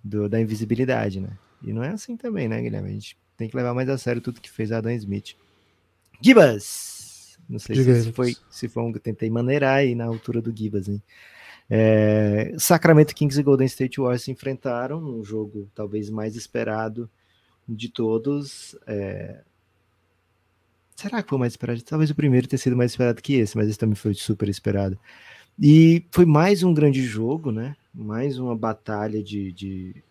do, 0.02 0.28
da 0.28 0.40
invisibilidade, 0.40 1.20
né? 1.20 1.30
E 1.62 1.72
não 1.72 1.82
é 1.82 1.88
assim 1.90 2.16
também, 2.16 2.46
né, 2.46 2.60
Guilherme? 2.60 2.90
A 2.90 2.92
gente 2.92 3.16
tem 3.36 3.48
que 3.48 3.56
levar 3.56 3.72
mais 3.72 3.88
a 3.88 3.96
sério 3.96 4.20
tudo 4.20 4.40
que 4.40 4.50
fez 4.50 4.70
Adam 4.70 4.92
Smith. 4.92 5.34
Gibas! 6.20 7.38
Não 7.48 7.58
sei 7.58 7.76
Diga 7.76 8.00
se 8.00 8.12
foi, 8.12 8.36
se 8.50 8.68
foi 8.68 8.82
um 8.82 8.92
que 8.92 8.98
tentei 8.98 9.30
maneirar 9.30 9.76
aí 9.76 9.94
na 9.94 10.04
altura 10.04 10.40
do 10.40 10.54
Gibas, 10.54 10.88
hein? 10.88 11.02
É, 11.68 12.54
Sacramento 12.58 13.14
Kings 13.14 13.40
e 13.40 13.42
Golden 13.42 13.66
State 13.66 13.98
Warriors 13.98 14.22
se 14.22 14.30
enfrentaram 14.30 15.00
num 15.00 15.24
jogo 15.24 15.70
talvez 15.74 16.10
mais 16.10 16.36
esperado 16.36 17.08
de 17.66 17.88
todos. 17.88 18.76
É, 18.86 19.42
Será 20.96 21.22
que 21.22 21.28
foi 21.28 21.38
mais 21.38 21.52
esperado? 21.52 21.82
Talvez 21.82 22.10
o 22.10 22.14
primeiro 22.14 22.46
tenha 22.46 22.58
sido 22.58 22.76
mais 22.76 22.92
esperado 22.92 23.20
que 23.20 23.34
esse, 23.34 23.56
mas 23.56 23.68
esse 23.68 23.78
também 23.78 23.96
foi 23.96 24.14
super 24.14 24.48
esperado. 24.48 24.98
E 25.60 26.04
foi 26.10 26.24
mais 26.24 26.62
um 26.62 26.72
grande 26.72 27.02
jogo, 27.02 27.50
né? 27.50 27.76
Mais 27.92 28.38
uma 28.38 28.56
batalha 28.56 29.22
de. 29.22 29.52
de, 29.52 30.02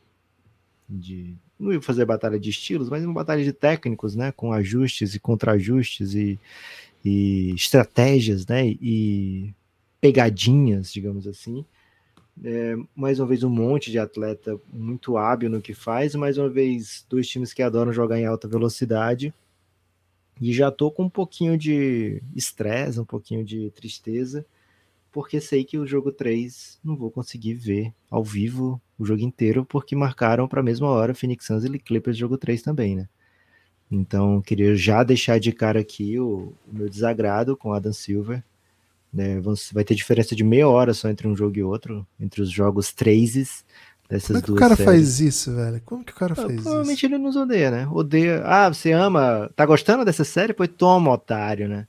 de 0.89 1.35
não 1.59 1.71
ia 1.71 1.81
fazer 1.81 2.05
batalha 2.05 2.39
de 2.39 2.49
estilos, 2.49 2.89
mas 2.89 3.03
uma 3.03 3.13
batalha 3.13 3.43
de 3.43 3.53
técnicos, 3.53 4.15
né? 4.15 4.31
Com 4.33 4.51
ajustes 4.51 5.15
e 5.15 5.19
contra-ajustes 5.19 6.13
e, 6.13 6.39
e 7.03 7.53
estratégias, 7.55 8.45
né? 8.45 8.67
E 8.67 9.53
pegadinhas, 10.01 10.91
digamos 10.91 11.27
assim. 11.27 11.65
É, 12.43 12.75
mais 12.95 13.19
uma 13.19 13.27
vez 13.27 13.43
um 13.43 13.49
monte 13.49 13.91
de 13.91 13.99
atleta 13.99 14.59
muito 14.71 15.17
hábil 15.17 15.49
no 15.49 15.61
que 15.61 15.73
faz, 15.73 16.15
mais 16.15 16.37
uma 16.37 16.49
vez 16.49 17.05
dois 17.09 17.27
times 17.27 17.53
que 17.53 17.61
adoram 17.61 17.93
jogar 17.93 18.19
em 18.19 18.25
alta 18.25 18.47
velocidade 18.47 19.33
E 20.41 20.51
já 20.53 20.71
tô 20.71 20.91
com 20.91 21.03
um 21.03 21.09
pouquinho 21.09 21.57
de 21.57 22.21
estresse, 22.35 22.99
um 22.99 23.05
pouquinho 23.05 23.43
de 23.43 23.69
tristeza, 23.71 24.45
porque 25.11 25.39
sei 25.39 25.63
que 25.63 25.77
o 25.77 25.85
jogo 25.85 26.11
3 26.11 26.79
não 26.83 26.95
vou 26.95 27.11
conseguir 27.11 27.53
ver 27.53 27.93
ao 28.09 28.23
vivo 28.23 28.81
o 28.97 29.05
jogo 29.05 29.21
inteiro, 29.21 29.63
porque 29.63 29.95
marcaram 29.95 30.47
para 30.47 30.59
a 30.59 30.63
mesma 30.63 30.87
hora 30.87 31.13
Phoenix 31.13 31.45
Suns 31.45 31.63
e 31.63 31.79
Clippers 31.79 32.17
jogo 32.17 32.37
3 32.37 32.61
também, 32.61 32.95
né? 32.95 33.07
Então, 33.91 34.41
queria 34.41 34.75
já 34.75 35.03
deixar 35.03 35.39
de 35.39 35.51
cara 35.51 35.79
aqui 35.79 36.19
o, 36.19 36.53
o 36.67 36.75
meu 36.75 36.89
desagrado 36.89 37.55
com 37.55 37.73
Adam 37.73 37.93
Silver. 37.93 38.43
Né? 39.13 39.39
Vai 39.71 39.83
ter 39.83 39.93
diferença 39.93 40.35
de 40.35 40.43
meia 40.43 40.67
hora 40.67 40.93
só 40.95 41.09
entre 41.09 41.27
um 41.27 41.35
jogo 41.35 41.55
e 41.57 41.63
outro, 41.63 42.05
entre 42.19 42.41
os 42.41 42.49
jogos 42.49 42.91
3 42.91 43.63
dessas 44.09 44.27
Como 44.27 44.37
é 44.37 44.41
que 44.41 44.47
duas 44.47 44.57
o 44.57 44.59
cara 44.59 44.75
séries. 44.75 44.91
faz 44.91 45.19
isso, 45.19 45.55
velho? 45.55 45.81
Como 45.85 46.03
que 46.03 46.11
o 46.11 46.15
cara 46.15 46.33
Ah, 46.33 46.35
faz 46.35 46.53
provavelmente 46.61 46.97
isso? 46.97 47.05
ele 47.05 47.17
nos 47.17 47.35
odeia, 47.35 47.71
né? 47.71 47.87
Odeia. 47.91 48.41
Ah, 48.45 48.69
você 48.73 48.91
ama. 48.91 49.49
Tá 49.55 49.65
gostando 49.65 50.05
dessa 50.05 50.23
série? 50.23 50.53
Pois 50.53 50.69
toma, 50.69 51.11
otário, 51.11 51.67
né? 51.67 51.87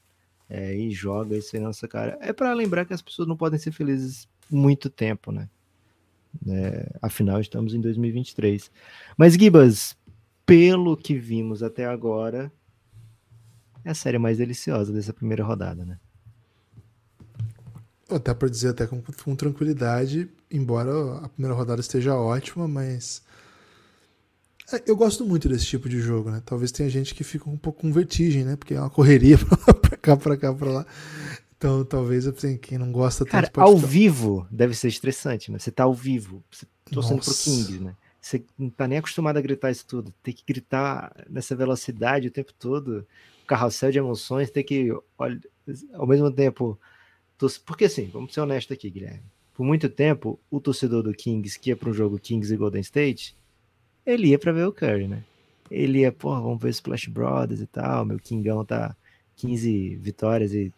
É, 0.48 0.74
e 0.76 0.90
joga 0.90 1.36
isso 1.36 1.56
aí 1.56 1.60
na 1.60 1.68
nossa 1.68 1.88
cara. 1.88 2.18
É 2.20 2.32
pra 2.32 2.52
lembrar 2.52 2.84
que 2.84 2.92
as 2.94 3.02
pessoas 3.02 3.26
não 3.26 3.36
podem 3.36 3.58
ser 3.58 3.72
felizes 3.72 4.28
muito 4.50 4.88
tempo, 4.90 5.32
né? 5.32 5.48
É, 6.48 6.92
afinal, 7.00 7.40
estamos 7.40 7.74
em 7.74 7.80
2023. 7.80 8.70
Mas, 9.16 9.34
Gibas, 9.34 9.96
pelo 10.44 10.96
que 10.96 11.14
vimos 11.14 11.62
até 11.62 11.86
agora, 11.86 12.52
é 13.84 13.90
a 13.90 13.94
série 13.94 14.18
mais 14.18 14.38
deliciosa 14.38 14.92
dessa 14.92 15.12
primeira 15.12 15.44
rodada, 15.44 15.84
né? 15.84 15.98
Dá 18.18 18.34
pra 18.34 18.48
dizer 18.48 18.68
até 18.70 18.86
com, 18.86 19.02
com 19.02 19.36
tranquilidade, 19.36 20.28
embora 20.50 21.18
a 21.24 21.28
primeira 21.28 21.54
rodada 21.54 21.80
esteja 21.80 22.14
ótima, 22.16 22.66
mas. 22.68 23.22
É, 24.72 24.82
Eu 24.86 24.96
gosto 24.96 25.24
muito 25.24 25.48
desse 25.48 25.66
tipo 25.66 25.88
de 25.88 26.00
jogo, 26.00 26.30
né? 26.30 26.42
Talvez 26.44 26.72
tenha 26.72 26.88
gente 26.88 27.14
que 27.14 27.22
fica 27.24 27.48
um 27.50 27.56
pouco 27.56 27.80
com 27.82 27.92
vertigem, 27.92 28.44
né? 28.44 28.56
Porque 28.56 28.74
é 28.74 28.80
uma 28.80 28.88
correria 28.90 29.36
pra 29.80 29.96
cá, 29.96 30.16
pra 30.16 30.36
cá, 30.36 30.52
pra 30.54 30.70
lá. 30.70 30.86
Então, 31.56 31.84
talvez 31.84 32.26
assim, 32.26 32.56
quem 32.56 32.76
não 32.78 32.90
gosta 32.92 33.24
Cara, 33.24 33.46
tanto 33.46 33.54
pode 33.54 33.68
ao 33.70 33.76
ficar- 33.76 33.88
vivo 33.88 34.46
deve 34.50 34.74
ser 34.74 34.88
estressante, 34.88 35.50
né? 35.50 35.58
Você 35.58 35.70
tá 35.70 35.84
ao 35.84 35.94
vivo, 35.94 36.42
você 36.50 36.66
torcendo 36.90 37.22
pro. 37.22 37.32
Kings, 37.34 37.78
né? 37.80 37.94
Você 38.20 38.42
não 38.58 38.70
tá 38.70 38.88
nem 38.88 38.98
acostumado 38.98 39.36
a 39.36 39.40
gritar 39.40 39.70
isso 39.70 39.84
tudo. 39.86 40.12
Tem 40.22 40.32
que 40.32 40.42
gritar 40.46 41.14
nessa 41.28 41.54
velocidade 41.54 42.28
o 42.28 42.30
tempo 42.30 42.52
todo, 42.58 43.06
carrossel 43.46 43.90
de 43.92 43.98
emoções, 43.98 44.50
tem 44.50 44.64
que, 44.64 44.88
ao 45.92 46.06
mesmo 46.06 46.30
tempo. 46.30 46.78
Porque 47.64 47.86
assim, 47.86 48.08
vamos 48.12 48.32
ser 48.32 48.40
honestos 48.40 48.74
aqui, 48.74 48.90
Guilherme. 48.90 49.22
Por 49.54 49.64
muito 49.64 49.88
tempo, 49.88 50.38
o 50.50 50.60
torcedor 50.60 51.02
do 51.02 51.14
Kings 51.14 51.58
que 51.58 51.70
ia 51.70 51.76
para 51.76 51.88
um 51.88 51.94
jogo 51.94 52.18
Kings 52.18 52.52
e 52.52 52.56
Golden 52.56 52.80
State, 52.80 53.36
ele 54.04 54.28
ia 54.28 54.38
para 54.38 54.52
ver 54.52 54.66
o 54.66 54.72
Curry, 54.72 55.08
né? 55.08 55.22
Ele 55.70 56.00
ia, 56.00 56.12
pô, 56.12 56.30
vamos 56.34 56.60
ver 56.60 56.70
os 56.70 56.76
Splash 56.76 57.08
Brothers 57.08 57.60
e 57.60 57.66
tal. 57.66 58.04
Meu 58.04 58.18
Kingão 58.18 58.64
tá 58.64 58.96
15 59.36 59.96
vitórias 59.96 60.52
e 60.52 60.72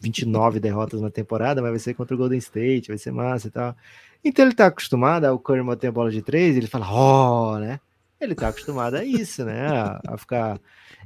29 0.00 0.58
derrotas 0.60 1.00
na 1.00 1.10
temporada, 1.10 1.62
mas 1.62 1.70
vai 1.70 1.78
ser 1.78 1.94
contra 1.94 2.14
o 2.14 2.18
Golden 2.18 2.38
State, 2.38 2.88
vai 2.88 2.98
ser 2.98 3.12
massa 3.12 3.48
e 3.48 3.50
tal. 3.50 3.76
Então 4.24 4.44
ele 4.44 4.54
tá 4.54 4.66
acostumado 4.66 5.24
ao 5.24 5.38
Curry 5.38 5.62
manter 5.62 5.88
a 5.88 5.92
bola 5.92 6.10
de 6.10 6.22
três, 6.22 6.56
ele 6.56 6.66
fala, 6.66 6.90
ó, 6.90 7.58
né? 7.58 7.80
Ele 8.20 8.34
tá 8.34 8.48
acostumado 8.48 8.94
a 8.94 9.04
isso, 9.04 9.44
né? 9.44 9.66
A, 9.68 10.00
a 10.06 10.18
ficar 10.18 10.60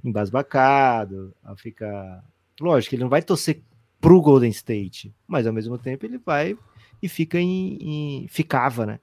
embasbacado, 0.05 1.35
a 1.45 1.57
ficar. 1.57 2.25
Lógico, 2.61 2.95
ele 2.95 3.03
não 3.03 3.09
vai 3.09 3.23
torcer 3.23 3.61
pro 4.01 4.21
Golden 4.21 4.51
State, 4.51 5.15
mas 5.27 5.47
ao 5.47 5.53
mesmo 5.53 5.79
tempo 5.79 6.07
ele 6.07 6.19
vai 6.19 6.57
e 7.03 7.09
fica 7.09 7.41
em. 7.41 7.79
em- 8.25 8.29
ficava, 8.29 8.87
né? 8.87 9.01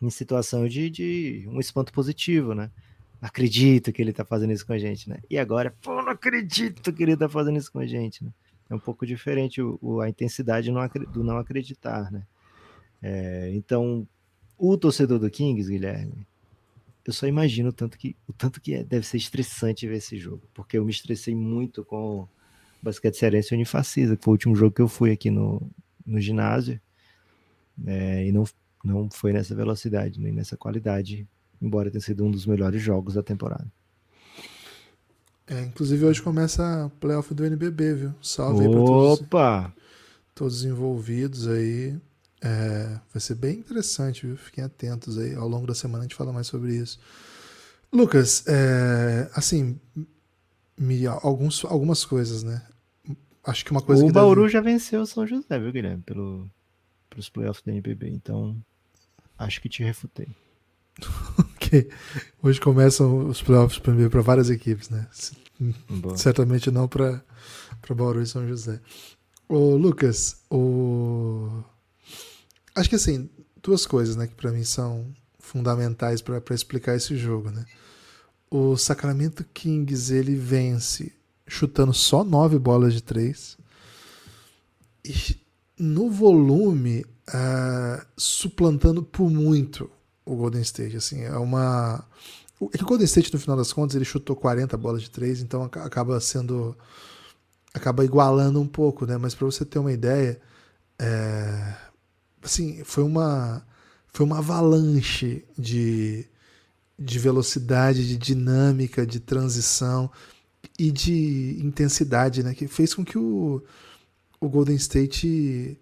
Em 0.00 0.10
situação 0.10 0.68
de, 0.68 0.88
de 0.90 1.44
um 1.48 1.58
espanto 1.58 1.92
positivo, 1.92 2.54
né? 2.54 2.70
Não 3.20 3.28
acredito 3.28 3.92
que 3.92 4.00
ele 4.00 4.12
tá 4.12 4.24
fazendo 4.24 4.52
isso 4.52 4.64
com 4.66 4.72
a 4.72 4.78
gente, 4.78 5.08
né? 5.08 5.18
E 5.28 5.36
agora, 5.38 5.74
pô, 5.82 6.00
não 6.02 6.10
acredito 6.10 6.92
que 6.92 7.02
ele 7.02 7.16
tá 7.16 7.28
fazendo 7.28 7.58
isso 7.58 7.72
com 7.72 7.80
a 7.80 7.86
gente, 7.86 8.22
né? 8.24 8.30
É 8.70 8.74
um 8.74 8.78
pouco 8.78 9.04
diferente 9.06 9.60
o, 9.60 9.78
o- 9.82 10.00
a 10.00 10.08
intensidade 10.08 10.70
do 11.12 11.24
não 11.24 11.38
acreditar, 11.38 12.12
né? 12.12 12.24
É, 13.02 13.50
então, 13.54 14.06
o 14.56 14.76
torcedor 14.76 15.18
do 15.18 15.30
Kings, 15.30 15.68
Guilherme, 15.70 16.26
eu 17.04 17.12
só 17.12 17.26
imagino 17.26 17.70
o 17.70 17.72
tanto 17.72 17.96
que, 17.96 18.14
o 18.28 18.32
tanto 18.32 18.60
que 18.60 18.74
é- 18.74 18.84
deve 18.84 19.06
ser 19.06 19.16
estressante 19.16 19.86
ver 19.86 19.96
esse 19.96 20.16
jogo, 20.18 20.42
porque 20.52 20.76
eu 20.78 20.84
me 20.84 20.90
estressei 20.90 21.34
muito 21.34 21.84
com 21.84 22.20
o 22.20 22.28
basquete 22.82 23.16
cearense 23.16 23.54
Unifacisa, 23.54 24.16
que 24.16 24.24
foi 24.24 24.32
o 24.32 24.34
último 24.34 24.54
jogo 24.54 24.74
que 24.74 24.82
eu 24.82 24.88
fui 24.88 25.10
aqui 25.10 25.30
no, 25.30 25.62
no 26.06 26.20
ginásio, 26.20 26.80
é, 27.86 28.26
e 28.26 28.32
não, 28.32 28.44
não 28.84 29.10
foi 29.10 29.32
nessa 29.32 29.54
velocidade, 29.54 30.20
nem 30.20 30.32
nessa 30.32 30.56
qualidade, 30.56 31.26
embora 31.60 31.90
tenha 31.90 32.00
sido 32.00 32.24
um 32.24 32.30
dos 32.30 32.46
melhores 32.46 32.80
jogos 32.80 33.14
da 33.14 33.22
temporada. 33.22 33.66
É, 35.46 35.62
inclusive 35.62 36.04
hoje 36.04 36.20
começa 36.20 36.84
a 36.84 36.88
playoff 37.00 37.32
do 37.32 37.44
NBB, 37.44 37.94
viu? 37.94 38.14
Salve 38.20 38.64
aí 38.64 38.70
pra 38.70 38.78
todos, 38.78 39.20
Opa! 39.20 39.72
todos 40.34 40.58
os 40.58 40.64
envolvidos 40.64 41.48
aí. 41.48 41.96
É, 42.40 43.00
vai 43.12 43.20
ser 43.20 43.34
bem 43.34 43.58
interessante, 43.58 44.26
viu? 44.26 44.36
Fiquem 44.36 44.62
atentos 44.62 45.18
aí. 45.18 45.34
Ao 45.34 45.48
longo 45.48 45.66
da 45.66 45.74
semana 45.74 46.00
a 46.00 46.02
gente 46.02 46.14
fala 46.14 46.32
mais 46.32 46.46
sobre 46.46 46.76
isso. 46.76 47.00
Lucas, 47.90 48.44
é, 48.46 49.30
assim, 49.34 49.80
me, 50.78 51.06
alguns, 51.06 51.64
algumas 51.64 52.04
coisas, 52.04 52.42
né? 52.42 52.62
Acho 53.44 53.64
que 53.64 53.70
uma 53.70 53.80
coisa 53.80 54.04
o 54.04 54.06
que 54.06 54.12
Bauru 54.12 54.42
deve- 54.42 54.52
já 54.52 54.60
venceu 54.60 55.02
o 55.02 55.06
São 55.06 55.26
José, 55.26 55.58
viu, 55.58 55.72
Guilherme? 55.72 56.02
Pelo, 56.02 56.50
pelos 57.08 57.28
playoffs 57.28 57.64
da 57.64 57.72
NBB, 57.72 58.10
então 58.10 58.56
acho 59.38 59.60
que 59.60 59.68
te 59.68 59.82
refutei. 59.82 60.28
que 61.58 61.88
hoje 62.42 62.60
começam 62.60 63.28
os 63.28 63.40
playoffs 63.42 63.78
para 63.78 64.22
várias 64.22 64.50
equipes, 64.50 64.88
né? 64.90 65.08
Boa. 65.88 66.16
Certamente 66.16 66.70
não 66.70 66.86
para 66.88 67.22
Bauru 67.90 68.22
e 68.22 68.26
São 68.26 68.46
José. 68.46 68.80
Ô, 69.48 69.76
Lucas, 69.76 70.42
o... 70.50 71.62
acho 72.74 72.88
que 72.88 72.96
assim, 72.96 73.30
duas 73.62 73.86
coisas 73.86 74.14
né, 74.16 74.26
que 74.26 74.34
para 74.34 74.52
mim 74.52 74.64
são 74.64 75.06
fundamentais 75.38 76.20
para 76.20 76.42
explicar 76.54 76.94
esse 76.96 77.16
jogo. 77.16 77.50
Né? 77.50 77.64
O 78.50 78.76
Sacramento 78.76 79.44
Kings 79.52 80.12
ele 80.14 80.34
vence 80.34 81.12
chutando 81.46 81.92
só 81.94 82.24
nove 82.24 82.58
bolas 82.58 82.94
de 82.94 83.02
três. 83.02 83.56
E 85.04 85.36
no 85.78 86.10
volume, 86.10 87.04
ah, 87.28 88.04
suplantando 88.16 89.02
por 89.02 89.30
muito 89.30 89.90
o 90.24 90.34
Golden 90.36 90.62
State. 90.62 90.96
Assim, 90.96 91.22
é 91.22 91.36
uma. 91.36 92.04
o- 92.60 92.70
É 92.78 92.82
o 92.82 92.86
Golden 92.86 93.04
State, 93.06 93.32
no 93.32 93.40
final 93.40 93.56
das 93.56 93.72
contas, 93.72 93.96
ele 93.96 94.04
chutou 94.04 94.36
40 94.36 94.76
bolas 94.76 95.02
de 95.02 95.10
três, 95.10 95.40
então 95.40 95.62
aca- 95.64 95.84
acaba 95.84 96.20
sendo. 96.20 96.76
acaba 97.74 98.04
igualando 98.04 98.60
um 98.60 98.66
pouco, 98.66 99.06
né? 99.06 99.16
Mas 99.18 99.34
para 99.34 99.46
você 99.46 99.64
ter 99.64 99.78
uma 99.78 99.92
ideia, 99.92 100.40
é, 100.98 101.76
assim, 102.42 102.82
foi 102.84 103.04
uma. 103.04 103.64
Foi 104.08 104.26
uma 104.26 104.38
avalanche 104.38 105.44
de, 105.58 106.26
de 106.98 107.18
velocidade, 107.18 108.06
de 108.06 108.16
dinâmica, 108.16 109.06
de 109.06 109.20
transição 109.20 110.10
e 110.78 110.90
de 110.90 111.58
intensidade, 111.62 112.42
né? 112.42 112.54
Que 112.54 112.66
fez 112.66 112.92
com 112.92 113.04
que 113.04 113.16
o, 113.16 113.62
o 114.40 114.48
Golden 114.48 114.76
State, 114.76 115.78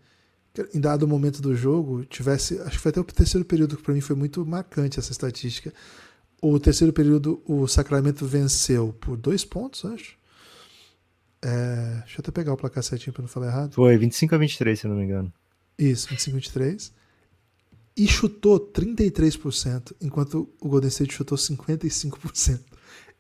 em 0.75 0.81
dado 0.81 1.09
momento 1.09 1.41
do 1.41 1.55
jogo, 1.55 2.05
tivesse. 2.05 2.59
Acho 2.61 2.73
que 2.73 2.79
foi 2.79 2.91
até 2.91 3.01
o 3.01 3.05
terceiro 3.05 3.45
período 3.45 3.77
que 3.77 3.83
para 3.83 3.95
mim 3.95 4.01
foi 4.01 4.17
muito 4.17 4.45
marcante 4.45 4.99
essa 4.99 5.13
estatística. 5.13 5.73
O 6.43 6.61
terceiro 6.61 6.93
período, 6.93 7.43
o 7.47 7.67
Sacramento 7.67 8.27
venceu 8.27 8.95
por 9.01 9.17
dois 9.17 9.45
pontos, 9.45 9.85
acho. 9.87 10.17
É, 11.41 12.01
deixa 12.01 12.19
eu 12.19 12.21
até 12.21 12.31
pegar 12.31 12.53
o 12.53 12.57
placar 12.57 12.83
certinho 12.83 13.13
para 13.13 13.23
não 13.23 13.29
falar 13.29 13.47
errado. 13.47 13.75
Foi 13.75 13.97
25 13.97 14.35
a 14.35 14.39
23, 14.39 14.81
se 14.81 14.87
não 14.87 14.97
me 14.97 15.05
engano. 15.05 15.33
Isso, 15.79 16.09
25-23. 16.09 16.91
E 17.97 18.07
chutou 18.07 18.61
33%, 18.61 19.93
enquanto 20.01 20.49
o 20.61 20.69
Golden 20.69 20.89
State 20.89 21.15
chutou 21.15 21.39
55%. 21.39 22.61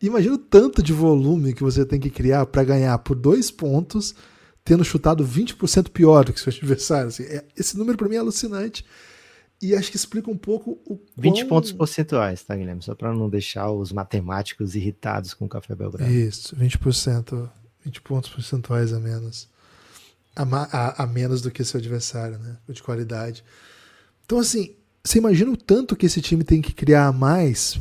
Imagina 0.02 0.34
o 0.34 0.38
tanto 0.38 0.82
de 0.82 0.92
volume 0.92 1.54
que 1.54 1.62
você 1.62 1.84
tem 1.86 1.98
que 1.98 2.10
criar 2.10 2.44
para 2.46 2.62
ganhar 2.62 2.98
por 2.98 3.16
dois 3.16 3.50
pontos, 3.50 4.14
tendo 4.62 4.84
chutado 4.84 5.24
20% 5.26 5.88
pior 5.90 6.24
do 6.24 6.32
que 6.32 6.40
seu 6.40 6.52
adversário. 6.52 7.08
Assim, 7.08 7.22
é- 7.24 7.44
esse 7.56 7.78
número 7.78 7.96
para 7.96 8.08
mim 8.08 8.16
é 8.16 8.18
alucinante. 8.18 8.84
E 9.62 9.74
acho 9.74 9.90
que 9.90 9.96
explica 9.96 10.30
um 10.30 10.36
pouco 10.36 10.72
o 10.84 11.00
20 11.16 11.36
quão- 11.38 11.48
pontos 11.48 11.72
percentuais, 11.72 12.42
tá, 12.42 12.54
Guilherme? 12.54 12.82
Só 12.82 12.94
para 12.94 13.14
não 13.14 13.30
deixar 13.30 13.70
os 13.70 13.90
matemáticos 13.90 14.74
irritados 14.74 15.32
com 15.32 15.46
o 15.46 15.48
Café 15.48 15.74
Belgrado. 15.74 16.12
Isso, 16.12 16.54
20%, 16.54 17.48
20 17.82 18.02
pontos 18.02 18.28
percentuais 18.28 18.92
a 18.92 19.00
menos. 19.00 19.48
A, 20.34 20.42
a- 20.42 21.04
a 21.04 21.06
menos 21.06 21.40
do 21.40 21.50
que 21.50 21.64
seu 21.64 21.80
adversário, 21.80 22.38
né? 22.38 22.58
De 22.68 22.82
qualidade. 22.82 23.42
Então, 24.26 24.38
assim, 24.38 24.74
você 25.02 25.18
imagina 25.18 25.50
o 25.50 25.56
tanto 25.56 25.96
que 25.96 26.04
esse 26.04 26.20
time 26.20 26.44
tem 26.44 26.60
que 26.60 26.74
criar 26.74 27.12
mais, 27.12 27.78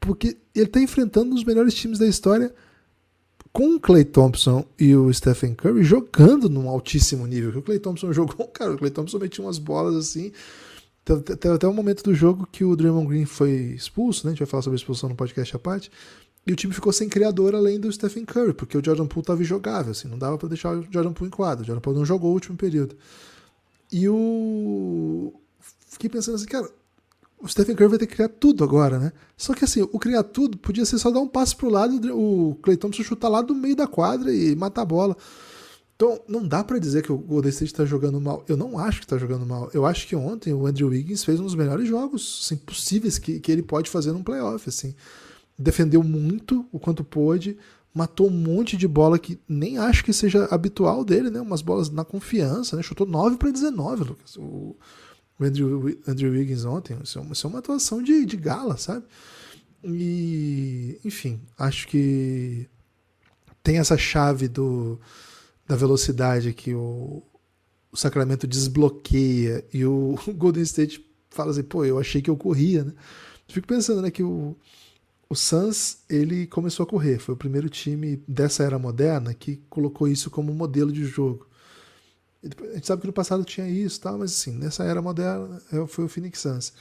porque 0.00 0.38
ele 0.54 0.66
está 0.66 0.80
enfrentando 0.80 1.34
os 1.34 1.44
melhores 1.44 1.74
times 1.74 1.98
da 1.98 2.06
história 2.06 2.54
com 3.52 3.74
o 3.74 3.80
Clay 3.80 4.04
Thompson 4.04 4.64
e 4.78 4.94
o 4.94 5.12
Stephen 5.12 5.54
Curry 5.54 5.82
jogando 5.82 6.48
num 6.48 6.68
altíssimo 6.68 7.26
nível. 7.26 7.58
O 7.58 7.62
Clay 7.62 7.80
Thompson 7.80 8.12
jogou, 8.14 8.46
cara, 8.46 8.74
o 8.74 8.78
Clay 8.78 8.90
Thompson 8.90 9.18
metia 9.18 9.44
umas 9.44 9.58
bolas 9.58 9.96
assim. 9.96 10.32
Teve 11.04 11.54
até 11.54 11.66
um 11.66 11.72
momento 11.72 12.02
do 12.02 12.14
jogo 12.14 12.46
que 12.52 12.64
o 12.64 12.76
Draymond 12.76 13.08
Green 13.08 13.24
foi 13.24 13.50
expulso, 13.50 14.26
né? 14.26 14.30
A 14.30 14.34
gente 14.34 14.40
vai 14.40 14.46
falar 14.46 14.62
sobre 14.62 14.76
a 14.76 14.80
expulsão 14.80 15.08
no 15.08 15.16
podcast 15.16 15.56
à 15.56 15.58
parte. 15.58 15.90
E 16.46 16.52
o 16.52 16.56
time 16.56 16.72
ficou 16.72 16.92
sem 16.92 17.08
criador 17.08 17.54
além 17.54 17.80
do 17.80 17.90
Stephen 17.90 18.24
Curry, 18.24 18.52
porque 18.54 18.76
o 18.76 18.84
Jordan 18.84 19.06
Poole 19.06 19.22
estava 19.22 19.42
injogável, 19.42 19.92
assim, 19.92 20.06
não 20.06 20.18
dava 20.18 20.38
para 20.38 20.48
deixar 20.48 20.76
o 20.76 20.86
Jordan 20.90 21.12
Poole 21.12 21.28
em 21.28 21.30
quadro. 21.30 21.62
O 21.62 21.66
Jordan 21.66 21.80
Poole 21.80 21.98
não 21.98 22.06
jogou 22.06 22.30
o 22.30 22.34
último 22.34 22.56
período. 22.56 22.96
E 23.90 24.08
o. 24.08 25.32
Fiquei 25.88 26.10
pensando 26.10 26.34
assim, 26.36 26.46
cara, 26.46 26.68
o 27.40 27.48
Stephen 27.48 27.74
Curry 27.74 27.90
vai 27.90 27.98
ter 27.98 28.06
que 28.06 28.14
criar 28.14 28.28
tudo 28.28 28.64
agora, 28.64 28.98
né? 28.98 29.12
Só 29.36 29.54
que 29.54 29.64
assim, 29.64 29.82
o 29.82 29.98
criar 29.98 30.24
tudo 30.24 30.58
podia 30.58 30.84
ser 30.84 30.98
só 30.98 31.10
dar 31.10 31.20
um 31.20 31.28
passo 31.28 31.56
pro 31.56 31.70
lado, 31.70 31.94
o 32.16 32.56
Clay 32.56 32.76
Thompson 32.76 33.02
chutar 33.02 33.28
lá 33.28 33.40
do 33.42 33.54
meio 33.54 33.76
da 33.76 33.86
quadra 33.86 34.32
e 34.32 34.54
matar 34.54 34.82
a 34.82 34.86
bola. 34.86 35.16
Então, 35.94 36.20
não 36.28 36.46
dá 36.46 36.62
para 36.62 36.78
dizer 36.78 37.02
que 37.02 37.10
o 37.10 37.18
Golden 37.18 37.50
State 37.50 37.72
está 37.72 37.84
jogando 37.84 38.20
mal. 38.20 38.44
Eu 38.46 38.56
não 38.56 38.78
acho 38.78 39.00
que 39.00 39.04
está 39.04 39.18
jogando 39.18 39.44
mal. 39.44 39.68
Eu 39.74 39.84
acho 39.84 40.06
que 40.06 40.14
ontem 40.14 40.52
o 40.52 40.64
Andrew 40.64 40.88
Wiggins 40.88 41.24
fez 41.24 41.40
um 41.40 41.44
dos 41.44 41.56
melhores 41.56 41.88
jogos 41.88 42.40
assim, 42.44 42.56
possíveis 42.56 43.18
que, 43.18 43.40
que 43.40 43.50
ele 43.50 43.62
pode 43.62 43.90
fazer 43.90 44.12
num 44.12 44.22
playoff. 44.22 44.68
Assim. 44.68 44.94
Defendeu 45.58 46.04
muito 46.04 46.64
o 46.70 46.78
quanto 46.78 47.02
pôde, 47.02 47.58
matou 47.92 48.28
um 48.28 48.30
monte 48.30 48.76
de 48.76 48.86
bola 48.86 49.18
que 49.18 49.40
nem 49.48 49.76
acho 49.76 50.04
que 50.04 50.12
seja 50.12 50.44
habitual 50.52 51.04
dele, 51.04 51.30
né? 51.30 51.40
Umas 51.40 51.62
bolas 51.62 51.90
na 51.90 52.04
confiança, 52.04 52.76
né? 52.76 52.82
Chutou 52.82 53.04
9 53.04 53.36
para 53.36 53.50
19, 53.50 54.04
Lucas. 54.04 54.36
O, 54.36 54.76
o 55.38 55.44
Andrew, 55.44 55.98
Andrew 56.06 56.32
Wiggins 56.32 56.64
ontem. 56.64 56.96
Isso 57.02 57.18
é 57.18 57.22
uma, 57.22 57.32
isso 57.32 57.46
é 57.46 57.50
uma 57.50 57.58
atuação 57.58 58.02
de, 58.02 58.24
de 58.26 58.36
gala, 58.36 58.76
sabe? 58.76 59.04
E, 59.84 60.98
enfim, 61.04 61.40
acho 61.56 61.86
que 61.86 62.66
tem 63.62 63.78
essa 63.78 63.96
chave 63.96 64.48
do 64.48 64.98
da 65.66 65.76
velocidade 65.76 66.54
que 66.54 66.74
o, 66.74 67.22
o 67.92 67.96
Sacramento 67.96 68.46
desbloqueia 68.46 69.62
e 69.72 69.84
o 69.84 70.18
Golden 70.34 70.62
State 70.62 71.04
fala 71.30 71.50
assim, 71.50 71.62
pô, 71.62 71.84
eu 71.84 71.98
achei 71.98 72.22
que 72.22 72.30
eu 72.30 72.36
corria, 72.36 72.84
né? 72.84 72.94
Fico 73.46 73.66
pensando, 73.66 74.02
né, 74.02 74.10
que 74.10 74.22
o, 74.22 74.56
o 75.28 75.34
Suns, 75.34 75.98
ele 76.08 76.46
começou 76.46 76.84
a 76.84 76.86
correr, 76.86 77.18
foi 77.18 77.34
o 77.34 77.38
primeiro 77.38 77.68
time 77.68 78.22
dessa 78.26 78.62
era 78.62 78.78
moderna 78.78 79.34
que 79.34 79.56
colocou 79.68 80.08
isso 80.08 80.30
como 80.30 80.54
modelo 80.54 80.90
de 80.90 81.04
jogo. 81.04 81.46
A 82.42 82.74
gente 82.74 82.86
sabe 82.86 83.00
que 83.00 83.06
no 83.06 83.12
passado 83.12 83.44
tinha 83.44 83.68
isso, 83.68 84.00
tá? 84.00 84.12
mas 84.12 84.32
assim, 84.32 84.52
nessa 84.52 84.84
era 84.84 85.02
moderna 85.02 85.60
foi 85.88 86.04
o 86.04 86.08
Phoenix 86.08 86.40
Suns. 86.40 86.72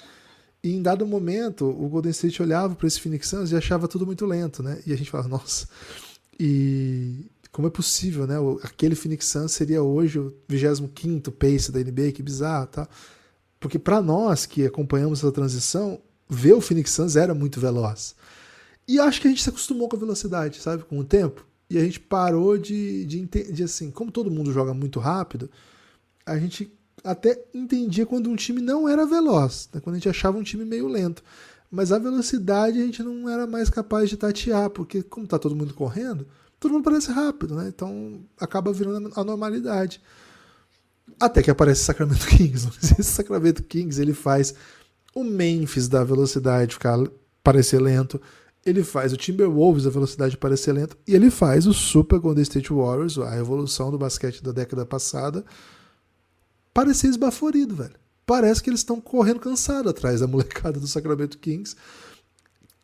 E 0.63 0.73
em 0.73 0.81
dado 0.81 1.05
momento, 1.05 1.65
o 1.65 1.87
Golden 1.87 2.11
State 2.11 2.41
olhava 2.41 2.75
para 2.75 2.87
esse 2.87 2.99
Phoenix 2.99 3.27
Suns 3.27 3.51
e 3.51 3.55
achava 3.55 3.87
tudo 3.87 4.05
muito 4.05 4.25
lento, 4.25 4.61
né? 4.61 4.81
E 4.85 4.93
a 4.93 4.97
gente 4.97 5.09
fala, 5.09 5.27
nossa. 5.27 5.67
E 6.39 7.25
como 7.51 7.67
é 7.67 7.71
possível, 7.71 8.27
né? 8.27 8.35
Aquele 8.63 8.95
Phoenix 8.95 9.25
Suns 9.25 9.51
seria 9.51 9.81
hoje 9.81 10.19
o 10.19 10.33
25 10.47 11.31
pace 11.31 11.71
da 11.71 11.79
NBA, 11.79 12.11
que 12.11 12.21
bizarro, 12.21 12.67
tá? 12.67 12.87
Porque 13.59 13.79
para 13.79 14.01
nós 14.01 14.45
que 14.45 14.65
acompanhamos 14.65 15.19
essa 15.19 15.31
transição, 15.31 15.99
ver 16.29 16.53
o 16.53 16.61
Phoenix 16.61 16.91
Suns 16.91 17.15
era 17.15 17.33
muito 17.33 17.59
veloz. 17.59 18.15
E 18.87 18.99
acho 18.99 19.19
que 19.19 19.27
a 19.27 19.29
gente 19.29 19.43
se 19.43 19.49
acostumou 19.49 19.89
com 19.89 19.95
a 19.95 19.99
velocidade, 19.99 20.61
sabe? 20.61 20.83
Com 20.83 20.99
o 20.99 21.03
tempo. 21.03 21.45
E 21.69 21.77
a 21.77 21.83
gente 21.83 21.99
parou 21.99 22.57
de, 22.57 23.05
de 23.05 23.19
entender, 23.19 23.63
assim, 23.63 23.91
como 23.91 24.11
todo 24.11 24.31
mundo 24.31 24.53
joga 24.53 24.73
muito 24.73 24.99
rápido, 24.99 25.49
a 26.25 26.37
gente 26.37 26.71
até 27.03 27.41
entendia 27.53 28.05
quando 28.05 28.29
um 28.29 28.35
time 28.35 28.61
não 28.61 28.87
era 28.87 29.05
veloz, 29.05 29.69
né? 29.73 29.79
quando 29.79 29.95
a 29.95 29.99
gente 29.99 30.09
achava 30.09 30.37
um 30.37 30.43
time 30.43 30.65
meio 30.65 30.87
lento. 30.87 31.23
Mas 31.69 31.91
a 31.91 31.99
velocidade 31.99 32.79
a 32.81 32.85
gente 32.85 33.03
não 33.03 33.29
era 33.29 33.45
mais 33.45 33.69
capaz 33.69 34.09
de 34.09 34.17
tatear, 34.17 34.69
porque 34.69 35.03
como 35.03 35.25
está 35.25 35.37
todo 35.37 35.55
mundo 35.55 35.73
correndo, 35.73 36.25
todo 36.59 36.71
mundo 36.71 36.83
parece 36.83 37.11
rápido, 37.11 37.55
né? 37.55 37.67
Então 37.67 38.21
acaba 38.39 38.71
virando 38.71 39.11
a 39.15 39.23
normalidade. 39.23 40.01
Até 41.19 41.41
que 41.41 41.51
aparece 41.51 41.83
Sacramento 41.83 42.25
Kings. 42.27 42.69
Esse 42.81 43.03
Sacramento 43.03 43.63
Kings 43.63 44.01
ele 44.01 44.13
faz 44.13 44.53
o 45.13 45.23
Memphis 45.23 45.87
da 45.87 46.03
velocidade 46.03 46.73
ficar 46.73 46.97
parecer 47.43 47.81
lento, 47.81 48.21
ele 48.69 48.83
faz 48.83 49.13
o 49.13 49.17
Timberwolves 49.17 49.83
da 49.83 49.89
velocidade 49.89 50.37
parecer 50.37 50.73
lento 50.73 50.97
e 51.07 51.15
ele 51.15 51.29
faz 51.29 51.65
o 51.65 51.73
Super 51.73 52.19
Golden 52.19 52.43
State 52.43 52.71
Warriors, 52.71 53.17
a 53.17 53.37
evolução 53.37 53.89
do 53.89 53.97
basquete 53.97 54.43
da 54.43 54.51
década 54.51 54.85
passada, 54.85 55.45
parecer 56.73 57.07
esbaforido, 57.07 57.75
velho. 57.75 57.95
Parece 58.25 58.61
que 58.61 58.69
eles 58.69 58.81
estão 58.81 58.99
correndo 58.99 59.39
cansado 59.39 59.89
atrás 59.89 60.19
da 60.19 60.27
molecada 60.27 60.79
do 60.79 60.87
Sacramento 60.87 61.37
Kings 61.37 61.75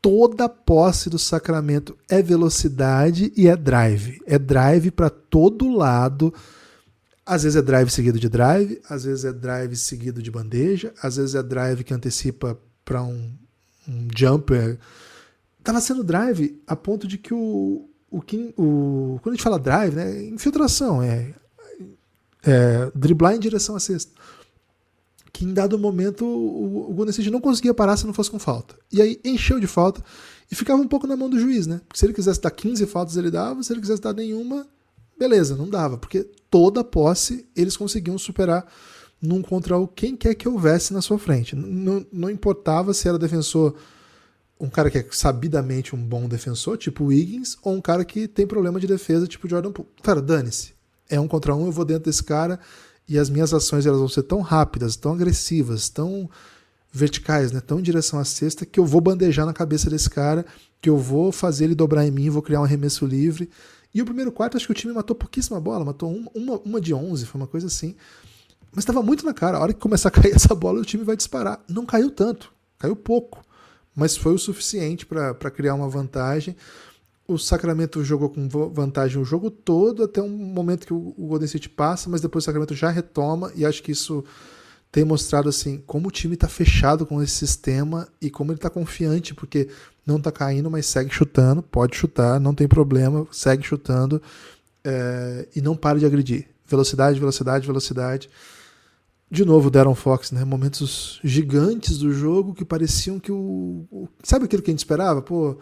toda 0.04 0.50
posse 0.50 1.10
do 1.10 1.18
Sacramento 1.18 1.98
é 2.10 2.22
velocidade 2.22 3.32
e 3.38 3.48
é 3.48 3.56
drive. 3.56 4.22
É 4.26 4.38
drive 4.38 4.92
para 4.92 5.10
todo 5.10 5.74
lado. 5.74 6.34
Às 7.26 7.44
vezes 7.44 7.56
é 7.56 7.62
drive 7.62 7.90
seguido 7.90 8.20
de 8.20 8.28
drive, 8.28 8.82
às 8.90 9.06
vezes 9.06 9.24
é 9.24 9.32
drive 9.32 9.78
seguido 9.78 10.22
de 10.22 10.30
bandeja, 10.30 10.94
às 11.02 11.16
vezes 11.16 11.36
é 11.36 11.42
drive 11.42 11.86
que 11.86 11.94
antecipa 11.94 12.60
para 12.84 13.02
um, 13.02 13.32
um 13.88 14.10
jumper. 14.14 14.78
Tava 15.64 15.80
sendo 15.80 16.04
drive 16.04 16.62
a 16.68 16.76
ponto 16.76 17.08
de 17.08 17.18
que 17.18 17.34
o, 17.34 17.90
o, 18.12 18.18
o 18.20 19.20
quando 19.22 19.34
a 19.34 19.36
gente 19.36 19.44
fala 19.44 19.60
drive, 19.60 19.96
né, 19.96 20.24
infiltração, 20.26 21.02
é, 21.02 21.34
é 22.44 22.92
driblar 22.94 23.36
em 23.36 23.40
direção 23.40 23.76
à 23.76 23.80
cesta 23.80 24.12
que 25.34 25.44
em 25.44 25.52
dado 25.52 25.80
momento 25.80 26.24
o, 26.24 26.92
o 26.92 26.94
Golden 26.94 27.10
State 27.10 27.32
não 27.32 27.42
conseguia 27.42 27.74
parar 27.74 27.98
se 27.98 28.06
não 28.06 28.14
fosse 28.14 28.30
com 28.30 28.38
falta. 28.38 28.76
E 28.92 29.02
aí 29.02 29.20
encheu 29.26 29.60
de 29.60 29.66
falta 29.66 30.04
e 30.50 30.54
ficava 30.54 30.80
um 30.80 30.88
pouco 30.88 31.08
na 31.08 31.18
mão 31.18 31.28
do 31.28 31.40
juiz, 31.40 31.66
né? 31.66 31.82
Porque 31.88 32.00
se 32.00 32.06
ele 32.06 32.14
quisesse 32.14 32.40
dar 32.40 32.52
15 32.52 32.86
faltas, 32.86 33.18
ele 33.18 33.32
dava, 33.32 33.64
se 33.64 33.74
ele 33.74 33.82
quisesse 33.82 34.02
dar 34.02 34.14
nenhuma, 34.14 34.68
beleza, 35.18 35.56
não 35.56 35.68
dava, 35.68 35.98
porque 35.98 36.30
toda 36.52 36.84
posse 36.84 37.48
eles 37.56 37.76
conseguiam 37.76 38.18
superar 38.20 38.64
num 39.20 39.42
contra 39.42 39.76
o 39.78 39.88
quem 39.88 40.16
quer 40.16 40.36
que 40.36 40.48
houvesse 40.48 40.94
na 40.94 41.02
sua 41.02 41.18
frente. 41.18 41.56
Não, 41.56 42.06
não 42.12 42.30
importava 42.30 42.94
se 42.94 43.08
era 43.08 43.18
defensor, 43.18 43.74
um 44.64 44.70
cara 44.70 44.90
que 44.90 44.98
é 44.98 45.06
sabidamente 45.12 45.94
um 45.94 46.02
bom 46.02 46.26
defensor, 46.26 46.78
tipo 46.78 47.04
o 47.04 47.08
Wiggins, 47.08 47.58
ou 47.62 47.74
um 47.74 47.82
cara 47.82 48.06
que 48.06 48.30
tem 48.30 48.48
problema 48.48 48.80
de 48.80 48.88
defesa, 48.88 49.28
tipo 49.28 49.48
Jordan 49.48 49.74
Poole. 49.74 49.90
Cara, 50.02 50.22
dane-se. 50.22 50.74
É 51.10 51.20
um 51.20 51.28
contra 51.28 51.54
um, 51.54 51.66
eu 51.66 51.72
vou 51.72 51.84
dentro 51.84 52.06
desse 52.06 52.24
cara 52.24 52.58
e 53.08 53.20
as 53.20 53.30
minhas 53.30 53.54
ações 53.54 53.86
elas 53.86 54.00
vão 54.00 54.08
ser 54.08 54.24
tão 54.24 54.40
rápidas, 54.40 54.96
tão 54.96 55.12
agressivas, 55.12 55.90
tão 55.90 56.30
verticais, 56.94 57.52
né, 57.52 57.60
tão 57.60 57.80
em 57.80 57.84
direção 57.84 58.18
à 58.20 58.24
cesta, 58.24 58.66
que 58.66 58.80
eu 58.80 58.86
vou 58.86 59.02
bandejar 59.02 59.46
na 59.46 59.52
cabeça 59.52 59.90
desse 59.90 60.10
cara, 60.10 60.46
que 60.82 60.90
eu 60.90 60.98
vou 60.98 61.32
fazer 61.34 61.66
ele 61.66 61.76
dobrar 61.76 62.08
em 62.08 62.12
mim, 62.12 62.30
vou 62.30 62.42
criar 62.42 62.62
um 62.62 62.64
arremesso 62.64 63.06
livre. 63.06 63.50
E 63.94 64.02
o 64.02 64.06
primeiro 64.06 64.32
quarto, 64.32 64.56
acho 64.56 64.66
que 64.66 64.72
o 64.72 64.76
time 64.76 64.94
matou 64.94 65.14
pouquíssima 65.14 65.60
bola, 65.60 65.84
matou 65.84 66.10
uma, 66.10 66.32
uma, 66.34 66.60
uma 66.60 66.82
de 66.82 66.94
11, 66.94 67.26
foi 67.26 67.42
uma 67.42 67.48
coisa 67.48 67.68
assim. 67.68 67.96
Mas 68.72 68.84
estava 68.84 69.04
muito 69.04 69.26
na 69.26 69.34
cara, 69.34 69.58
a 69.58 69.62
hora 69.62 69.74
que 69.74 69.80
começar 69.80 70.08
a 70.08 70.12
cair 70.14 70.34
essa 70.34 70.56
bola, 70.56 70.80
o 70.80 70.86
time 70.86 71.04
vai 71.04 71.18
disparar. 71.18 71.62
Não 71.68 71.86
caiu 71.86 72.10
tanto, 72.10 72.54
caiu 72.80 72.96
pouco, 72.96 73.44
mas 73.96 74.18
foi 74.18 74.34
o 74.34 74.40
suficiente 74.40 75.06
para 75.06 75.52
criar 75.52 75.76
uma 75.76 75.90
vantagem 75.90 76.56
o 77.28 77.38
Sacramento 77.38 78.04
jogou 78.04 78.30
com 78.30 78.48
vantagem 78.70 79.22
o 79.22 79.26
jogo 79.26 79.50
todo, 79.50 80.04
até 80.04 80.22
um 80.22 80.30
momento 80.30 80.86
que 80.86 80.94
o 80.94 81.14
Golden 81.18 81.46
State 81.46 81.70
passa, 81.70 82.10
mas 82.10 82.22
depois 82.22 82.44
o 82.44 82.46
Sacramento 82.46 82.76
já 82.76 82.90
retoma, 82.90 83.52
e 83.56 83.66
acho 83.66 83.82
que 83.82 83.92
isso 83.92 84.24
tem 84.92 85.04
mostrado 85.04 85.50
assim 85.50 85.82
como 85.88 86.10
o 86.10 86.12
time 86.12 86.36
está 86.36 86.48
fechado 86.48 87.06
com 87.06 87.22
esse 87.22 87.34
sistema 87.34 88.08
e 88.22 88.30
como 88.30 88.52
ele 88.52 88.58
está 88.58 88.70
confiante, 88.70 89.34
porque 89.34 89.70
não 90.06 90.18
está 90.18 90.32
caindo, 90.32 90.70
mas 90.70 90.86
segue 90.86 91.12
chutando, 91.12 91.64
pode 91.64 91.96
chutar, 91.96 92.40
não 92.40 92.54
tem 92.54 92.68
problema, 92.68 93.26
segue 93.32 93.64
chutando 93.64 94.22
é, 94.84 95.48
e 95.56 95.62
não 95.62 95.76
para 95.76 96.00
de 96.00 96.06
agredir. 96.06 96.48
Velocidade, 96.66 97.20
velocidade, 97.20 97.66
velocidade. 97.66 98.30
De 99.34 99.44
novo, 99.44 99.72
Darren 99.72 99.96
Fox, 99.96 100.32
né? 100.32 100.46
Momentos 100.46 101.20
gigantes 101.24 101.98
do 101.98 102.14
jogo 102.14 102.54
que 102.54 102.64
pareciam 102.64 103.20
que 103.20 103.32
o, 103.32 103.88
o. 103.90 104.08
Sabe 104.22 104.46
aquilo 104.46 104.62
que 104.62 104.70
a 104.70 104.74
gente 104.74 104.82
esperava? 104.82 105.24
Pô, 105.24 105.58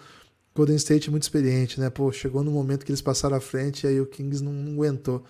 Golden 0.53 0.76
State 0.76 1.07
é 1.07 1.09
muito 1.09 1.24
experiente, 1.24 1.80
né? 1.80 1.89
Pô, 1.89 2.11
chegou 2.11 2.43
no 2.43 2.51
momento 2.51 2.86
que 2.86 2.91
eles 2.91 3.01
passaram 3.01 3.38
à 3.38 3.39
frente 3.39 3.86
e 3.86 3.88
aí 3.88 4.01
o 4.01 4.05
Kings 4.05 4.43
não, 4.43 4.51
não 4.51 4.74
aguentou. 4.74 5.24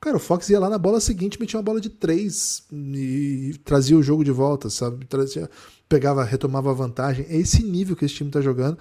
Cara, 0.00 0.16
o 0.16 0.20
Fox 0.20 0.48
ia 0.50 0.60
lá 0.60 0.70
na 0.70 0.78
bola 0.78 1.00
seguinte, 1.00 1.40
metia 1.40 1.58
uma 1.58 1.64
bola 1.64 1.80
de 1.80 1.88
três 1.90 2.62
e 2.70 3.58
trazia 3.64 3.98
o 3.98 4.02
jogo 4.04 4.22
de 4.22 4.30
volta, 4.30 4.70
sabe? 4.70 5.04
Trazia, 5.06 5.50
pegava, 5.88 6.22
retomava 6.22 6.70
a 6.70 6.74
vantagem. 6.74 7.26
É 7.28 7.36
esse 7.38 7.60
nível 7.60 7.96
que 7.96 8.04
esse 8.04 8.14
time 8.14 8.30
tá 8.30 8.40
jogando. 8.40 8.78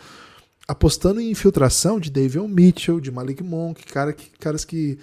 Apostando 0.67 1.19
em 1.19 1.31
infiltração 1.31 1.99
de 1.99 2.11
David 2.11 2.47
Mitchell, 2.47 2.99
de 2.99 3.09
Malik 3.09 3.41
Monk, 3.41 3.87
cara 3.87 4.13
que, 4.13 4.29
caras 4.37 4.63
que, 4.63 4.99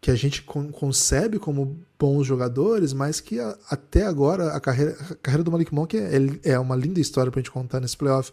que 0.00 0.10
a 0.10 0.14
gente 0.14 0.42
con 0.42 0.72
concebe 0.72 1.38
como 1.38 1.78
bons 1.98 2.26
jogadores, 2.26 2.92
mas 2.92 3.20
que 3.20 3.38
a, 3.38 3.56
até 3.68 4.06
agora 4.06 4.52
a 4.54 4.60
carreira, 4.60 4.96
a 5.10 5.14
carreira 5.16 5.44
do 5.44 5.52
Malik 5.52 5.74
Monk 5.74 5.96
é, 5.96 6.18
é 6.52 6.58
uma 6.58 6.74
linda 6.74 7.00
história 7.00 7.30
pra 7.30 7.40
gente 7.40 7.50
contar 7.50 7.80
nesse 7.80 7.96
playoff. 7.96 8.32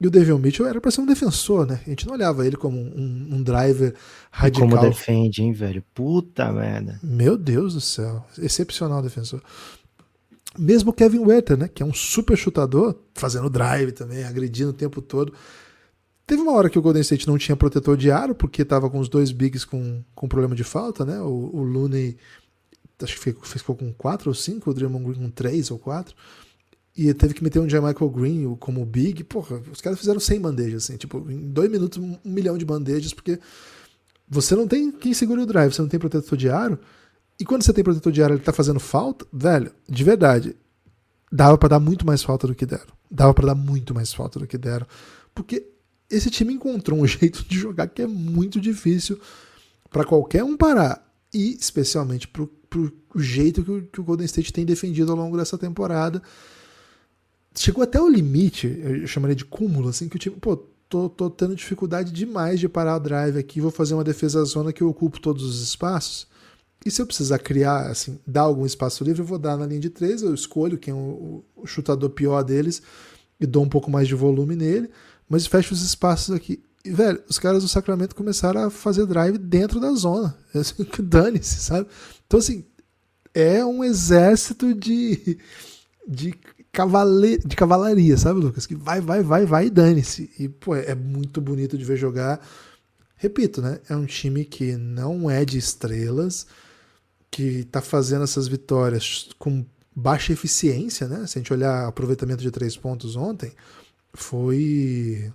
E 0.00 0.06
o 0.06 0.10
Devon 0.10 0.38
Mitchell 0.38 0.66
era 0.66 0.80
para 0.80 0.92
ser 0.92 1.00
um 1.00 1.06
defensor, 1.06 1.66
né? 1.66 1.80
A 1.84 1.90
gente 1.90 2.06
não 2.06 2.14
olhava 2.14 2.46
ele 2.46 2.56
como 2.56 2.78
um, 2.78 3.28
um 3.32 3.42
driver 3.42 3.94
radical. 4.30 4.68
Como 4.68 4.80
defende, 4.80 5.42
hein, 5.42 5.52
velho? 5.52 5.82
Puta 5.92 6.52
merda. 6.52 7.00
Meu 7.02 7.36
Deus 7.36 7.74
do 7.74 7.80
céu. 7.80 8.24
Excepcional 8.38 9.02
defensor. 9.02 9.42
Mesmo 10.56 10.90
o 10.90 10.92
Kevin 10.92 11.18
Werther, 11.18 11.56
né? 11.56 11.68
Que 11.68 11.82
é 11.82 11.86
um 11.86 11.92
super 11.92 12.36
chutador, 12.36 12.94
fazendo 13.14 13.50
drive 13.50 13.90
também, 13.90 14.22
agredindo 14.22 14.70
o 14.70 14.74
tempo 14.74 15.02
todo. 15.02 15.32
Teve 16.28 16.42
uma 16.42 16.52
hora 16.52 16.68
que 16.68 16.78
o 16.78 16.82
Golden 16.82 17.00
State 17.00 17.26
não 17.26 17.38
tinha 17.38 17.56
protetor 17.56 17.96
de 17.96 18.10
aro, 18.10 18.34
porque 18.34 18.60
estava 18.60 18.90
com 18.90 18.98
os 18.98 19.08
dois 19.08 19.32
bigs 19.32 19.64
com, 19.64 20.04
com 20.14 20.28
problema 20.28 20.54
de 20.54 20.62
falta, 20.62 21.02
né? 21.02 21.18
O, 21.22 21.56
o 21.56 21.62
Looney, 21.62 22.18
acho 23.02 23.14
que 23.14 23.18
ficou, 23.18 23.44
ficou 23.44 23.74
com 23.74 23.90
4 23.94 24.28
ou 24.28 24.34
5, 24.34 24.70
o 24.70 24.74
Draymond 24.74 25.06
Green 25.06 25.22
com 25.22 25.30
3 25.30 25.70
ou 25.70 25.78
4. 25.78 26.14
e 26.94 27.14
teve 27.14 27.32
que 27.32 27.42
meter 27.42 27.60
um 27.60 27.64
Michael 27.64 28.10
Green 28.10 28.56
como 28.56 28.84
Big, 28.84 29.24
porra, 29.24 29.62
os 29.72 29.80
caras 29.80 29.98
fizeram 29.98 30.20
100 30.20 30.38
bandejas, 30.38 30.84
assim, 30.84 30.98
tipo, 30.98 31.30
em 31.30 31.48
dois 31.48 31.70
minutos, 31.70 31.96
um 31.96 32.18
milhão 32.22 32.58
de 32.58 32.64
bandejas, 32.66 33.14
porque 33.14 33.40
você 34.28 34.54
não 34.54 34.68
tem 34.68 34.92
quem 34.92 35.14
segure 35.14 35.40
o 35.40 35.46
drive, 35.46 35.72
você 35.72 35.80
não 35.80 35.88
tem 35.88 35.98
protetor 35.98 36.36
de 36.36 36.50
aro, 36.50 36.78
e 37.40 37.44
quando 37.46 37.62
você 37.62 37.72
tem 37.72 37.82
protetor 37.82 38.12
de 38.12 38.22
aro 38.22 38.34
ele 38.34 38.42
tá 38.42 38.52
fazendo 38.52 38.78
falta, 38.78 39.26
velho, 39.32 39.72
de 39.88 40.04
verdade, 40.04 40.54
dava 41.32 41.56
para 41.56 41.70
dar 41.70 41.80
muito 41.80 42.04
mais 42.04 42.22
falta 42.22 42.46
do 42.46 42.54
que 42.54 42.66
deram. 42.66 42.92
Dava 43.10 43.32
para 43.32 43.46
dar 43.46 43.54
muito 43.54 43.94
mais 43.94 44.12
falta 44.12 44.38
do 44.38 44.46
que 44.46 44.58
deram, 44.58 44.86
porque 45.34 45.77
esse 46.10 46.30
time 46.30 46.54
encontrou 46.54 46.98
um 46.98 47.06
jeito 47.06 47.44
de 47.48 47.58
jogar 47.58 47.88
que 47.88 48.02
é 48.02 48.06
muito 48.06 48.60
difícil 48.60 49.18
para 49.90 50.04
qualquer 50.04 50.44
um 50.44 50.56
parar, 50.56 51.06
e 51.32 51.54
especialmente 51.54 52.28
pro, 52.28 52.46
pro 52.46 52.92
jeito 53.16 53.62
que 53.62 53.70
o, 53.70 53.82
que 53.86 54.00
o 54.00 54.04
Golden 54.04 54.26
State 54.26 54.52
tem 54.52 54.64
defendido 54.64 55.10
ao 55.10 55.18
longo 55.18 55.36
dessa 55.36 55.58
temporada. 55.58 56.22
Chegou 57.54 57.82
até 57.82 58.00
o 58.00 58.08
limite, 58.08 58.66
eu 58.82 59.06
chamaria 59.06 59.34
de 59.34 59.44
cúmulo, 59.44 59.88
assim, 59.88 60.08
que 60.08 60.16
o 60.16 60.18
time, 60.18 60.36
pô, 60.36 60.56
tô, 60.88 61.08
tô 61.08 61.28
tendo 61.28 61.54
dificuldade 61.54 62.12
demais 62.12 62.60
de 62.60 62.68
parar 62.68 62.96
o 62.96 63.00
drive 63.00 63.38
aqui, 63.38 63.60
vou 63.60 63.70
fazer 63.70 63.94
uma 63.94 64.04
defesa 64.04 64.44
zona 64.44 64.72
que 64.72 64.82
eu 64.82 64.88
ocupo 64.88 65.20
todos 65.20 65.44
os 65.44 65.62
espaços. 65.62 66.26
E 66.86 66.90
se 66.90 67.02
eu 67.02 67.06
precisar 67.06 67.38
criar, 67.38 67.90
assim, 67.90 68.18
dar 68.26 68.42
algum 68.42 68.64
espaço 68.64 69.02
livre, 69.02 69.20
eu 69.20 69.26
vou 69.26 69.38
dar 69.38 69.56
na 69.56 69.66
linha 69.66 69.80
de 69.80 69.90
três, 69.90 70.22
eu 70.22 70.32
escolho 70.32 70.78
quem 70.78 70.92
é 70.92 70.96
o, 70.96 71.44
o 71.56 71.66
chutador 71.66 72.10
pior 72.10 72.42
deles 72.42 72.80
e 73.40 73.46
dou 73.46 73.62
um 73.62 73.68
pouco 73.68 73.90
mais 73.90 74.06
de 74.06 74.14
volume 74.14 74.54
nele, 74.54 74.88
mas 75.28 75.46
fecho 75.46 75.74
os 75.74 75.82
espaços 75.82 76.34
aqui. 76.34 76.62
E, 76.84 76.90
velho, 76.90 77.22
os 77.28 77.38
caras 77.38 77.62
do 77.62 77.68
Sacramento 77.68 78.14
começaram 78.14 78.64
a 78.64 78.70
fazer 78.70 79.04
drive 79.06 79.36
dentro 79.36 79.80
da 79.80 79.92
zona. 79.92 80.36
Assim, 80.54 80.86
Dane-se, 81.02 81.60
sabe? 81.60 81.86
Então, 82.26 82.38
assim, 82.38 82.64
é 83.34 83.64
um 83.64 83.82
exército 83.82 84.74
de, 84.74 85.38
de 86.06 86.34
cavale... 86.72 87.38
de 87.38 87.56
cavalaria, 87.56 88.16
sabe, 88.16 88.40
Lucas? 88.40 88.66
Que 88.66 88.74
vai, 88.74 89.00
vai, 89.00 89.22
vai, 89.22 89.46
vai 89.46 89.66
e 89.66 89.70
dane-se. 89.70 90.30
E, 90.38 90.48
pô, 90.48 90.74
é 90.74 90.94
muito 90.94 91.40
bonito 91.40 91.76
de 91.76 91.84
ver 91.84 91.96
jogar. 91.96 92.40
Repito, 93.16 93.60
né? 93.60 93.80
É 93.88 93.96
um 93.96 94.06
time 94.06 94.44
que 94.44 94.76
não 94.76 95.30
é 95.30 95.44
de 95.44 95.58
estrelas, 95.58 96.46
que 97.30 97.64
tá 97.64 97.80
fazendo 97.80 98.24
essas 98.24 98.46
vitórias 98.46 99.28
com 99.38 99.64
baixa 99.94 100.32
eficiência, 100.32 101.08
né? 101.08 101.26
Se 101.26 101.38
a 101.38 101.40
gente 101.40 101.52
olhar 101.52 101.86
aproveitamento 101.86 102.42
de 102.42 102.50
três 102.50 102.76
pontos 102.76 103.16
ontem, 103.16 103.52
foi. 104.20 105.32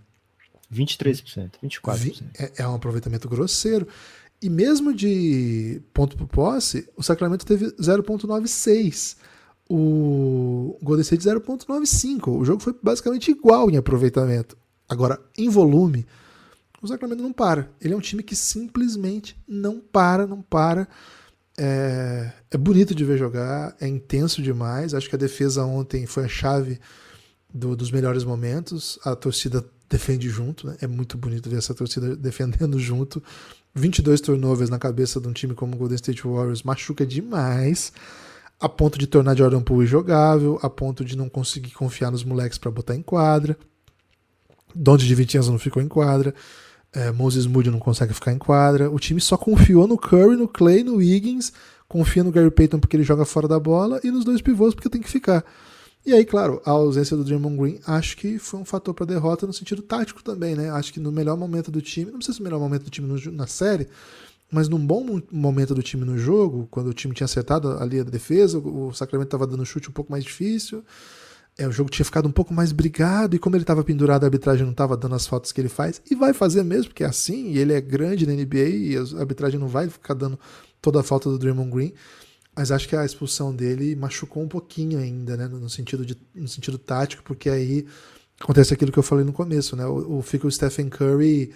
23%, 0.72 1.52
24%. 1.64 2.24
É, 2.38 2.52
é 2.58 2.68
um 2.68 2.76
aproveitamento 2.76 3.30
grosseiro. 3.30 3.88
E 4.42 4.50
mesmo 4.50 4.94
de 4.94 5.82
ponto 5.94 6.18
por 6.18 6.28
posse, 6.28 6.90
o 6.98 7.04
Sacramento 7.04 7.46
teve 7.46 7.68
0,96 7.74 9.16
o 9.70 10.78
Golden 10.82 11.02
State 11.02 11.24
0.95. 11.24 12.40
O 12.40 12.46
jogo 12.46 12.62
foi 12.62 12.76
basicamente 12.82 13.32
igual 13.32 13.70
em 13.70 13.78
aproveitamento. 13.78 14.58
Agora, 14.88 15.20
em 15.38 15.50
volume, 15.50 16.06
o 16.82 16.88
Sacramento 16.88 17.24
não 17.24 17.34
para. 17.34 17.70
Ele 17.82 17.94
é 17.94 17.98
um 17.98 18.02
time 18.02 18.22
que 18.22 18.36
simplesmente 18.36 19.38
não 19.48 19.80
para, 19.80 20.28
não 20.28 20.42
para. 20.42 20.88
É, 21.58 22.32
é 22.52 22.58
bonito 22.58 22.94
de 22.94 23.06
ver 23.06 23.18
jogar, 23.18 23.76
é 23.80 23.88
intenso 23.88 24.42
demais. 24.42 24.94
Acho 24.94 25.10
que 25.10 25.16
a 25.16 25.20
defesa 25.20 25.66
ontem 25.66 26.06
foi 26.06 26.26
a 26.26 26.28
chave 26.28 26.80
do, 27.54 27.76
dos 27.76 27.92
melhores 27.92 28.24
momentos. 28.24 28.98
A 29.04 29.16
torcida 29.16 29.64
defende 29.90 30.30
junto, 30.30 30.68
né? 30.68 30.78
é 30.82 30.88
muito 30.88 31.18
bonito 31.18 31.50
ver 31.50 31.58
essa 31.58 31.74
torcida 31.74 32.16
defendendo 32.18 32.80
junto. 32.80 33.22
22 33.76 34.22
turnovers 34.22 34.70
na 34.70 34.80
cabeça 34.80 35.20
de 35.20 35.28
um 35.28 35.34
time 35.34 35.54
como 35.54 35.76
o 35.76 35.78
Golden 35.78 35.96
State 35.96 36.24
Warriors 36.28 36.64
machuca 36.64 37.06
demais 37.06 37.92
a 38.64 38.70
ponto 38.70 38.98
de 38.98 39.08
tornar 39.08 39.36
Jordan 39.36 39.62
Poole 39.62 39.86
jogável, 39.86 40.58
a 40.62 40.70
ponto 40.70 41.04
de 41.04 41.18
não 41.18 41.28
conseguir 41.28 41.72
confiar 41.72 42.10
nos 42.10 42.24
moleques 42.24 42.58
para 42.58 42.72
botar 42.72 42.96
em 42.96 43.02
quadra. 43.02 43.58
Donde 44.74 45.06
de 45.06 45.14
Vincenzo 45.14 45.52
não 45.52 45.60
ficou 45.60 45.84
em 45.84 45.88
quadra. 45.90 46.34
É, 46.94 47.12
Moses 47.12 47.46
Moody 47.46 47.70
não 47.70 47.80
consegue 47.80 48.14
ficar 48.14 48.32
em 48.32 48.38
quadra. 48.38 48.90
O 48.90 48.98
time 49.00 49.20
só 49.20 49.36
confiou 49.36 49.86
no 49.86 49.98
Curry, 49.98 50.38
no 50.38 50.48
Clay, 50.48 50.82
no 50.82 50.96
Wiggins, 50.96 51.52
confia 51.90 52.24
no 52.24 52.32
Gary 52.32 52.50
Payton 52.50 52.80
porque 52.80 52.96
ele 52.96 53.04
joga 53.04 53.26
fora 53.26 53.50
da 53.50 53.60
bola 53.60 54.00
e 54.02 54.10
nos 54.10 54.24
dois 54.24 54.42
pivôs 54.42 54.74
porque 54.74 54.90
tem 54.90 55.02
que 55.02 55.10
ficar. 55.10 55.44
E 56.06 56.14
aí, 56.14 56.26
claro, 56.26 56.62
a 56.66 56.72
ausência 56.72 57.16
do 57.16 57.24
Draymond 57.24 57.56
Green 57.58 57.80
acho 57.88 58.18
que 58.18 58.38
foi 58.38 58.60
um 58.60 58.66
fator 58.66 58.94
para 58.94 59.06
derrota 59.06 59.48
no 59.48 59.54
sentido 59.54 59.82
tático 59.82 60.22
também, 60.22 60.54
né? 60.54 60.70
Acho 60.70 60.92
que 60.92 61.00
no 61.00 61.12
melhor 61.14 61.38
momento 61.38 61.72
do 61.72 61.82
time, 61.82 62.12
não 62.12 62.22
sei 62.22 62.34
se 62.34 62.42
o 62.42 62.44
melhor 62.44 62.60
momento 62.60 62.84
do 62.84 62.90
time 62.90 63.08
no, 63.08 63.32
na 63.32 63.48
série, 63.48 63.88
mas 64.52 64.68
num 64.68 64.86
bom 64.86 65.22
momento 65.32 65.74
do 65.74 65.82
time 65.82 66.04
no 66.04 66.18
jogo, 66.18 66.68
quando 66.70 66.88
o 66.88 66.94
time 66.94 67.14
tinha 67.14 67.26
acertado 67.26 67.72
ali 67.80 68.02
a 68.02 68.04
defesa, 68.04 68.60
o 68.60 68.94
Sacramento 68.94 69.28
estava 69.28 69.48
dando 69.48 69.66
chute 69.66 69.90
um 69.90 69.94
pouco 69.94 70.12
mais 70.12 70.26
difícil, 70.26 70.84
é, 71.58 71.68
o 71.68 71.72
jogo 71.72 71.90
tinha 71.90 72.06
ficado 72.06 72.28
um 72.28 72.32
pouco 72.32 72.54
mais 72.54 72.74
brigado, 72.74 73.36
e 73.36 73.40
como 73.40 73.56
ele 73.56 73.64
estava 73.64 73.84
pendurado, 73.84 74.24
a 74.24 74.28
arbitragem 74.28 74.66
não 74.66 74.72
estava 74.72 74.98
dando 74.98 75.16
as 75.16 75.26
faltas 75.26 75.54
que 75.54 75.62
ele 75.62 75.70
faz, 75.70 76.02
e 76.10 76.16
vai 76.16 76.34
fazer 76.34 76.64
mesmo, 76.64 76.88
porque 76.90 77.04
é 77.04 77.08
assim, 77.08 77.52
e 77.52 77.60
ele 77.60 77.72
é 77.74 77.80
grande 77.80 78.28
na 78.28 78.34
NBA, 78.34 78.70
e 78.70 78.98
a 78.98 79.20
arbitragem 79.20 79.60
não 79.60 79.68
vai 79.68 79.88
ficar 79.90 80.14
dando 80.16 80.38
toda 80.82 81.00
a 81.00 81.04
falta 81.04 81.30
do 81.30 81.40
Draymond 81.40 81.72
Green, 81.72 81.94
mas 82.56 82.72
acho 82.72 82.88
que 82.88 82.96
a 82.96 83.06
expulsão 83.06 83.56
dele 83.56 83.96
machucou 83.96 84.44
um 84.44 84.48
pouquinho 84.48 85.00
ainda, 85.00 85.36
né, 85.36 85.48
no 85.48 85.70
sentido, 85.70 86.06
de, 86.06 86.18
no 86.36 86.48
sentido 86.48 86.78
tático, 86.78 87.24
porque 87.24 87.50
aí 87.50 87.86
acontece 88.40 88.74
aquilo 88.74 88.92
que 88.92 89.00
eu 89.00 89.04
falei 89.04 89.26
no 89.26 89.34
começo, 89.34 89.76
né, 89.76 89.86
o, 89.86 90.20
o 90.20 90.22
fica 90.22 90.48
o 90.48 90.52
Stephen 90.52 90.90
Curry 90.90 91.54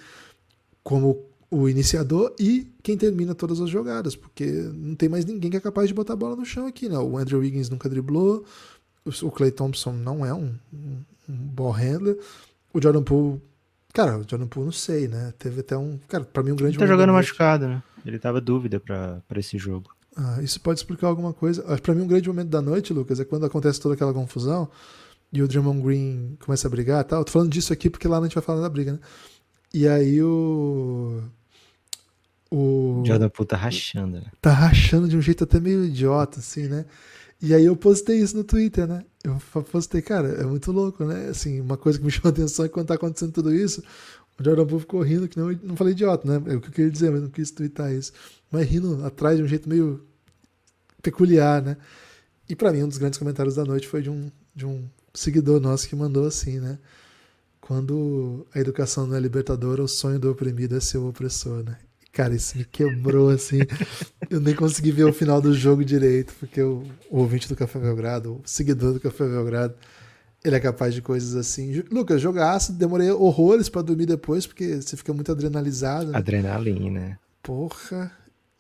como 0.83 1.25
o 1.49 1.69
iniciador 1.69 2.33
e 2.39 2.71
quem 2.83 2.97
termina 2.97 3.33
todas 3.33 3.61
as 3.61 3.69
jogadas, 3.69 4.15
porque 4.15 4.45
não 4.73 4.95
tem 4.95 5.07
mais 5.07 5.25
ninguém 5.25 5.49
que 5.49 5.57
é 5.57 5.61
capaz 5.61 5.87
de 5.87 5.93
botar 5.93 6.13
a 6.13 6.17
bola 6.17 6.35
no 6.35 6.45
chão 6.45 6.67
aqui, 6.67 6.89
né? 6.89 6.97
O 6.97 7.17
Andrew 7.17 7.39
Wiggins 7.39 7.69
nunca 7.69 7.87
driblou, 7.87 8.43
o 9.21 9.31
Clay 9.31 9.51
Thompson 9.51 9.93
não 9.93 10.25
é 10.25 10.33
um, 10.33 10.53
um, 10.73 11.03
um 11.29 11.35
ball 11.35 11.71
handler, 11.71 12.17
o 12.73 12.81
Jordan 12.81 13.03
Poole, 13.03 13.41
cara, 13.93 14.17
o 14.17 14.25
Jordan 14.29 14.47
Poole 14.47 14.65
não 14.65 14.73
sei, 14.73 15.07
né? 15.07 15.33
Teve 15.39 15.61
até 15.61 15.77
um, 15.77 15.97
cara, 16.07 16.25
para 16.25 16.43
mim 16.43 16.51
um 16.51 16.55
grande 16.55 16.75
Ele 16.75 16.79
tá 16.79 16.85
jogando 16.85 17.13
machucado, 17.13 17.67
né? 17.67 17.81
Ele 18.05 18.19
tava 18.19 18.41
dúvida 18.41 18.79
para 18.79 19.21
esse 19.35 19.57
jogo. 19.57 19.96
Ah, 20.18 20.41
isso 20.41 20.59
pode 20.59 20.80
explicar 20.80 21.07
alguma 21.07 21.32
coisa. 21.32 21.61
Para 21.78 21.93
mim 21.93 22.01
um 22.01 22.07
grande 22.07 22.28
momento 22.28 22.49
da 22.49 22.61
noite, 22.61 22.91
Lucas, 22.91 23.20
é 23.20 23.26
quando 23.26 23.45
acontece 23.45 23.80
toda 23.80 23.93
aquela 23.93 24.11
confusão 24.11 24.68
e 25.32 25.43
o 25.43 25.47
Draymond 25.47 25.82
Green 25.82 26.38
começa 26.43 26.68
a 26.68 26.72
brigar, 26.72 27.03
tá? 27.03 27.18
Eu 27.18 27.24
tô 27.24 27.32
falando 27.32 27.51
disso 27.51 27.72
aqui 27.72 27.88
porque 27.88 28.07
lá 28.07 28.18
a 28.18 28.24
gente 28.24 28.34
vai 28.34 28.43
falar 28.43 28.61
da 28.61 28.70
briga, 28.70 28.93
né? 28.93 28.99
E 29.72 29.88
aí 29.88 30.22
o 30.24 31.22
o 32.49 33.03
Jordan 33.05 33.30
Poole 33.30 33.47
tá 33.47 33.57
rachando, 33.57 34.18
né? 34.18 34.32
Tá 34.41 34.51
rachando 34.51 35.07
de 35.07 35.15
um 35.15 35.22
jeito 35.22 35.43
até 35.43 35.59
meio 35.59 35.86
idiota, 35.86 36.39
assim, 36.39 36.68
né? 36.68 36.86
E 37.39 37.53
aí 37.53 37.65
eu 37.65 37.76
postei 37.76 38.18
isso 38.20 38.36
no 38.36 38.43
Twitter, 38.43 38.88
né? 38.88 39.03
Eu 39.24 39.38
postei, 39.65 40.01
cara, 40.01 40.30
é 40.30 40.45
muito 40.45 40.72
louco, 40.72 41.05
né? 41.05 41.28
Assim, 41.30 41.61
uma 41.61 41.78
coisa 41.78 41.99
que 41.99 42.05
me 42.05 42.09
chamou 42.11 42.30
a 42.30 42.32
atenção 42.32 42.65
é 42.65 42.70
quando 42.70 42.88
tá 42.88 42.95
acontecendo 42.95 43.34
tudo 43.34 43.53
isso, 43.53 43.84
o 44.39 44.43
Jordan 44.43 44.65
Poole 44.65 44.82
ficou 44.82 45.01
rindo, 45.01 45.28
que 45.28 45.38
não, 45.38 45.51
não 45.63 45.76
falei 45.76 45.93
idiota, 45.93 46.28
né? 46.28 46.53
É 46.53 46.55
o 46.55 46.61
que 46.61 46.70
eu 46.70 46.72
queria 46.72 46.89
dizer, 46.91 47.11
mas 47.11 47.22
não 47.22 47.30
quis 47.30 47.51
twittar 47.51 47.93
isso. 47.93 48.13
Mas 48.51 48.67
rindo 48.67 49.05
atrás 49.05 49.37
de 49.37 49.43
um 49.43 49.47
jeito 49.47 49.67
meio 49.67 50.05
peculiar, 51.01 51.61
né? 51.61 51.77
E 52.49 52.55
para 52.55 52.71
mim, 52.71 52.83
um 52.83 52.87
dos 52.87 52.97
grandes 52.97 53.19
comentários 53.19 53.55
da 53.55 53.65
noite 53.65 53.87
foi 53.87 54.01
de 54.01 54.09
um, 54.09 54.31
de 54.55 54.65
um 54.65 54.85
seguidor 55.13 55.59
nosso 55.59 55.87
que 55.87 55.95
mandou 55.95 56.25
assim, 56.25 56.59
né? 56.59 56.77
Quando 57.59 58.47
a 58.53 58.59
educação 58.59 59.05
não 59.05 59.17
é 59.17 59.19
libertadora, 59.19 59.83
o 59.83 59.87
sonho 59.87 60.19
do 60.19 60.31
oprimido 60.31 60.77
é 60.77 60.79
ser 60.79 60.97
o 60.97 61.09
opressor, 61.09 61.63
né? 61.63 61.77
Cara, 62.13 62.33
isso 62.33 62.57
me 62.57 62.65
quebrou, 62.65 63.29
assim. 63.29 63.59
eu 64.29 64.39
nem 64.39 64.55
consegui 64.55 64.91
ver 64.91 65.03
o 65.03 65.13
final 65.13 65.41
do 65.41 65.53
jogo 65.53 65.83
direito, 65.83 66.33
porque 66.39 66.61
o, 66.61 66.83
o 67.11 67.19
ouvinte 67.19 67.47
do 67.47 67.55
Café 67.55 67.77
Belgrado, 67.77 68.35
o 68.35 68.41
seguidor 68.45 68.93
do 68.93 68.99
Café 68.99 69.25
Belgrado, 69.27 69.75
ele 70.43 70.55
é 70.55 70.59
capaz 70.59 70.93
de 70.93 71.01
coisas 71.01 71.35
assim. 71.35 71.83
Lucas, 71.91 72.21
jogaço, 72.21 72.71
demorei 72.73 73.11
horrores 73.11 73.69
para 73.69 73.81
dormir 73.81 74.05
depois, 74.05 74.47
porque 74.47 74.81
você 74.81 74.95
fica 74.95 75.13
muito 75.13 75.31
adrenalizado. 75.31 76.11
Né? 76.11 76.17
Adrenalina. 76.17 77.19
Porra. 77.43 78.11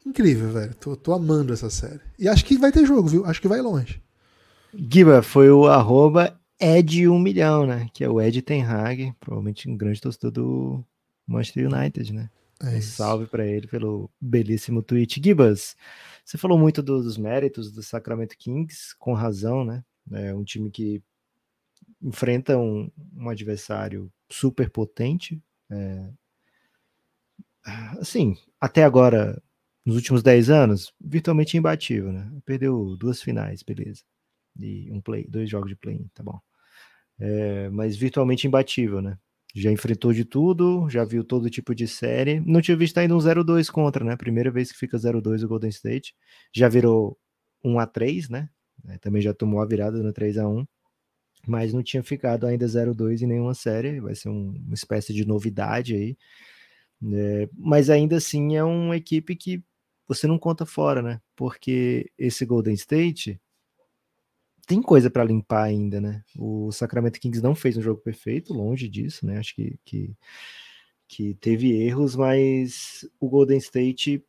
Incrível, 0.07 0.51
velho. 0.51 0.73
Tô, 0.75 0.95
tô 0.95 1.13
amando 1.13 1.53
essa 1.53 1.69
série. 1.69 1.99
E 2.17 2.29
acho 2.29 2.45
que 2.45 2.57
vai 2.57 2.71
ter 2.71 2.85
jogo, 2.85 3.09
viu? 3.09 3.25
Acho 3.25 3.41
que 3.41 3.47
vai 3.47 3.59
longe. 3.59 4.01
Giba, 4.73 5.21
foi 5.21 5.49
o 5.49 5.67
arroba 5.67 6.39
Ed1 6.61 7.21
milhão, 7.21 7.65
né? 7.65 7.89
Que 7.93 8.05
é 8.05 8.09
o 8.09 8.21
Ed 8.21 8.41
Ten 8.41 8.63
Hag, 8.63 9.13
provavelmente 9.19 9.69
um 9.69 9.75
grande 9.75 9.99
torcedor 9.99 10.31
do 10.31 10.85
Manchester 11.27 11.69
United, 11.69 12.13
né? 12.13 12.29
É 12.61 12.77
um 12.77 12.81
salve 12.81 13.27
para 13.27 13.45
ele 13.45 13.67
pelo 13.67 14.09
belíssimo 14.19 14.81
tweet. 14.81 15.21
Gibas, 15.21 15.75
você 16.23 16.37
falou 16.37 16.57
muito 16.57 16.81
do, 16.81 17.03
dos 17.03 17.17
méritos 17.17 17.69
do 17.69 17.83
Sacramento 17.83 18.37
Kings, 18.37 18.95
com 18.97 19.13
razão, 19.13 19.65
né? 19.65 19.83
É 20.11 20.33
um 20.33 20.43
time 20.43 20.71
que 20.71 21.03
enfrenta 22.01 22.57
um, 22.57 22.89
um 23.13 23.29
adversário 23.29 24.09
super 24.29 24.69
potente. 24.69 25.41
É... 25.69 26.09
Assim, 27.99 28.37
até 28.59 28.85
agora, 28.85 29.41
nos 29.87 29.95
últimos 29.95 30.21
10 30.21 30.49
anos, 30.49 30.93
virtualmente 30.99 31.57
imbatível, 31.57 32.11
né? 32.11 32.29
Perdeu 32.45 32.97
duas 32.97 33.21
finais, 33.21 33.63
beleza. 33.63 34.03
E 34.59 34.91
um 34.91 35.01
play, 35.01 35.25
dois 35.29 35.49
jogos 35.49 35.69
de 35.69 35.77
play, 35.77 36.05
tá 36.13 36.21
bom. 36.21 36.39
É, 37.19 37.69
mas 37.69 37.95
virtualmente 37.95 38.45
imbatível, 38.45 39.01
né? 39.01 39.17
já 39.55 39.71
enfrentou 39.71 40.13
de 40.13 40.23
tudo, 40.23 40.87
já 40.89 41.03
viu 41.03 41.23
todo 41.23 41.49
tipo 41.49 41.73
de 41.73 41.87
série. 41.87 42.39
Não 42.41 42.61
tinha 42.61 42.77
visto 42.77 42.97
ainda 42.97 43.15
um 43.15 43.19
0-2 43.19 43.71
contra, 43.71 44.03
né? 44.03 44.15
Primeira 44.15 44.51
vez 44.51 44.71
que 44.71 44.77
fica 44.77 44.97
0-2 44.97 45.43
o 45.43 45.47
Golden 45.47 45.69
State. 45.69 46.13
Já 46.53 46.67
virou 46.69 47.17
1 47.63 47.79
a 47.79 47.87
3 47.87 48.29
né? 48.29 48.49
É, 48.87 48.97
também 48.99 49.21
já 49.21 49.33
tomou 49.33 49.61
a 49.61 49.65
virada 49.65 50.03
no 50.03 50.13
3 50.13 50.37
a 50.37 50.47
1 50.47 50.65
mas 51.47 51.73
não 51.73 51.81
tinha 51.81 52.03
ficado 52.03 52.45
ainda 52.45 52.65
0-2 52.65 53.21
em 53.21 53.25
nenhuma 53.25 53.53
série, 53.53 54.01
vai 54.01 54.13
ser 54.13 54.27
um, 54.27 54.49
uma 54.65 54.73
espécie 54.73 55.13
de 55.13 55.25
novidade 55.25 55.95
aí. 55.95 56.17
É, 57.13 57.49
mas 57.53 57.89
ainda 57.89 58.17
assim 58.17 58.57
é 58.57 58.63
uma 58.63 58.97
equipe 58.97 59.35
que 59.35 59.63
você 60.07 60.27
não 60.27 60.39
conta 60.39 60.65
fora, 60.65 61.01
né? 61.01 61.21
Porque 61.35 62.11
esse 62.17 62.45
Golden 62.45 62.73
State 62.73 63.39
tem 64.67 64.81
coisa 64.81 65.09
para 65.09 65.23
limpar 65.23 65.63
ainda, 65.63 66.01
né? 66.01 66.23
O 66.37 66.71
Sacramento 66.71 67.19
Kings 67.19 67.41
não 67.41 67.55
fez 67.55 67.77
um 67.77 67.81
jogo 67.81 68.01
perfeito, 68.01 68.53
longe 68.53 68.87
disso, 68.89 69.25
né? 69.25 69.37
Acho 69.39 69.55
que, 69.55 69.79
que, 69.85 70.15
que 71.07 71.33
teve 71.35 71.71
erros, 71.71 72.15
mas 72.15 73.09
o 73.19 73.29
Golden 73.29 73.57
State 73.57 74.23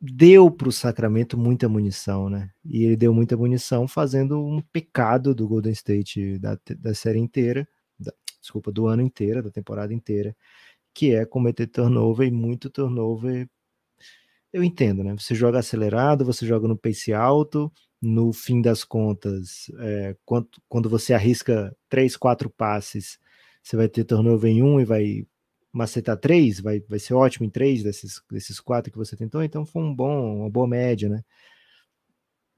deu 0.00 0.50
para 0.50 0.68
o 0.68 0.72
Sacramento 0.72 1.36
muita 1.36 1.68
munição, 1.68 2.30
né? 2.30 2.50
E 2.64 2.84
ele 2.84 2.96
deu 2.96 3.12
muita 3.12 3.36
munição 3.36 3.86
fazendo 3.86 4.42
um 4.42 4.60
pecado 4.60 5.34
do 5.34 5.46
Golden 5.46 5.72
State 5.72 6.38
da, 6.38 6.58
da 6.78 6.94
série 6.94 7.18
inteira, 7.18 7.68
da, 7.98 8.12
desculpa, 8.40 8.72
do 8.72 8.86
ano 8.86 9.02
inteiro, 9.02 9.42
da 9.42 9.50
temporada 9.50 9.92
inteira, 9.92 10.34
que 10.94 11.14
é 11.14 11.26
cometer 11.26 11.66
turnover 11.66 12.26
e 12.28 12.32
muito 12.32 12.70
turnover. 12.70 13.48
Eu 14.52 14.64
entendo, 14.64 15.04
né? 15.04 15.14
Você 15.18 15.34
joga 15.34 15.58
acelerado, 15.58 16.24
você 16.24 16.46
joga 16.46 16.66
no 16.66 16.76
pace 16.76 17.12
alto, 17.12 17.70
no 18.00 18.32
fim 18.32 18.62
das 18.62 18.84
contas, 18.84 19.70
é, 19.80 20.16
quando, 20.24 20.48
quando 20.68 20.88
você 20.88 21.12
arrisca 21.12 21.76
três, 21.88 22.16
quatro 22.16 22.48
passes, 22.48 23.18
você 23.62 23.76
vai 23.76 23.88
ter 23.88 24.04
turnover 24.04 24.50
em 24.50 24.62
um 24.62 24.80
e 24.80 24.84
vai 24.84 25.26
macetar 25.72 26.16
três, 26.16 26.60
vai, 26.60 26.80
vai 26.80 26.98
ser 26.98 27.14
ótimo 27.14 27.46
em 27.46 27.50
três 27.50 27.82
desses, 27.82 28.22
desses 28.30 28.60
quatro 28.60 28.90
que 28.90 28.98
você 28.98 29.16
tentou, 29.16 29.42
então 29.42 29.66
foi 29.66 29.82
um 29.82 29.94
bom, 29.94 30.38
uma 30.40 30.50
boa 30.50 30.66
média, 30.66 31.08
né? 31.08 31.22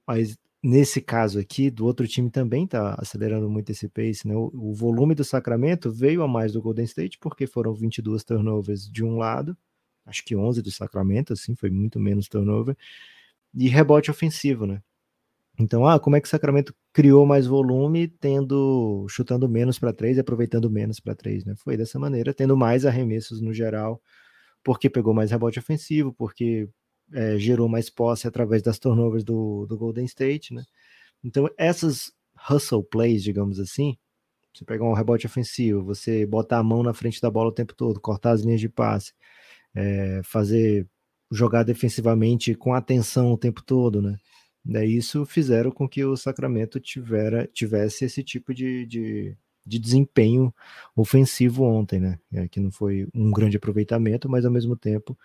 Mas 0.06 0.36
nesse 0.62 1.00
caso 1.00 1.38
aqui, 1.38 1.70
do 1.70 1.86
outro 1.86 2.06
time 2.06 2.30
também 2.30 2.66
tá 2.66 2.94
acelerando 2.98 3.48
muito 3.48 3.70
esse 3.70 3.88
pace, 3.88 4.28
né? 4.28 4.34
O, 4.34 4.50
o, 4.54 4.74
volume 4.74 5.14
do 5.14 5.24
Sacramento 5.24 5.90
veio 5.90 6.22
a 6.22 6.28
mais 6.28 6.52
do 6.52 6.62
Golden 6.62 6.84
State, 6.84 7.18
porque 7.18 7.46
foram 7.46 7.74
22 7.74 8.24
turnovers 8.24 8.88
de 8.90 9.04
um 9.04 9.16
lado, 9.16 9.56
acho 10.06 10.24
que 10.24 10.36
11 10.36 10.62
do 10.62 10.70
Sacramento, 10.70 11.32
assim, 11.32 11.54
foi 11.54 11.70
muito 11.70 12.00
menos 12.00 12.28
turnover, 12.28 12.76
e 13.54 13.68
rebote 13.68 14.10
ofensivo, 14.10 14.66
né? 14.66 14.82
Então, 15.58 15.86
ah, 15.86 16.00
como 16.00 16.16
é 16.16 16.20
que 16.20 16.26
o 16.26 16.30
Sacramento 16.30 16.74
criou 16.92 17.26
mais 17.26 17.46
volume, 17.46 18.08
tendo 18.08 19.06
chutando 19.08 19.48
menos 19.48 19.78
para 19.78 19.92
três 19.92 20.16
e 20.16 20.20
aproveitando 20.20 20.70
menos 20.70 21.00
para 21.00 21.14
três, 21.14 21.44
né? 21.44 21.54
Foi 21.56 21.76
dessa 21.76 21.98
maneira, 21.98 22.32
tendo 22.32 22.56
mais 22.56 22.86
arremessos 22.86 23.40
no 23.40 23.52
geral, 23.52 24.00
porque 24.64 24.88
pegou 24.88 25.12
mais 25.14 25.30
rebote 25.30 25.58
ofensivo, 25.58 26.12
porque 26.14 26.68
é, 27.12 27.38
gerou 27.38 27.68
mais 27.68 27.90
posse 27.90 28.26
através 28.26 28.62
das 28.62 28.78
turnovers 28.78 29.24
do, 29.24 29.66
do 29.66 29.76
Golden 29.76 30.04
State, 30.06 30.54
né? 30.54 30.64
Então, 31.22 31.48
essas 31.58 32.12
hustle 32.50 32.82
plays, 32.82 33.22
digamos 33.22 33.60
assim, 33.60 33.98
você 34.52 34.64
pegar 34.64 34.84
um 34.84 34.94
rebote 34.94 35.26
ofensivo, 35.26 35.84
você 35.84 36.26
botar 36.26 36.58
a 36.58 36.62
mão 36.62 36.82
na 36.82 36.94
frente 36.94 37.20
da 37.20 37.30
bola 37.30 37.50
o 37.50 37.52
tempo 37.54 37.74
todo, 37.74 38.00
cortar 38.00 38.32
as 38.32 38.42
linhas 38.42 38.60
de 38.60 38.68
passe, 38.68 39.12
é, 39.74 40.20
fazer 40.24 40.86
jogar 41.30 41.62
defensivamente 41.62 42.54
com 42.54 42.74
atenção 42.74 43.32
o 43.32 43.38
tempo 43.38 43.62
todo, 43.62 44.02
né? 44.02 44.18
Né, 44.64 44.84
isso 44.84 45.24
fizeram 45.24 45.70
com 45.70 45.88
que 45.88 46.04
o 46.04 46.16
Sacramento 46.16 46.78
tivera, 46.78 47.48
tivesse 47.52 48.04
esse 48.04 48.22
tipo 48.22 48.52
de, 48.52 48.84
de, 48.86 49.34
de 49.64 49.78
desempenho 49.78 50.54
ofensivo 50.94 51.64
ontem, 51.64 51.98
né? 51.98 52.18
É, 52.32 52.46
que 52.48 52.60
não 52.60 52.70
foi 52.70 53.08
um 53.14 53.30
grande 53.30 53.56
aproveitamento, 53.56 54.28
mas 54.28 54.44
ao 54.44 54.52
mesmo 54.52 54.76
tempo 54.76 55.18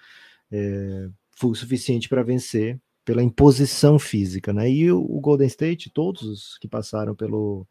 é, 0.52 1.10
foi 1.38 1.52
o 1.52 1.56
suficiente 1.56 2.08
para 2.08 2.24
vencer 2.24 2.80
pela 3.04 3.24
imposição 3.24 4.00
física, 4.00 4.54
né? 4.54 4.70
E 4.70 4.92
o, 4.92 5.00
o, 5.00 5.20
Golden 5.22 5.48
State, 5.48 5.90
todos 5.92 6.24
os 6.24 6.58
que 6.58 6.68
passaram 6.68 7.16
pelo, 7.16 7.68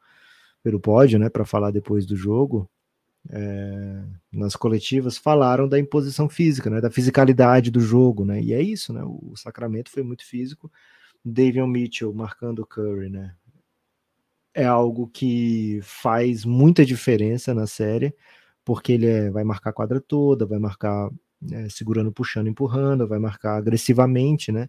pelo 0.62 0.80
pódio, 0.80 1.18
né, 1.18 1.28
para 1.28 1.44
falar 1.44 1.70
depois 1.70 2.06
do 2.06 2.16
jogo, 2.16 2.70
é, 3.30 4.04
nas 4.32 4.54
coletivas 4.54 5.16
falaram 5.16 5.68
da 5.68 5.78
imposição 5.78 6.28
física, 6.28 6.68
né, 6.68 6.80
da 6.80 6.90
fisicalidade 6.90 7.70
do 7.70 7.80
jogo, 7.80 8.24
né? 8.24 8.40
E 8.40 8.52
é 8.52 8.60
isso, 8.62 8.92
né? 8.92 9.02
O 9.04 9.34
Sacramento 9.36 9.90
foi 9.90 10.02
muito 10.02 10.24
físico 10.26 10.70
Davion 11.24 11.66
Mitchell 11.66 12.12
marcando 12.12 12.66
Curry, 12.66 13.08
né? 13.08 13.34
É 14.52 14.64
algo 14.66 15.08
que 15.08 15.80
faz 15.82 16.44
muita 16.44 16.84
diferença 16.84 17.54
na 17.54 17.66
série, 17.66 18.14
porque 18.64 18.92
ele 18.92 19.06
é, 19.06 19.30
vai 19.30 19.42
marcar 19.42 19.70
a 19.70 19.72
quadra 19.72 20.00
toda, 20.00 20.46
vai 20.46 20.58
marcar 20.58 21.10
é, 21.50 21.68
segurando, 21.68 22.12
puxando, 22.12 22.48
empurrando, 22.48 23.08
vai 23.08 23.18
marcar 23.18 23.56
agressivamente, 23.56 24.52
né? 24.52 24.68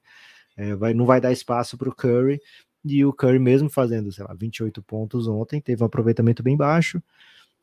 É, 0.58 0.76
vai, 0.76 0.94
não 0.94 1.06
vai 1.06 1.22
dar 1.22 1.32
espaço 1.32 1.78
para 1.78 1.90
o 1.90 1.96
Curry. 1.96 2.40
E 2.84 3.04
o 3.06 3.14
Curry, 3.14 3.40
mesmo 3.40 3.70
fazendo, 3.70 4.12
sei 4.12 4.24
lá, 4.26 4.34
28 4.34 4.82
pontos 4.84 5.28
ontem, 5.28 5.62
teve 5.62 5.84
um 5.84 5.88
aproveitamento 5.88 6.42
bem 6.44 6.56
baixo, 6.56 7.02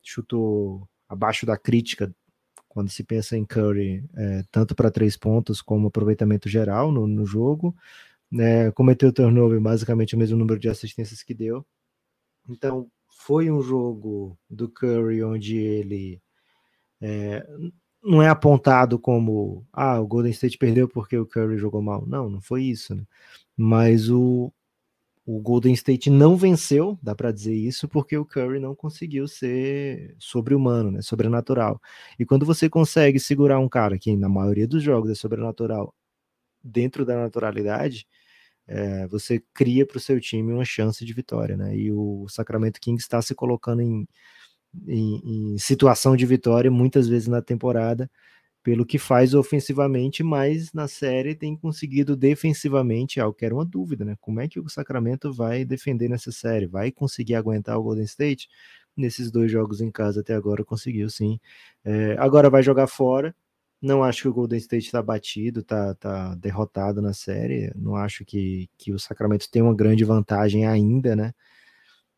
chutou 0.03 0.87
abaixo 1.07 1.45
da 1.45 1.57
crítica 1.57 2.13
quando 2.67 2.89
se 2.89 3.03
pensa 3.03 3.37
em 3.37 3.45
Curry, 3.45 4.03
é, 4.15 4.43
tanto 4.51 4.75
para 4.75 4.91
três 4.91 5.15
pontos 5.15 5.61
como 5.61 5.87
aproveitamento 5.87 6.49
geral 6.49 6.91
no, 6.91 7.07
no 7.07 7.25
jogo 7.25 7.75
né, 8.33 8.71
cometeu 8.71 9.13
turnover, 9.13 9.61
basicamente 9.61 10.15
o 10.15 10.17
mesmo 10.17 10.35
número 10.35 10.59
de 10.59 10.67
assistências 10.67 11.21
que 11.21 11.35
deu. 11.35 11.63
Então, 12.49 12.89
foi 13.07 13.51
um 13.51 13.61
jogo 13.61 14.35
do 14.49 14.67
Curry 14.67 15.23
onde 15.23 15.55
ele 15.55 16.19
é, 16.99 17.45
não 18.03 18.23
é 18.23 18.27
apontado 18.27 18.97
como 18.97 19.63
ah, 19.71 19.99
o 19.99 20.07
Golden 20.07 20.31
State 20.31 20.57
perdeu 20.57 20.89
porque 20.89 21.15
o 21.15 21.27
Curry 21.27 21.59
jogou 21.59 21.79
mal. 21.79 22.07
Não, 22.07 22.27
não 22.27 22.41
foi 22.41 22.63
isso. 22.63 22.95
Né? 22.95 23.03
Mas 23.55 24.09
o, 24.09 24.51
o 25.25 25.39
Golden 25.39 25.73
State 25.73 26.09
não 26.09 26.35
venceu, 26.35 26.99
dá 27.01 27.15
para 27.15 27.31
dizer 27.31 27.55
isso, 27.55 27.87
porque 27.87 28.17
o 28.17 28.25
Curry 28.25 28.59
não 28.59 28.75
conseguiu 28.75 29.27
ser 29.27 30.15
sobre-humano, 30.19 30.91
né, 30.91 31.01
sobrenatural. 31.01 31.81
E 32.19 32.25
quando 32.25 32.45
você 32.45 32.69
consegue 32.69 33.19
segurar 33.19 33.59
um 33.59 33.69
cara 33.69 33.97
que 33.97 34.15
na 34.17 34.27
maioria 34.27 34.67
dos 34.67 34.83
jogos 34.83 35.09
é 35.09 35.15
sobrenatural 35.15 35.95
dentro 36.63 37.05
da 37.05 37.15
naturalidade, 37.17 38.07
é, 38.67 39.07
você 39.07 39.43
cria 39.53 39.85
para 39.85 39.97
o 39.97 39.99
seu 39.99 40.19
time 40.19 40.53
uma 40.53 40.65
chance 40.65 41.03
de 41.05 41.13
vitória, 41.13 41.57
né? 41.57 41.75
E 41.75 41.91
o 41.91 42.27
Sacramento 42.29 42.79
Kings 42.81 43.03
está 43.03 43.21
se 43.21 43.35
colocando 43.35 43.81
em, 43.81 44.07
em, 44.87 45.53
em, 45.53 45.57
situação 45.57 46.15
de 46.15 46.25
vitória 46.25 46.71
muitas 46.71 47.07
vezes 47.07 47.27
na 47.27 47.41
temporada, 47.41 48.09
pelo 48.63 48.85
que 48.85 48.97
faz 48.97 49.33
ofensivamente, 49.33 50.23
mas 50.23 50.71
na 50.73 50.87
série 50.87 51.35
tem 51.35 51.55
conseguido 51.55 52.15
defensivamente, 52.15 53.19
algo 53.19 53.35
que 53.35 53.45
era 53.45 53.53
uma 53.53 53.65
dúvida, 53.65 54.05
né? 54.05 54.15
Como 54.21 54.39
é 54.39 54.47
que 54.47 54.59
o 54.59 54.69
Sacramento 54.69 55.33
vai 55.33 55.65
defender 55.65 56.09
nessa 56.09 56.31
série? 56.31 56.65
Vai 56.65 56.91
conseguir 56.91 57.35
aguentar 57.35 57.77
o 57.77 57.83
Golden 57.83 58.05
State? 58.05 58.47
Nesses 58.95 59.31
dois 59.31 59.51
jogos 59.51 59.81
em 59.81 59.91
casa 59.91 60.21
até 60.21 60.33
agora 60.33 60.63
conseguiu 60.63 61.09
sim. 61.09 61.39
É, 61.83 62.15
agora 62.19 62.49
vai 62.49 62.63
jogar 62.63 62.87
fora 62.87 63.35
não 63.83 64.01
acho 64.01 64.21
que 64.21 64.27
o 64.29 64.33
Golden 64.33 64.57
State 64.59 64.85
está 64.85 65.01
batido, 65.01 65.59
está 65.59 65.93
tá 65.95 66.35
derrotado 66.35 67.01
na 67.01 67.13
série. 67.13 67.69
Não 67.75 67.97
acho 67.97 68.23
que, 68.23 68.69
que 68.77 68.93
o 68.93 68.99
Sacramento 68.99 69.51
tem 69.51 69.61
uma 69.61 69.75
grande 69.75 70.05
vantagem 70.05 70.65
ainda, 70.65 71.15
né? 71.17 71.33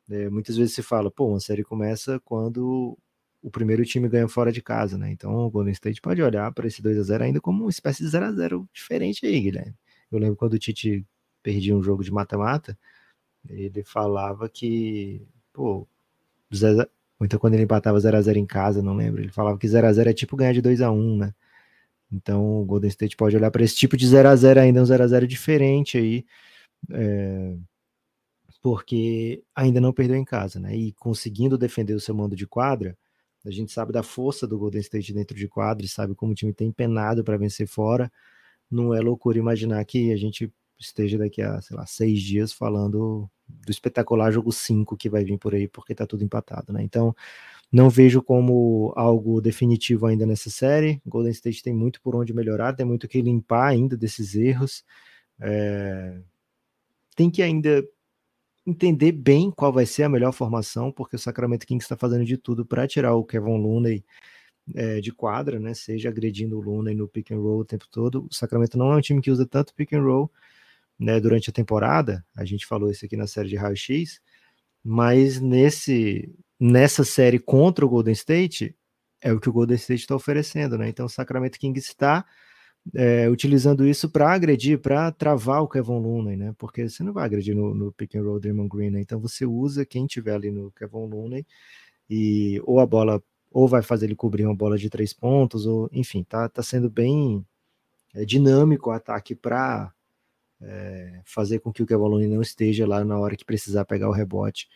É, 0.09 0.29
muitas 0.29 0.55
vezes 0.55 0.75
se 0.75 0.83
fala, 0.83 1.09
pô, 1.09 1.27
uma 1.29 1.39
série 1.39 1.63
começa 1.63 2.19
quando 2.19 2.95
o 3.45 3.51
primeiro 3.51 3.85
time 3.85 4.09
ganha 4.09 4.27
fora 4.27 4.51
de 4.51 4.59
casa, 4.59 4.97
né? 4.97 5.11
Então 5.11 5.31
o 5.31 5.51
Golden 5.51 5.71
State 5.71 6.01
pode 6.01 6.19
olhar 6.19 6.51
para 6.51 6.65
esse 6.65 6.81
2 6.81 6.97
a 6.97 7.03
0 7.03 7.25
ainda 7.25 7.39
como 7.39 7.65
uma 7.65 7.69
espécie 7.69 8.01
de 8.01 8.09
0 8.09 8.25
a 8.25 8.31
0 8.31 8.67
diferente 8.73 9.23
aí, 9.23 9.39
Guilherme. 9.39 9.75
Eu 10.11 10.17
lembro 10.17 10.35
quando 10.35 10.53
o 10.53 10.59
Tite 10.59 11.05
perdia 11.43 11.75
um 11.77 11.83
jogo 11.83 12.03
de 12.03 12.11
mata-mata, 12.11 12.75
ele 13.47 13.83
falava 13.83 14.49
que, 14.49 15.27
pô, 15.53 15.87
ou 17.19 17.25
então 17.25 17.39
quando 17.39 17.53
ele 17.53 17.63
empatava 17.63 17.99
0 17.99 18.17
a 18.17 18.21
0 18.21 18.39
em 18.39 18.47
casa, 18.47 18.81
não 18.81 18.95
lembro, 18.95 19.21
ele 19.21 19.31
falava 19.31 19.59
que 19.59 19.67
0 19.67 19.85
a 19.85 19.93
0 19.93 20.09
é 20.09 20.13
tipo 20.13 20.35
ganhar 20.35 20.53
de 20.53 20.61
2 20.61 20.81
a 20.81 20.89
1, 20.89 21.17
né? 21.17 21.33
Então 22.11 22.61
o 22.61 22.65
Golden 22.65 22.89
State 22.89 23.15
pode 23.15 23.35
olhar 23.35 23.51
para 23.51 23.63
esse 23.63 23.75
tipo 23.75 23.95
de 23.95 24.07
0 24.07 24.27
a 24.27 24.35
0 24.35 24.59
ainda, 24.59 24.81
um 24.81 24.85
0 24.85 25.03
a 25.03 25.07
0 25.07 25.27
diferente 25.27 25.99
aí, 25.99 26.25
é, 26.91 27.55
porque 28.61 29.43
ainda 29.55 29.79
não 29.79 29.93
perdeu 29.93 30.15
em 30.15 30.25
casa, 30.25 30.59
né? 30.59 30.75
E 30.75 30.93
conseguindo 30.93 31.59
defender 31.59 31.93
o 31.93 31.99
seu 31.99 32.15
mando 32.15 32.35
de 32.35 32.47
quadra, 32.47 32.97
a 33.45 33.51
gente 33.51 33.71
sabe 33.71 33.91
da 33.91 34.03
força 34.03 34.47
do 34.47 34.57
Golden 34.57 34.81
State 34.81 35.13
dentro 35.13 35.35
de 35.35 35.47
quadra 35.47 35.85
e 35.85 35.89
sabe 35.89 36.15
como 36.15 36.31
o 36.31 36.35
time 36.35 36.53
tem 36.53 36.71
penado 36.71 37.23
para 37.23 37.37
vencer 37.37 37.67
fora. 37.67 38.11
Não 38.69 38.93
é 38.93 38.99
loucura 38.99 39.37
imaginar 39.37 39.83
que 39.85 40.11
a 40.11 40.17
gente 40.17 40.51
esteja 40.79 41.17
daqui 41.17 41.41
a, 41.41 41.61
sei 41.61 41.77
lá, 41.77 41.85
seis 41.85 42.21
dias 42.21 42.51
falando 42.51 43.29
do 43.47 43.71
espetacular 43.71 44.31
jogo 44.31 44.51
5 44.51 44.97
que 44.97 45.09
vai 45.09 45.23
vir 45.23 45.37
por 45.37 45.53
aí, 45.53 45.67
porque 45.67 45.93
tá 45.93 46.05
tudo 46.05 46.23
empatado, 46.23 46.73
né? 46.73 46.81
Então, 46.81 47.15
não 47.71 47.89
vejo 47.89 48.21
como 48.21 48.93
algo 48.95 49.41
definitivo 49.41 50.05
ainda 50.05 50.25
nessa 50.25 50.49
série. 50.49 51.01
Golden 51.05 51.31
State 51.31 51.63
tem 51.63 51.73
muito 51.73 52.01
por 52.01 52.15
onde 52.15 52.33
melhorar, 52.33 52.73
tem 52.73 52.85
muito 52.85 53.07
que 53.07 53.21
limpar 53.21 53.67
ainda 53.67 53.95
desses 53.97 54.35
erros. 54.35 54.83
É... 55.39 56.19
Tem 57.15 57.29
que 57.29 57.41
ainda 57.41 57.87
entender 58.65 59.11
bem 59.11 59.51
qual 59.51 59.71
vai 59.71 59.85
ser 59.85 60.03
a 60.03 60.09
melhor 60.09 60.31
formação, 60.31 60.91
porque 60.91 61.15
o 61.15 61.19
Sacramento 61.19 61.65
Kings 61.67 61.85
está 61.85 61.95
fazendo 61.95 62.25
de 62.25 62.37
tudo 62.37 62.65
para 62.65 62.87
tirar 62.87 63.15
o 63.15 63.23
Kevin 63.23 63.57
Looney 63.57 64.03
é, 64.73 64.99
de 64.99 65.11
quadra, 65.11 65.59
né? 65.59 65.73
Seja 65.73 66.09
agredindo 66.09 66.57
o 66.57 66.61
Looney 66.61 66.95
no 66.95 67.07
pick 67.07 67.31
and 67.31 67.39
roll 67.39 67.59
o 67.59 67.65
tempo 67.65 67.85
todo. 67.89 68.27
O 68.29 68.33
Sacramento 68.33 68.77
não 68.77 68.91
é 68.91 68.97
um 68.97 69.01
time 69.01 69.21
que 69.21 69.31
usa 69.31 69.45
tanto 69.45 69.73
pick 69.75 69.93
and 69.93 70.01
roll 70.01 70.31
né, 70.99 71.19
durante 71.19 71.49
a 71.49 71.53
temporada. 71.53 72.25
A 72.35 72.45
gente 72.45 72.65
falou 72.65 72.89
isso 72.89 73.05
aqui 73.05 73.17
na 73.17 73.27
série 73.27 73.49
de 73.49 73.55
raio-x 73.55 74.21
Mas 74.83 75.39
nesse, 75.39 76.33
nessa 76.59 77.03
série 77.03 77.39
contra 77.39 77.85
o 77.85 77.89
Golden 77.89 78.13
State, 78.13 78.75
é 79.21 79.33
o 79.33 79.39
que 79.39 79.49
o 79.49 79.53
Golden 79.53 79.75
State 79.75 80.01
está 80.01 80.15
oferecendo, 80.15 80.77
né? 80.77 80.89
Então 80.89 81.05
o 81.07 81.09
Sacramento 81.09 81.59
Kings 81.59 81.89
está 81.89 82.25
é, 82.93 83.29
utilizando 83.29 83.87
isso 83.87 84.09
para 84.09 84.31
agredir, 84.31 84.79
para 84.79 85.11
travar 85.11 85.61
o 85.63 85.67
Kevin 85.67 85.99
Looney, 85.99 86.37
né? 86.37 86.53
Porque 86.57 86.87
você 86.87 87.03
não 87.03 87.13
vai 87.13 87.25
agredir 87.25 87.55
no, 87.55 87.73
no 87.73 87.91
pick 87.91 88.15
and 88.15 88.23
roll 88.23 88.39
Draymond 88.39 88.69
Green, 88.69 88.89
né? 88.91 89.01
Então 89.01 89.19
você 89.19 89.45
usa 89.45 89.85
quem 89.85 90.05
tiver 90.05 90.35
ali 90.35 90.51
no 90.51 90.71
Kevin 90.71 91.07
Looney 91.09 91.45
e 92.09 92.61
ou 92.65 92.79
a 92.79 92.85
bola 92.85 93.21
ou 93.51 93.67
vai 93.67 93.81
fazer 93.81 94.07
ele 94.07 94.15
cobrir 94.15 94.45
uma 94.45 94.55
bola 94.55 94.77
de 94.77 94.89
três 94.89 95.13
pontos, 95.13 95.65
ou 95.65 95.89
enfim, 95.93 96.23
tá, 96.23 96.49
tá 96.49 96.61
sendo 96.61 96.89
bem 96.89 97.45
é, 98.13 98.25
dinâmico 98.25 98.89
o 98.89 98.93
ataque 98.93 99.33
para 99.33 99.93
é, 100.61 101.21
fazer 101.25 101.59
com 101.59 101.71
que 101.71 101.81
o 101.81 101.85
Kevin 101.85 102.03
Looney 102.03 102.27
não 102.27 102.41
esteja 102.41 102.85
lá 102.85 103.03
na 103.03 103.17
hora 103.17 103.35
que 103.35 103.45
precisar 103.45 103.85
pegar 103.85 104.09
o 104.09 104.13
rebote. 104.13 104.67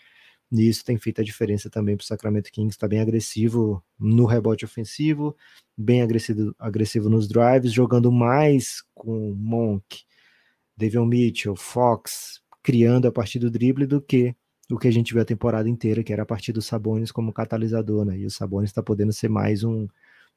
E 0.52 0.68
isso 0.68 0.84
tem 0.84 0.97
feito 0.97 1.22
a 1.22 1.24
diferença 1.24 1.70
também 1.70 1.95
para 1.95 2.04
o 2.04 2.08
Sacramento 2.08 2.52
Kings, 2.52 2.76
está 2.76 2.88
bem 2.88 3.00
agressivo 3.00 3.84
no 4.00 4.26
rebote 4.26 4.66
ofensivo, 4.66 5.36
bem 5.78 6.02
agressivo, 6.02 6.56
agressivo 6.58 7.10
nos 7.10 7.28
drives, 7.28 7.72
jogando 7.72 8.12
mais 8.12 8.84
com 8.95 9.34
Monk, 9.36 10.04
Devon 10.76 11.06
Mitchell, 11.06 11.56
Fox, 11.56 12.41
criando 12.64 13.08
a 13.08 13.12
partir 13.12 13.39
do 13.39 13.52
drible 13.52 13.86
do 13.86 14.02
que 14.02 14.36
o 14.72 14.78
que 14.78 14.88
a 14.88 14.91
gente 14.91 15.14
viu 15.14 15.22
a 15.22 15.26
temporada 15.26 15.68
inteira, 15.68 16.04
que 16.04 16.14
era 16.14 16.24
a 16.24 16.26
partir 16.26 16.52
do 16.52 16.62
Sabonis 16.62 17.12
como 17.12 17.34
catalisador, 17.34 18.06
né? 18.06 18.18
E 18.18 18.26
o 18.26 18.30
Sabonis 18.30 18.70
está 18.70 18.84
podendo 18.84 19.12
ser 19.12 19.28
mais 19.28 19.64
um, 19.64 19.88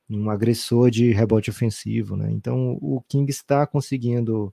um 0.09 0.31
agressor 0.31 0.91
de 0.91 1.13
rebote 1.13 1.51
ofensivo, 1.51 2.17
né? 2.17 2.31
Então 2.31 2.79
o 2.81 3.03
Kings 3.09 3.31
está 3.31 3.67
conseguindo 3.67 4.53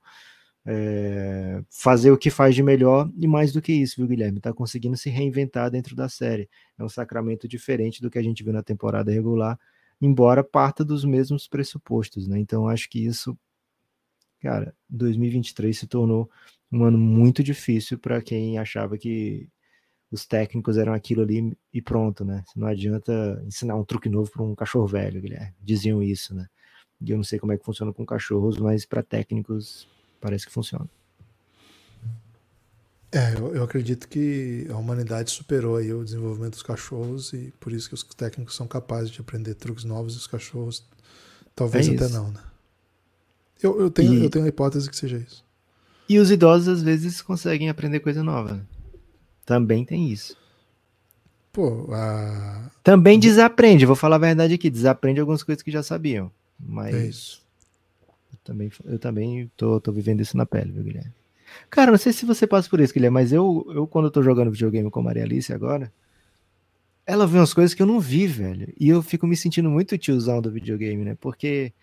é, 0.71 1.63
fazer 1.67 2.11
o 2.11 2.17
que 2.17 2.29
faz 2.29 2.53
de 2.53 2.61
melhor 2.61 3.11
e 3.17 3.25
mais 3.25 3.51
do 3.51 3.59
que 3.59 3.73
isso, 3.73 3.95
viu, 3.97 4.07
Guilherme? 4.07 4.37
Está 4.37 4.53
conseguindo 4.53 4.95
se 4.95 5.09
reinventar 5.09 5.71
dentro 5.71 5.95
da 5.95 6.07
série. 6.07 6.47
É 6.77 6.83
um 6.83 6.89
sacramento 6.89 7.47
diferente 7.47 8.03
do 8.03 8.09
que 8.09 8.19
a 8.19 8.21
gente 8.21 8.43
viu 8.43 8.53
na 8.53 8.61
temporada 8.61 9.11
regular, 9.11 9.59
embora 9.99 10.43
parta 10.43 10.85
dos 10.85 11.03
mesmos 11.03 11.47
pressupostos, 11.47 12.27
né? 12.27 12.37
Então 12.37 12.67
acho 12.67 12.87
que 12.87 13.03
isso, 13.03 13.35
cara, 14.39 14.75
2023 14.87 15.75
se 15.75 15.87
tornou 15.87 16.29
um 16.71 16.83
ano 16.83 16.99
muito 16.99 17.41
difícil 17.43 17.97
para 17.97 18.21
quem 18.21 18.59
achava 18.59 18.95
que 18.95 19.49
os 20.11 20.27
técnicos 20.27 20.77
eram 20.77 20.93
aquilo 20.93 21.23
ali 21.23 21.57
e 21.73 21.81
pronto, 21.81 22.23
né? 22.23 22.43
Não 22.55 22.67
adianta 22.67 23.43
ensinar 23.43 23.75
um 23.75 23.83
truque 23.83 24.07
novo 24.07 24.29
para 24.29 24.43
um 24.43 24.53
cachorro 24.53 24.85
velho, 24.85 25.19
Guilherme. 25.19 25.55
Diziam 25.59 26.03
isso, 26.03 26.35
né? 26.35 26.47
E 27.01 27.09
eu 27.09 27.17
não 27.17 27.23
sei 27.23 27.39
como 27.39 27.53
é 27.53 27.57
que 27.57 27.65
funciona 27.65 27.91
com 27.91 28.05
cachorros, 28.05 28.59
mas 28.59 28.85
para 28.85 29.01
técnicos 29.01 29.87
Parece 30.19 30.45
que 30.45 30.51
funciona. 30.51 30.87
É, 33.11 33.33
eu, 33.33 33.55
eu, 33.55 33.63
acredito 33.63 34.07
que 34.07 34.67
a 34.69 34.77
humanidade 34.77 35.31
superou 35.31 35.77
aí 35.77 35.91
o 35.91 36.03
desenvolvimento 36.03 36.51
dos 36.51 36.61
cachorros 36.61 37.33
e 37.33 37.51
por 37.59 37.73
isso 37.73 37.89
que 37.89 37.95
os 37.95 38.03
técnicos 38.03 38.55
são 38.55 38.67
capazes 38.67 39.09
de 39.09 39.19
aprender 39.19 39.55
truques 39.55 39.83
novos 39.83 40.13
e 40.13 40.17
os 40.17 40.27
cachorros 40.27 40.85
talvez 41.55 41.87
é 41.87 41.95
até 41.95 42.07
não, 42.09 42.29
né? 42.29 42.39
Eu, 43.61 43.81
eu, 43.81 43.89
tenho, 43.89 44.13
e... 44.13 44.23
eu 44.23 44.29
tenho 44.29 44.45
a 44.45 44.47
hipótese 44.47 44.87
que 44.87 44.95
seja 44.95 45.17
isso. 45.17 45.43
E 46.07 46.19
os 46.19 46.29
idosos 46.29 46.67
às 46.67 46.83
vezes 46.83 47.19
conseguem 47.19 47.67
aprender 47.67 47.99
coisa 47.99 48.23
nova. 48.23 48.53
Né? 48.53 48.61
Também 49.43 49.83
tem 49.83 50.11
isso. 50.11 50.37
Pô, 51.51 51.87
a... 51.91 52.69
Também 52.83 53.19
desaprende, 53.19 53.87
vou 53.87 53.95
falar 53.95 54.17
a 54.17 54.19
verdade 54.19 54.53
aqui, 54.53 54.69
desaprende 54.69 55.19
algumas 55.19 55.41
coisas 55.41 55.63
que 55.63 55.71
já 55.71 55.81
sabiam. 55.81 56.31
Mas 56.59 56.93
é 56.93 57.05
isso 57.07 57.48
também, 58.49 58.71
eu 58.85 58.99
também 58.99 59.51
tô, 59.55 59.79
tô 59.79 59.91
vivendo 59.91 60.21
isso 60.21 60.35
na 60.35 60.45
pele, 60.45 60.71
viu, 60.71 60.83
Guilherme? 60.83 61.13
Cara, 61.69 61.91
não 61.91 61.97
sei 61.97 62.13
se 62.13 62.25
você 62.25 62.47
passa 62.47 62.69
por 62.69 62.79
isso, 62.79 62.93
Guilherme, 62.93 63.13
mas 63.13 63.31
eu, 63.31 63.65
eu 63.73 63.87
quando 63.87 64.05
eu 64.05 64.11
tô 64.11 64.23
jogando 64.23 64.51
videogame 64.51 64.89
com 64.89 64.99
a 64.99 65.03
Maria 65.03 65.23
Alice 65.23 65.53
agora, 65.53 65.91
ela 67.05 67.25
vê 67.25 67.37
umas 67.37 67.53
coisas 67.53 67.73
que 67.73 67.81
eu 67.81 67.87
não 67.87 67.99
vi, 67.99 68.27
velho. 68.27 68.73
E 68.79 68.89
eu 68.89 69.01
fico 69.01 69.25
me 69.25 69.35
sentindo 69.35 69.69
muito 69.69 69.97
tiozão 69.97 70.41
do 70.41 70.51
videogame, 70.51 71.03
né? 71.03 71.17
Porque 71.19 71.73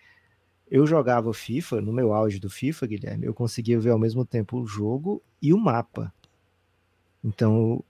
eu 0.69 0.85
jogava 0.85 1.33
FIFA, 1.33 1.81
no 1.81 1.93
meu 1.93 2.13
auge 2.13 2.39
do 2.39 2.49
FIFA, 2.49 2.87
Guilherme, 2.87 3.25
eu 3.25 3.33
conseguia 3.33 3.79
ver 3.79 3.91
ao 3.91 3.99
mesmo 3.99 4.25
tempo 4.25 4.59
o 4.59 4.67
jogo 4.67 5.21
e 5.41 5.53
o 5.53 5.57
mapa. 5.57 6.13
Então, 7.23 7.83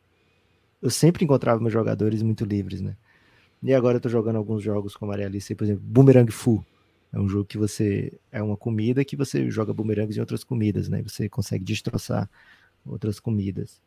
eu 0.82 0.90
sempre 0.90 1.26
encontrava 1.26 1.60
meus 1.60 1.74
jogadores 1.74 2.22
muito 2.22 2.46
livres, 2.46 2.82
né? 2.82 2.96
E 3.62 3.74
agora 3.74 3.98
eu 3.98 4.02
tô 4.02 4.10
jogando 4.10 4.36
alguns 4.36 4.64
jogos 4.64 4.96
com 4.96 5.06
a 5.06 5.08
Maria 5.10 5.26
Alice, 5.26 5.54
por 5.56 5.64
exemplo, 5.64 5.84
Boomerang 5.84 6.32
Fu. 6.32 6.64
É 7.12 7.20
um 7.20 7.28
jogo 7.28 7.46
que 7.46 7.58
você. 7.58 8.14
É 8.32 8.42
uma 8.42 8.58
comida 8.58 9.04
que 9.06 9.16
você 9.16 9.50
joga 9.50 9.74
bumerangues 9.74 10.18
em 10.18 10.20
outras 10.20 10.44
comidas, 10.44 10.90
né? 10.90 11.02
Você 11.04 11.30
consegue 11.30 11.64
destroçar 11.64 12.30
outras 12.86 13.20
comidas. 13.20 13.82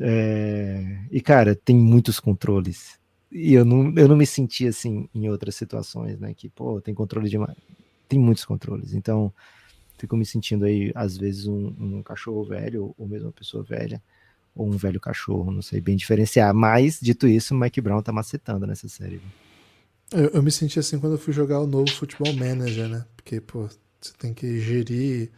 É, 0.00 1.00
e, 1.10 1.20
cara, 1.20 1.54
tem 1.54 1.76
muitos 1.76 2.18
controles. 2.20 2.98
E 3.30 3.54
eu 3.54 3.64
não, 3.64 3.92
eu 3.96 4.08
não 4.08 4.16
me 4.16 4.26
senti 4.26 4.66
assim 4.66 5.08
em 5.14 5.28
outras 5.28 5.54
situações, 5.54 6.18
né? 6.18 6.34
Que, 6.34 6.48
pô, 6.48 6.80
tem 6.80 6.94
controle 6.94 7.28
demais. 7.28 7.56
Tem 8.08 8.18
muitos 8.18 8.44
controles. 8.44 8.94
Então, 8.94 9.32
fico 9.98 10.16
me 10.16 10.24
sentindo 10.24 10.64
aí, 10.64 10.92
às 10.94 11.16
vezes, 11.16 11.46
um, 11.46 11.74
um 11.78 12.02
cachorro 12.02 12.44
velho, 12.44 12.94
ou 12.96 13.08
mesmo 13.08 13.26
uma 13.28 13.32
pessoa 13.32 13.62
velha, 13.62 14.02
ou 14.54 14.66
um 14.68 14.76
velho 14.76 15.00
cachorro, 15.00 15.50
não 15.50 15.62
sei 15.62 15.80
bem 15.80 15.96
diferenciar. 15.96 16.54
Mas, 16.54 16.98
dito 17.00 17.26
isso, 17.26 17.54
o 17.54 17.58
Mike 17.58 17.80
Brown 17.80 18.02
tá 18.02 18.12
macetando 18.12 18.66
nessa 18.66 18.88
série. 18.88 19.16
Viu? 19.16 19.51
Eu, 20.12 20.28
eu, 20.28 20.42
me 20.42 20.50
senti 20.50 20.78
assim 20.78 20.98
quando 20.98 21.14
eu 21.14 21.18
fui 21.18 21.32
jogar 21.32 21.60
o 21.60 21.66
novo 21.66 21.90
Futebol 21.90 22.32
Manager, 22.34 22.88
né? 22.88 23.04
Porque, 23.16 23.40
pô, 23.40 23.68
você 24.00 24.12
tem 24.18 24.34
que 24.34 24.60
gerir 24.60 25.30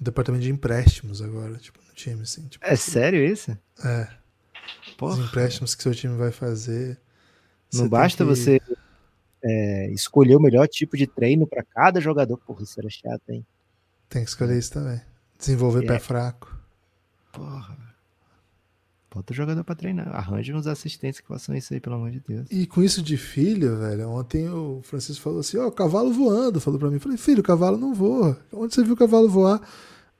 o 0.00 0.04
departamento 0.04 0.44
de 0.44 0.50
empréstimos 0.50 1.22
agora, 1.22 1.56
tipo, 1.56 1.78
no 1.86 1.94
time, 1.94 2.22
assim. 2.22 2.46
Tipo, 2.48 2.64
é 2.64 2.76
sério 2.76 3.24
isso? 3.24 3.56
É. 3.84 4.08
Porra. 4.96 5.14
Os 5.14 5.26
empréstimos 5.26 5.74
que 5.74 5.82
seu 5.82 5.94
time 5.94 6.16
vai 6.16 6.30
fazer. 6.30 6.98
Não 7.72 7.88
basta 7.88 8.24
que... 8.24 8.28
você 8.28 8.60
é, 9.42 9.90
escolher 9.90 10.36
o 10.36 10.40
melhor 10.40 10.66
tipo 10.68 10.96
de 10.96 11.06
treino 11.06 11.46
para 11.46 11.62
cada 11.62 12.00
jogador. 12.00 12.36
Porra, 12.38 12.62
isso 12.62 12.78
era 12.78 12.90
chato, 12.90 13.22
hein? 13.28 13.46
Tem 14.08 14.22
que 14.22 14.30
escolher 14.30 14.58
isso 14.58 14.72
também. 14.72 15.00
Desenvolver 15.38 15.84
é. 15.84 15.86
pé 15.86 15.98
fraco. 15.98 16.56
Porra. 17.32 17.87
Bota 19.10 19.32
o 19.32 19.36
jogador 19.36 19.64
pra 19.64 19.74
treinar. 19.74 20.14
Arranje 20.14 20.52
uns 20.52 20.66
assistentes 20.66 21.20
que 21.20 21.26
façam 21.26 21.56
isso 21.56 21.72
aí, 21.72 21.80
pelo 21.80 21.96
amor 21.96 22.10
de 22.10 22.20
Deus. 22.20 22.46
E 22.50 22.66
com 22.66 22.82
isso 22.82 23.02
de 23.02 23.16
filho, 23.16 23.78
velho, 23.78 24.08
ontem 24.10 24.48
o 24.48 24.80
Francisco 24.82 25.22
falou 25.22 25.40
assim: 25.40 25.56
Ó, 25.56 25.66
oh, 25.66 25.72
cavalo 25.72 26.12
voando. 26.12 26.60
Falou 26.60 26.78
pra 26.78 26.90
mim. 26.90 26.98
Falei, 26.98 27.16
filho, 27.16 27.40
o 27.40 27.44
cavalo 27.44 27.78
não 27.78 27.94
voa. 27.94 28.38
Onde 28.52 28.74
você 28.74 28.84
viu 28.84 28.92
o 28.92 28.96
cavalo 28.96 29.28
voar? 29.28 29.60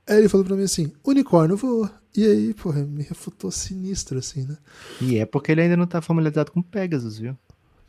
Aí 0.08 0.16
ele 0.16 0.28
falou 0.28 0.46
pra 0.46 0.56
mim 0.56 0.62
assim: 0.62 0.90
unicórnio 1.04 1.56
voa. 1.56 1.92
E 2.16 2.24
aí, 2.24 2.54
porra, 2.54 2.82
me 2.82 3.02
refutou 3.02 3.50
sinistro, 3.50 4.18
assim, 4.18 4.46
né? 4.46 4.56
E 5.00 5.18
é 5.18 5.26
porque 5.26 5.52
ele 5.52 5.60
ainda 5.60 5.76
não 5.76 5.86
tá 5.86 6.00
familiarizado 6.00 6.50
com 6.50 6.62
Pegasus, 6.62 7.18
viu? 7.18 7.36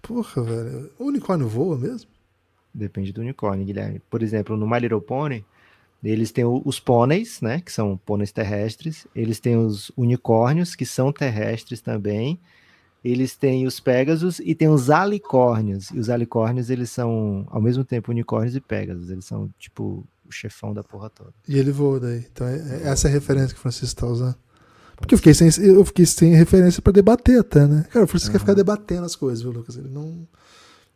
Porra, 0.02 0.44
velho. 0.44 0.92
O 1.00 1.06
unicórnio 1.06 1.48
voa 1.48 1.78
mesmo? 1.78 2.10
Depende 2.74 3.14
do 3.14 3.22
unicórnio, 3.22 3.66
Guilherme. 3.66 4.02
Por 4.10 4.22
exemplo, 4.22 4.58
no 4.58 4.70
My 4.70 4.80
Little 4.80 5.02
Pony, 5.02 5.46
eles 6.04 6.32
têm 6.32 6.46
os 6.46 6.80
pôneis, 6.80 7.42
né, 7.42 7.60
que 7.60 7.72
são 7.72 7.98
pôneis 7.98 8.32
terrestres. 8.32 9.06
Eles 9.14 9.40
têm 9.40 9.58
os 9.58 9.92
unicórnios, 9.98 10.76
que 10.76 10.86
são 10.86 11.12
terrestres 11.12 11.82
também. 11.82 12.40
Eles 13.04 13.36
têm 13.36 13.66
os 13.66 13.80
Pegasus 13.80 14.40
e 14.40 14.56
tem 14.56 14.70
os 14.70 14.90
alicórnios. 14.90 15.90
E 15.92 16.00
os 16.00 16.10
alicórnios, 16.10 16.70
eles 16.70 16.90
são, 16.90 17.46
ao 17.50 17.62
mesmo 17.62 17.84
tempo, 17.84 18.12
unicórnios 18.12 18.56
e 18.56 18.62
Pegasus. 18.62 19.10
Eles 19.10 19.26
são, 19.26 19.50
tipo, 19.58 20.06
o 20.26 20.32
chefão 20.32 20.74
da 20.74 20.84
porra 20.84 21.10
toda. 21.10 21.34
E 21.48 21.58
ele 21.58 21.72
voa 21.72 22.00
daí. 22.00 22.26
Então, 22.32 22.48
é, 22.48 22.56
é 22.56 22.88
essa 22.88 23.08
é 23.08 23.12
a 23.12 23.14
referência 23.14 23.50
que 23.50 23.60
o 23.60 23.62
Francisco 23.62 23.86
está 23.86 24.08
usando. 24.08 24.36
Porque 24.96 25.14
eu 25.14 25.18
fiquei 25.18 25.34
sem, 25.34 25.50
eu 25.66 25.84
fiquei 25.86 26.06
sem 26.06 26.34
referência 26.36 26.82
para 26.82 26.92
debater 26.92 27.40
até, 27.40 27.66
né? 27.66 27.86
Cara, 27.90 28.04
o 28.04 28.08
Francisco 28.08 28.32
uhum. 28.32 28.34
quer 28.34 28.40
ficar 28.40 28.54
debatendo 28.54 29.06
as 29.06 29.16
coisas, 29.16 29.42
viu, 29.42 29.52
Lucas? 29.52 29.78
Ele 29.78 29.90
não, 29.90 30.28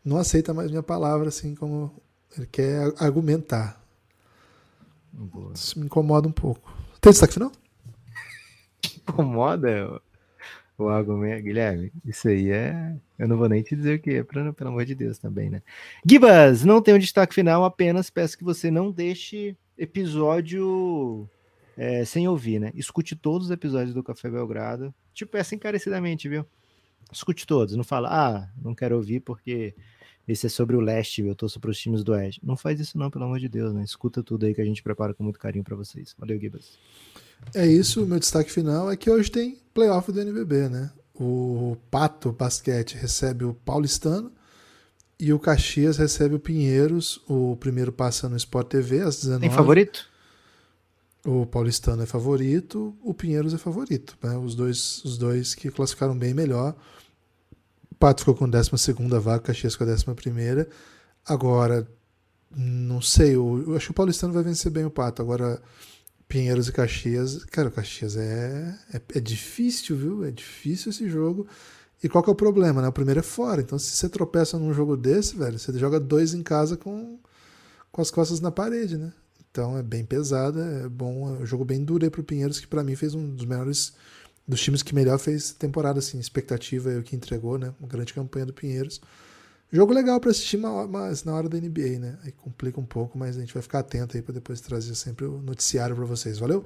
não 0.03 0.17
aceita 0.17 0.53
mais 0.53 0.69
minha 0.69 0.83
palavra, 0.83 1.29
assim, 1.29 1.55
como 1.55 1.91
ele 2.37 2.47
quer 2.47 2.93
argumentar. 2.99 3.81
Boa. 5.13 5.53
Isso 5.53 5.79
me 5.79 5.85
incomoda 5.85 6.27
um 6.27 6.31
pouco. 6.31 6.75
Tem 6.99 7.11
destaque 7.11 7.35
final? 7.35 7.51
incomoda 9.07 10.01
o 10.77 10.89
argumento, 10.89 11.43
Guilherme? 11.43 11.91
Isso 12.03 12.27
aí 12.27 12.49
é. 12.49 12.95
Eu 13.19 13.27
não 13.27 13.37
vou 13.37 13.47
nem 13.47 13.61
te 13.61 13.75
dizer 13.75 13.99
o 13.99 14.01
que 14.01 14.11
é, 14.11 14.23
pelo 14.23 14.69
amor 14.69 14.85
de 14.85 14.95
Deus 14.95 15.19
também, 15.19 15.49
né? 15.49 15.61
Gibas, 16.05 16.65
não 16.65 16.81
tem 16.81 16.95
um 16.95 16.99
destaque 16.99 17.35
final, 17.35 17.63
apenas 17.63 18.09
peço 18.09 18.37
que 18.37 18.43
você 18.43 18.71
não 18.71 18.91
deixe 18.91 19.55
episódio 19.77 21.29
é, 21.77 22.03
sem 22.03 22.27
ouvir, 22.27 22.59
né? 22.59 22.71
Escute 22.73 23.15
todos 23.15 23.47
os 23.47 23.51
episódios 23.51 23.93
do 23.93 24.03
Café 24.03 24.29
Belgrado. 24.29 24.93
Te 25.13 25.25
peço 25.25 25.53
encarecidamente, 25.53 26.27
viu? 26.27 26.45
Escute 27.11 27.45
todos, 27.45 27.75
não 27.75 27.83
fala, 27.83 28.09
ah, 28.11 28.49
não 28.59 28.73
quero 28.73 28.95
ouvir 28.95 29.19
porque 29.19 29.75
esse 30.27 30.45
é 30.45 30.49
sobre 30.49 30.75
o 30.75 30.79
leste, 30.79 31.21
eu 31.21 31.35
torço 31.35 31.59
para 31.59 31.69
os 31.69 31.77
times 31.77 32.03
do 32.03 32.13
oeste. 32.13 32.39
Não 32.43 32.55
faz 32.55 32.79
isso 32.79 32.97
não, 32.97 33.11
pelo 33.11 33.25
amor 33.25 33.39
de 33.39 33.49
Deus, 33.49 33.73
né? 33.73 33.83
Escuta 33.83 34.23
tudo 34.23 34.45
aí 34.45 34.53
que 34.53 34.61
a 34.61 34.65
gente 34.65 34.81
prepara 34.81 35.13
com 35.13 35.23
muito 35.23 35.39
carinho 35.39 35.63
para 35.63 35.75
vocês. 35.75 36.15
Valeu, 36.17 36.39
Gibas. 36.39 36.77
É 37.53 37.67
isso, 37.67 38.05
meu 38.05 38.19
destaque 38.19 38.51
final 38.51 38.89
é 38.89 38.95
que 38.95 39.09
hoje 39.09 39.29
tem 39.29 39.57
playoff 39.73 40.11
do 40.11 40.21
NBB, 40.21 40.69
né? 40.69 40.91
O 41.13 41.77
Pato 41.91 42.31
Basquete 42.31 42.95
recebe 42.95 43.43
o 43.43 43.53
Paulistano 43.53 44.31
e 45.19 45.33
o 45.33 45.39
Caxias 45.39 45.97
recebe 45.97 46.35
o 46.35 46.39
Pinheiros. 46.39 47.21
O 47.27 47.57
primeiro 47.57 47.91
passa 47.91 48.29
no 48.29 48.37
Sport 48.37 48.67
TV 48.67 49.01
às 49.01 49.17
19 49.17 49.41
Tem 49.41 49.49
favorito? 49.49 50.07
O 51.25 51.45
Paulistano 51.45 52.03
é 52.03 52.05
favorito, 52.05 52.95
o 53.01 53.13
Pinheiros 53.13 53.53
é 53.53 53.57
favorito. 53.57 54.17
Né? 54.21 54.37
Os, 54.37 54.55
dois, 54.55 55.03
os 55.05 55.17
dois 55.17 55.53
que 55.53 55.69
classificaram 55.69 56.17
bem 56.17 56.33
melhor. 56.33 56.75
Pato 58.03 58.19
ficou 58.19 58.35
com 58.35 58.49
12 58.49 58.69
vaga, 59.21 59.37
o 59.37 59.41
Caxias 59.41 59.77
com 59.77 59.85
a 59.85 59.87
11. 59.87 60.67
Agora, 61.25 61.87
não 62.53 63.01
sei, 63.01 63.33
eu, 63.33 63.63
eu, 63.65 63.77
acho 63.77 63.85
que 63.85 63.91
o 63.91 63.93
Paulistano 63.93 64.33
vai 64.33 64.43
vencer 64.43 64.69
bem 64.69 64.83
o 64.83 64.89
Pato. 64.89 65.21
Agora, 65.21 65.61
Pinheiros 66.27 66.67
e 66.67 66.73
Caxias. 66.73 67.45
Cara, 67.45 67.69
o 67.69 67.71
Caxias 67.71 68.17
é, 68.17 68.77
é, 68.93 69.01
é 69.15 69.19
difícil, 69.21 69.95
viu? 69.95 70.25
É 70.25 70.31
difícil 70.31 70.89
esse 70.89 71.09
jogo. 71.09 71.47
E 72.03 72.09
qual 72.09 72.21
que 72.21 72.29
é 72.29 72.33
o 72.33 72.35
problema, 72.35 72.81
né? 72.81 72.89
O 72.89 72.91
primeiro 72.91 73.21
é 73.21 73.23
fora. 73.23 73.61
Então, 73.61 73.79
se 73.79 73.91
você 73.91 74.09
tropeça 74.09 74.59
num 74.59 74.73
jogo 74.73 74.97
desse, 74.97 75.37
velho, 75.37 75.57
você 75.57 75.71
joga 75.79 75.97
dois 75.97 76.33
em 76.33 76.43
casa 76.43 76.75
com, 76.75 77.17
com 77.89 78.01
as 78.01 78.11
costas 78.11 78.41
na 78.41 78.51
parede, 78.51 78.97
né? 78.97 79.13
Então 79.49 79.77
é 79.77 79.81
bem 79.81 80.03
pesada, 80.03 80.59
é 80.59 80.89
bom, 80.89 81.37
é 81.37 81.43
um 81.43 81.45
jogo 81.45 81.63
bem 81.63 81.81
duro 81.81 82.03
aí 82.03 82.11
pro 82.11 82.21
Pinheiros, 82.21 82.59
que 82.59 82.67
para 82.67 82.83
mim 82.83 82.97
fez 82.97 83.15
um 83.15 83.33
dos 83.33 83.45
melhores 83.45 83.93
dos 84.47 84.61
times 84.61 84.83
que 84.83 84.93
melhor 84.93 85.17
fez 85.17 85.53
temporada, 85.53 85.99
assim, 85.99 86.19
expectativa 86.19 86.91
é 86.91 86.97
o 86.97 87.03
que 87.03 87.15
entregou, 87.15 87.57
né? 87.57 87.73
Uma 87.79 87.87
grande 87.87 88.13
campanha 88.13 88.45
do 88.45 88.53
Pinheiros. 88.53 89.01
Jogo 89.71 89.93
legal 89.93 90.19
para 90.19 90.29
assistir, 90.29 90.57
mas 90.57 91.23
na 91.23 91.33
hora 91.33 91.49
da 91.49 91.57
NBA, 91.57 91.99
né? 91.99 92.17
Aí 92.23 92.31
complica 92.31 92.79
um 92.79 92.85
pouco, 92.85 93.17
mas 93.17 93.37
a 93.37 93.39
gente 93.39 93.53
vai 93.53 93.63
ficar 93.63 93.79
atento 93.79 94.15
aí 94.15 94.21
para 94.21 94.33
depois 94.33 94.61
trazer 94.61 94.93
sempre 94.95 95.25
o 95.25 95.41
noticiário 95.41 95.95
para 95.95 96.05
vocês. 96.05 96.37
Valeu? 96.37 96.63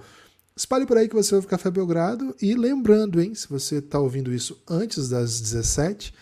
Espalhe 0.56 0.86
por 0.86 0.98
aí 0.98 1.08
que 1.08 1.16
você 1.16 1.36
ouve 1.36 1.48
Café 1.48 1.70
Belgrado 1.70 2.36
e 2.42 2.56
lembrando, 2.56 3.22
hein, 3.22 3.36
se 3.36 3.48
você 3.48 3.76
está 3.76 4.00
ouvindo 4.00 4.34
isso 4.34 4.62
antes 4.68 5.08
das 5.08 5.40
17, 5.40 6.14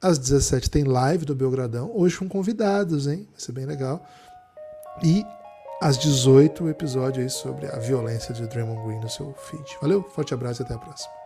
às 0.00 0.18
17 0.18 0.70
tem 0.70 0.84
live 0.84 1.24
do 1.24 1.34
Belgradão, 1.34 1.90
hoje 1.94 2.18
com 2.18 2.28
convidados, 2.28 3.06
hein? 3.06 3.26
Vai 3.30 3.40
ser 3.40 3.52
bem 3.52 3.64
legal. 3.64 4.06
E 5.02 5.24
às 5.80 5.96
18 5.98 6.64
o 6.64 6.68
episódio 6.68 7.22
aí 7.22 7.30
sobre 7.30 7.66
a 7.66 7.78
violência 7.78 8.34
de 8.34 8.46
Draymond 8.46 8.82
Green 8.86 9.00
no 9.00 9.08
seu 9.08 9.32
feed. 9.32 9.78
Valeu, 9.80 10.02
forte 10.02 10.34
abraço 10.34 10.62
e 10.62 10.64
até 10.64 10.74
a 10.74 10.78
próxima. 10.78 11.19